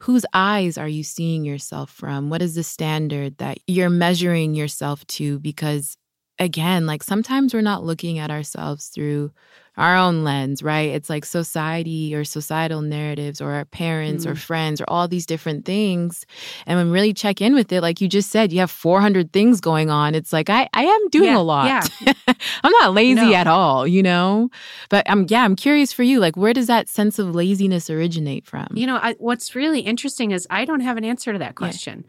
whose 0.00 0.24
eyes 0.32 0.78
are 0.78 0.88
you 0.88 1.04
seeing 1.04 1.44
yourself 1.44 1.90
from? 1.90 2.30
What 2.30 2.42
is 2.42 2.54
the 2.54 2.62
standard 2.62 3.38
that 3.38 3.58
you're 3.66 3.90
measuring 3.90 4.54
yourself 4.54 5.06
to? 5.08 5.38
Because 5.40 5.96
again, 6.38 6.86
like 6.86 7.02
sometimes 7.02 7.52
we're 7.54 7.60
not 7.60 7.84
looking 7.84 8.18
at 8.18 8.30
ourselves 8.30 8.88
through 8.88 9.32
our 9.80 9.96
own 9.96 10.22
lens, 10.24 10.62
right? 10.62 10.90
It's 10.94 11.08
like 11.08 11.24
society 11.24 12.14
or 12.14 12.22
societal 12.24 12.82
narratives 12.82 13.40
or 13.40 13.50
our 13.52 13.64
parents 13.64 14.26
or 14.26 14.34
Mm. 14.34 14.38
friends 14.38 14.80
or 14.80 14.84
all 14.88 15.08
these 15.08 15.26
different 15.26 15.64
things. 15.64 16.26
And 16.66 16.76
when 16.78 16.86
we 16.88 16.92
really 16.92 17.14
check 17.14 17.40
in 17.40 17.54
with 17.54 17.72
it, 17.72 17.80
like 17.80 18.00
you 18.00 18.08
just 18.08 18.30
said, 18.30 18.52
you 18.52 18.60
have 18.60 18.70
400 18.70 19.32
things 19.32 19.60
going 19.60 19.88
on. 19.90 20.14
It's 20.14 20.32
like, 20.32 20.50
I, 20.50 20.68
I 20.74 20.84
am 20.84 21.08
doing 21.08 21.30
Yeah, 21.32 21.38
a 21.38 21.46
lot. 21.54 21.66
yeah. 21.66 22.14
I'm 22.62 22.72
not 22.80 22.94
lazy 22.94 23.30
No. 23.32 23.34
at 23.34 23.46
all, 23.46 23.86
you 23.86 24.02
know? 24.02 24.50
But 24.90 25.08
I'm, 25.08 25.26
yeah, 25.28 25.44
I'm 25.44 25.56
curious 25.56 25.92
for 25.92 26.02
you. 26.02 26.20
Like, 26.20 26.36
where 26.36 26.52
does 26.52 26.66
that 26.66 26.88
sense 26.88 27.18
of 27.18 27.34
laziness 27.34 27.88
originate 27.90 28.44
from? 28.46 28.68
you 28.74 28.86
know 28.86 28.96
I, 28.96 29.14
what's 29.18 29.54
really 29.56 29.80
interesting 29.80 30.30
is 30.32 30.46
i 30.50 30.64
don't 30.64 30.80
have 30.88 30.96
an 30.98 31.04
answer 31.04 31.32
to 31.32 31.38
that 31.38 31.54
question 31.54 32.04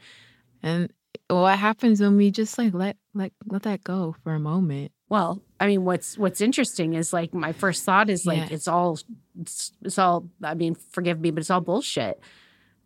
And 0.64 0.92
what 1.30 1.58
happens 1.58 2.02
when 2.02 2.18
we 2.18 2.32
just 2.32 2.58
like 2.58 2.74
let, 2.74 2.98
let, 3.14 3.32
let 3.48 3.64
that 3.64 3.84
go 3.84 4.16
for 4.24 4.34
a 4.34 4.40
moment? 4.40 4.92
Well, 5.10 5.42
I 5.62 5.68
mean, 5.68 5.86
what's 5.86 6.18
what's 6.18 6.42
interesting 6.42 6.96
is 6.96 7.14
like 7.14 7.34
my 7.34 7.54
first 7.54 7.86
thought 7.86 8.10
is 8.10 8.26
like 8.26 8.38
Yeah. 8.50 8.56
it's 8.56 8.68
all 8.68 9.00
it's, 9.40 9.72
it's 9.84 9.98
all. 10.00 10.28
I 10.44 10.56
mean, 10.56 10.76
forgive 10.76 11.20
me, 11.22 11.32
but 11.32 11.40
it's 11.42 11.50
all 11.50 11.62
bullshit. 11.62 12.20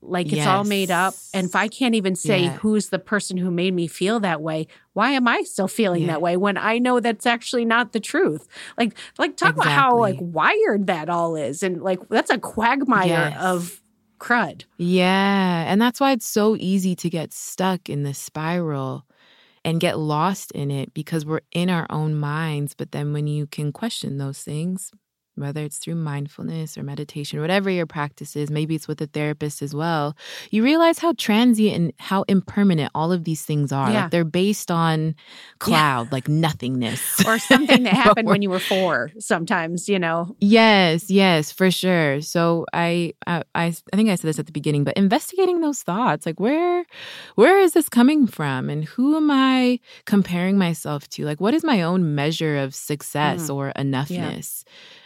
Like 0.01 0.31
it's 0.31 0.45
all 0.45 0.63
made 0.65 0.91
up. 0.91 1.15
And 1.33 1.47
if 1.47 1.55
I 1.55 1.67
can't 1.67 1.95
even 1.95 2.15
say 2.15 2.43
Yeah. 2.43 2.57
who's 2.57 2.89
the 2.89 2.99
person 2.99 3.37
who 3.37 3.49
made 3.49 3.73
me 3.73 3.87
feel 3.87 4.19
that 4.19 4.39
way, 4.41 4.67
why 4.93 5.11
am 5.11 5.27
I 5.27 5.41
still 5.41 5.67
feeling 5.67 6.01
Yeah. 6.01 6.07
that 6.09 6.21
way 6.21 6.37
when 6.37 6.57
I 6.57 6.77
know 6.77 6.99
that's 6.99 7.25
actually 7.25 7.65
not 7.65 7.91
the 7.91 7.99
truth? 7.99 8.47
Like, 8.77 8.93
like 9.17 9.35
talk 9.35 9.55
about 9.55 9.65
how 9.67 9.97
like 9.97 10.17
wired 10.19 10.85
that 10.87 11.09
all 11.09 11.35
is, 11.35 11.63
and 11.63 11.81
like 11.81 12.07
that's 12.09 12.29
a 12.29 12.37
quagmire 12.37 13.07
Yes. 13.07 13.41
of 13.41 13.81
crud. 14.19 14.65
Yeah. 14.77 15.65
And 15.67 15.81
that's 15.81 15.99
why 15.99 16.11
it's 16.11 16.27
so 16.27 16.55
easy 16.59 16.95
to 16.97 17.09
get 17.09 17.33
stuck 17.33 17.89
in 17.89 18.03
the 18.03 18.13
spiral 18.13 19.04
and 19.65 19.81
get 19.81 19.99
lost 19.99 20.53
in 20.53 20.71
it 20.71 20.93
because 20.95 21.25
we're 21.25 21.41
in 21.53 21.71
our 21.71 21.87
own 21.91 22.15
minds. 22.15 22.75
But 22.75 22.93
then 22.93 23.13
when 23.13 23.27
you 23.27 23.47
can 23.47 23.73
question 23.73 24.19
those 24.19 24.39
things, 24.41 24.91
whether 25.35 25.63
it's 25.63 25.77
through 25.77 25.95
mindfulness 25.95 26.77
or 26.77 26.83
meditation, 26.83 27.41
whatever 27.41 27.69
your 27.69 27.85
practice 27.85 28.35
is, 28.35 28.49
maybe 28.49 28.75
it's 28.75 28.87
with 28.87 29.01
a 29.01 29.07
therapist 29.07 29.61
as 29.61 29.73
well, 29.75 30.15
you 30.51 30.63
realize 30.63 30.99
how 30.99 31.13
transient 31.17 31.75
and 31.75 31.93
how 31.99 32.23
impermanent 32.27 32.91
all 32.95 33.11
of 33.11 33.23
these 33.25 33.43
things 33.43 33.71
are. 33.71 33.91
Yeah. 33.91 34.01
Like 34.03 34.11
they're 34.11 34.23
based 34.23 34.71
on 34.71 35.15
cloud, 35.59 36.11
like 36.11 36.27
nothingness. 36.27 37.01
Or 37.25 37.39
something 37.39 37.83
that 37.83 37.93
happened 38.05 38.27
when 38.27 38.41
you 38.41 38.49
were 38.49 38.59
four. 38.59 39.11
Sometimes, 39.19 39.89
you 39.89 39.99
know, 39.99 40.35
Yes, 40.39 41.09
yes, 41.09 41.51
for 41.51 41.71
sure. 41.71 42.21
So 42.21 42.65
I, 42.73 43.13
I, 43.27 43.43
I 43.55 43.71
think 43.95 44.09
I 44.09 44.15
said 44.15 44.27
this 44.27 44.39
at 44.39 44.45
the 44.45 44.51
beginning, 44.51 44.83
but 44.83 44.95
investigating 44.95 45.61
those 45.61 45.81
thoughts, 45.83 46.25
like 46.25 46.39
where, 46.39 46.85
where 47.35 47.59
is 47.59 47.73
this 47.73 47.89
coming 47.89 48.27
from, 48.27 48.69
and 48.69 48.85
who 48.85 49.15
am 49.15 49.29
I 49.31 49.79
comparing 50.05 50.57
myself 50.57 51.09
to? 51.09 51.25
Like, 51.25 51.41
what 51.41 51.53
is 51.53 51.63
my 51.63 51.81
own 51.81 52.15
measure 52.15 52.57
of 52.57 52.73
success 52.75 53.49
Mm. 53.49 53.55
or 53.55 53.73
enoughness? 53.75 54.63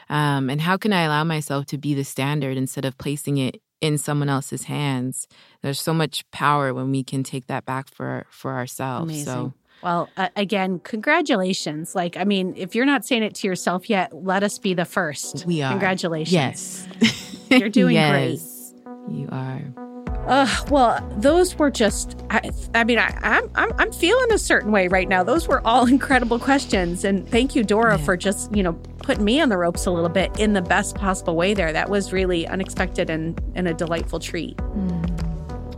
Um, 0.10 0.50
and 0.50 0.62
how 0.62 0.78
can 0.78 0.92
I 0.94 1.04
allow 1.04 1.24
myself 1.24 1.66
to 1.68 1.78
be 1.78 1.94
the 1.94 2.04
standard 2.04 2.58
instead 2.58 2.86
of 2.86 2.98
placing 2.98 3.38
it 3.38 3.62
in 3.82 3.98
someone 3.98 4.30
else's 4.30 4.64
hands? 4.64 5.28
There's 5.62 5.80
so 5.82 5.94
much 5.94 6.30
power 6.32 6.74
when 6.74 6.92
we 6.92 7.04
can 7.04 7.24
take 7.24 7.48
that 7.48 7.66
back 7.66 7.94
for 7.94 8.26
for 8.30 8.54
ourselves. 8.54 9.04
Amazing. 9.04 9.26
So 9.26 9.54
Well, 9.84 10.10
uh, 10.18 10.30
again, 10.36 10.80
congratulations. 10.80 11.96
Like, 11.96 12.18
I 12.18 12.24
mean, 12.24 12.54
if 12.58 12.76
you're 12.76 12.86
not 12.86 13.06
saying 13.06 13.24
it 13.24 13.36
to 13.36 13.48
yourself 13.48 13.90
yet, 13.90 14.12
let 14.14 14.44
us 14.44 14.58
be 14.58 14.74
the 14.74 14.86
first. 14.86 15.46
we 15.46 15.62
are. 15.62 15.72
Congratulations. 15.72 16.34
Yes, 16.34 16.88
You're 17.50 17.70
doing 17.70 17.96
great. 18.10 18.40
You 19.10 19.30
are. 19.32 19.89
Uh, 20.28 20.48
well, 20.70 21.08
those 21.18 21.56
were 21.58 21.72
just, 21.72 22.22
I, 22.30 22.52
I 22.76 22.84
mean, 22.84 23.00
I, 23.00 23.18
I'm, 23.24 23.50
I'm, 23.56 23.72
I'm 23.80 23.92
feeling 23.92 24.32
a 24.32 24.38
certain 24.38 24.72
way 24.72 24.88
right 24.88 25.08
now. 25.10 25.24
Those 25.24 25.48
were 25.48 25.66
all 25.66 25.88
incredible 25.98 26.38
questions. 26.40 27.04
And 27.04 27.28
thank 27.28 27.56
you, 27.56 27.64
Dora, 27.64 27.98
Yeah. 27.98 28.06
for 28.06 28.16
just, 28.18 28.54
you 28.56 28.62
know, 28.62 28.74
putting 29.02 29.24
me 29.26 29.42
on 29.42 29.50
the 29.50 29.58
ropes 29.58 29.86
a 29.88 29.92
little 29.92 30.10
bit 30.10 30.40
in 30.40 30.54
the 30.54 30.62
best 30.62 30.96
possible 30.96 31.36
way 31.36 31.54
there. 31.56 31.74
That 31.74 31.90
was 31.90 32.14
really 32.14 32.46
unexpected 32.48 33.10
and, 33.10 33.42
and 33.56 33.68
a 33.68 33.74
delightful 33.74 34.20
treat. 34.20 34.60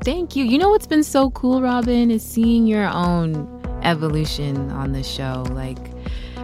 Thank 0.04 0.36
you. 0.36 0.44
You 0.44 0.58
know 0.58 0.70
what's 0.70 0.88
been 0.88 1.04
so 1.04 1.30
cool, 1.32 1.62
Robin, 1.62 2.12
is 2.12 2.24
seeing 2.24 2.66
your 2.68 2.88
own 2.90 3.48
evolution 3.84 4.70
on 4.72 4.92
the 4.92 5.04
show. 5.04 5.46
Like, 5.52 5.78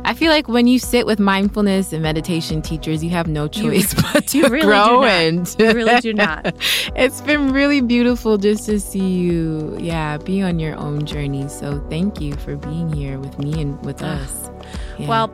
I 0.10 0.14
feel 0.14 0.32
like 0.32 0.48
when 0.48 0.68
you 0.68 0.80
sit 0.80 1.06
with 1.06 1.20
mindfulness 1.20 1.92
and 1.92 2.02
meditation 2.02 2.62
teachers, 2.62 3.04
you 3.04 3.10
have 3.10 3.28
no 3.28 3.50
choice 3.50 3.94
but 4.14 4.28
to 4.28 4.38
you 4.38 4.48
really 4.48 4.62
grow 4.66 5.04
and 5.04 5.54
You 5.60 5.74
really 5.74 6.00
do 6.00 6.14
not. 6.14 6.56
it's 6.96 7.20
been 7.20 7.52
really 7.52 7.82
beautiful 7.82 8.38
just 8.38 8.66
to 8.68 8.80
see 8.80 9.06
you, 9.06 9.76
yeah, 9.78 10.16
be 10.18 10.42
on 10.42 10.60
your 10.60 10.78
own 10.78 11.06
journey. 11.06 11.50
So 11.50 11.86
thank 11.90 12.22
you 12.22 12.34
for 12.38 12.56
being 12.56 12.92
here 12.94 13.20
with 13.20 13.38
me 13.38 13.62
and 13.62 13.84
with 13.86 14.02
us. 14.02 14.50
Yeah. 14.98 15.10
Well, 15.10 15.28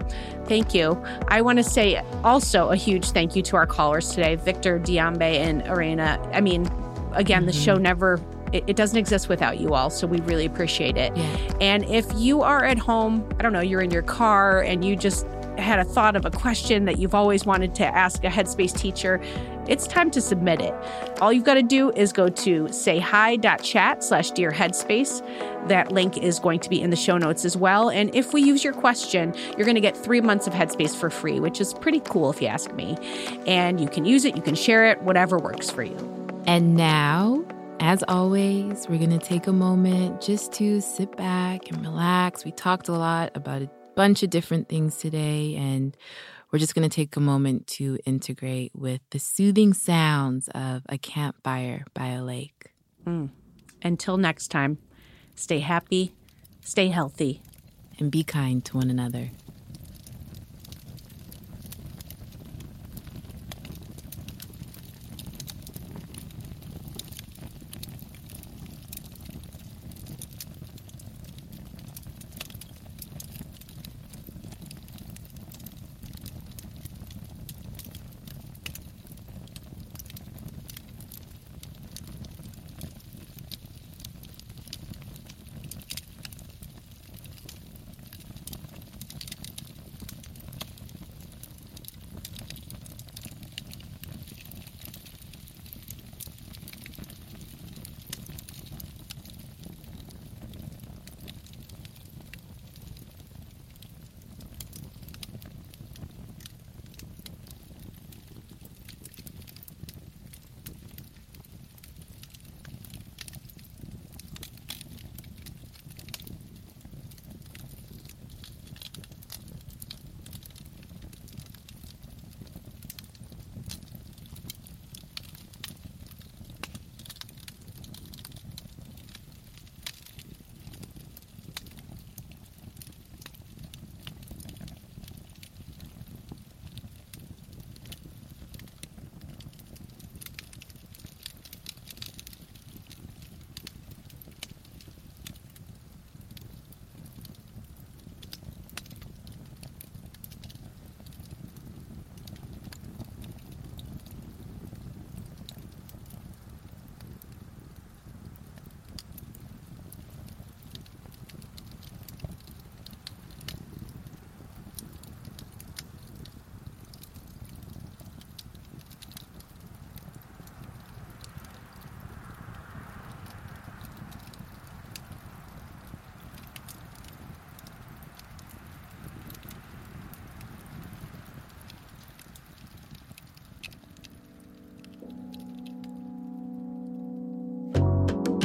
thank 0.45 0.73
you. 0.73 0.99
I 1.27 1.41
want 1.41 1.57
to 1.57 1.63
say 1.63 2.01
also 2.23 2.69
a 2.71 2.75
huge 2.75 3.11
thank 3.11 3.35
you 3.35 3.43
to 3.43 3.55
our 3.57 3.67
callers 3.67 4.09
today, 4.09 4.35
Victor, 4.35 4.79
Diambe, 4.79 5.21
and 5.21 5.61
Arena. 5.67 6.19
I 6.33 6.41
mean, 6.41 6.67
again, 7.13 7.45
the 7.45 7.51
Mm-hmm. 7.51 7.61
show 7.61 7.75
never. 7.75 8.19
It, 8.53 8.63
it 8.67 8.75
doesn't 8.75 8.97
exist 8.97 9.27
without 9.29 9.59
you 9.59 9.73
all, 9.73 9.89
so 9.89 10.07
we 10.07 10.19
really 10.21 10.45
appreciate 10.45 10.95
it. 10.95 11.15
Yeah. 11.15 11.53
And 11.59 11.85
if 11.85 12.05
you 12.15 12.41
are 12.41 12.63
at 12.63 12.77
home, 12.77 13.27
I 13.39 13.43
don't 13.43 13.53
know, 13.53 13.61
you're 13.61 13.81
in 13.81 13.91
your 13.91 14.03
car 14.03 14.61
and 14.61 14.85
you 14.85 14.95
just 14.95 15.25
had 15.57 15.79
a 15.79 15.83
thought 15.83 16.15
of 16.15 16.25
a 16.25 16.31
question 16.31 16.85
that 16.85 16.97
you've 16.97 17.13
always 17.13 17.45
wanted 17.45 17.75
to 17.75 17.85
ask 17.85 18.23
a 18.23 18.27
Headspace 18.27 18.75
teacher, 18.77 19.21
it's 19.67 19.87
time 19.87 20.11
to 20.11 20.19
submit 20.19 20.61
it. 20.61 20.73
All 21.21 21.31
you've 21.31 21.45
got 21.45 21.53
to 21.53 21.63
do 21.63 21.91
is 21.91 22.11
go 22.11 22.27
to 22.27 22.63
sayhi.chat 22.65 24.03
slash 24.03 24.31
dear 24.31 24.51
headspace. 24.51 25.25
That 25.69 25.91
link 25.91 26.17
is 26.17 26.39
going 26.39 26.59
to 26.61 26.69
be 26.69 26.81
in 26.81 26.89
the 26.89 26.97
show 26.97 27.17
notes 27.17 27.45
as 27.45 27.55
well. 27.55 27.89
And 27.89 28.13
if 28.13 28.33
we 28.33 28.41
use 28.41 28.63
your 28.63 28.73
question, 28.73 29.33
you're 29.57 29.65
going 29.65 29.75
to 29.75 29.81
get 29.81 29.95
three 29.95 30.19
months 30.19 30.47
of 30.47 30.53
Headspace 30.53 30.95
for 30.95 31.09
free, 31.09 31.39
which 31.39 31.61
is 31.61 31.73
pretty 31.73 32.01
cool 32.01 32.29
if 32.29 32.41
you 32.41 32.47
ask 32.47 32.73
me. 32.73 32.97
And 33.47 33.79
you 33.79 33.87
can 33.87 34.03
use 34.03 34.25
it, 34.25 34.35
you 34.35 34.41
can 34.41 34.55
share 34.55 34.85
it, 34.85 35.01
whatever 35.03 35.37
works 35.37 35.69
for 35.69 35.83
you. 35.83 35.97
And 36.45 36.75
now, 36.75 37.45
as 37.83 38.01
always, 38.07 38.87
we're 38.87 38.97
going 38.97 39.09
to 39.09 39.17
take 39.17 39.45
a 39.45 39.51
moment 39.51 40.21
just 40.21 40.53
to 40.53 40.79
sit 40.79 41.17
back 41.17 41.69
and 41.69 41.81
relax. 41.81 42.45
We 42.45 42.51
talked 42.53 42.87
a 42.87 42.93
lot 42.93 43.31
about 43.35 43.61
a 43.61 43.69
bunch 43.93 44.23
of 44.23 44.29
different 44.29 44.69
things 44.69 44.99
today, 44.99 45.55
and 45.57 45.95
we're 46.49 46.59
just 46.59 46.75
going 46.75 46.89
to 46.89 46.95
take 46.95 47.17
a 47.17 47.19
moment 47.19 47.67
to 47.67 47.99
integrate 48.05 48.71
with 48.73 49.01
the 49.09 49.19
soothing 49.19 49.73
sounds 49.73 50.47
of 50.55 50.83
a 50.87 50.97
campfire 50.97 51.83
by 51.93 52.07
a 52.07 52.23
lake. 52.23 52.71
Mm. 53.05 53.31
Until 53.83 54.15
next 54.15 54.47
time, 54.47 54.77
stay 55.35 55.59
happy, 55.59 56.13
stay 56.61 56.87
healthy. 56.87 57.41
And 57.99 58.09
be 58.09 58.23
kind 58.23 58.63
to 58.63 58.77
one 58.77 58.89
another. 58.89 59.31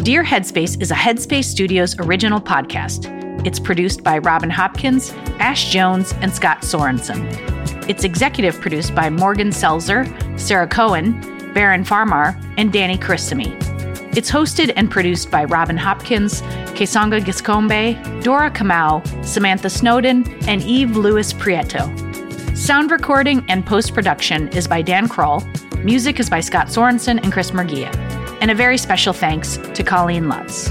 Dear 0.09 0.25
Headspace 0.25 0.81
is 0.81 0.91
a 0.91 0.95
Headspace 0.95 1.45
Studios 1.45 1.95
original 1.99 2.41
podcast. 2.41 3.15
It's 3.47 3.61
produced 3.61 4.03
by 4.03 4.17
Robin 4.17 4.49
Hopkins, 4.49 5.13
Ash 5.39 5.71
Jones, 5.71 6.15
and 6.23 6.33
Scott 6.33 6.63
Sorensen. 6.63 7.29
It's 7.91 8.05
executive 8.05 8.59
produced 8.59 8.95
by 8.95 9.11
Morgan 9.11 9.51
Selzer, 9.51 10.09
Sarah 10.41 10.67
Cohen, 10.67 11.21
Baron 11.53 11.85
Farmar, 11.85 12.43
and 12.57 12.73
Danny 12.73 12.97
Carissimi. 12.97 13.55
It's 14.17 14.31
hosted 14.31 14.73
and 14.77 14.91
produced 14.91 15.31
by 15.31 15.45
Robin 15.45 15.77
Hopkins, 15.77 16.41
Kessonga 16.73 17.21
Giscombe, 17.21 18.23
Dora 18.25 18.51
Kamau, 18.51 19.05
Samantha 19.23 19.69
Snowden, 19.69 20.27
and 20.49 20.63
Eve 20.63 20.97
Lewis 20.97 21.35
Prieto. 21.35 21.85
Sound 22.57 22.91
recording 22.91 23.45
and 23.51 23.67
post 23.67 23.93
production 23.93 24.49
is 24.57 24.67
by 24.67 24.81
Dan 24.81 25.07
Kroll. 25.07 25.43
Music 25.85 26.19
is 26.19 26.31
by 26.31 26.41
Scott 26.41 26.69
Sorensen 26.69 27.23
and 27.23 27.31
Chris 27.31 27.51
Murgia. 27.51 28.08
And 28.41 28.51
a 28.51 28.55
very 28.55 28.79
special 28.79 29.13
thanks 29.13 29.57
to 29.75 29.83
Colleen 29.83 30.29
Lutz. 30.29 30.71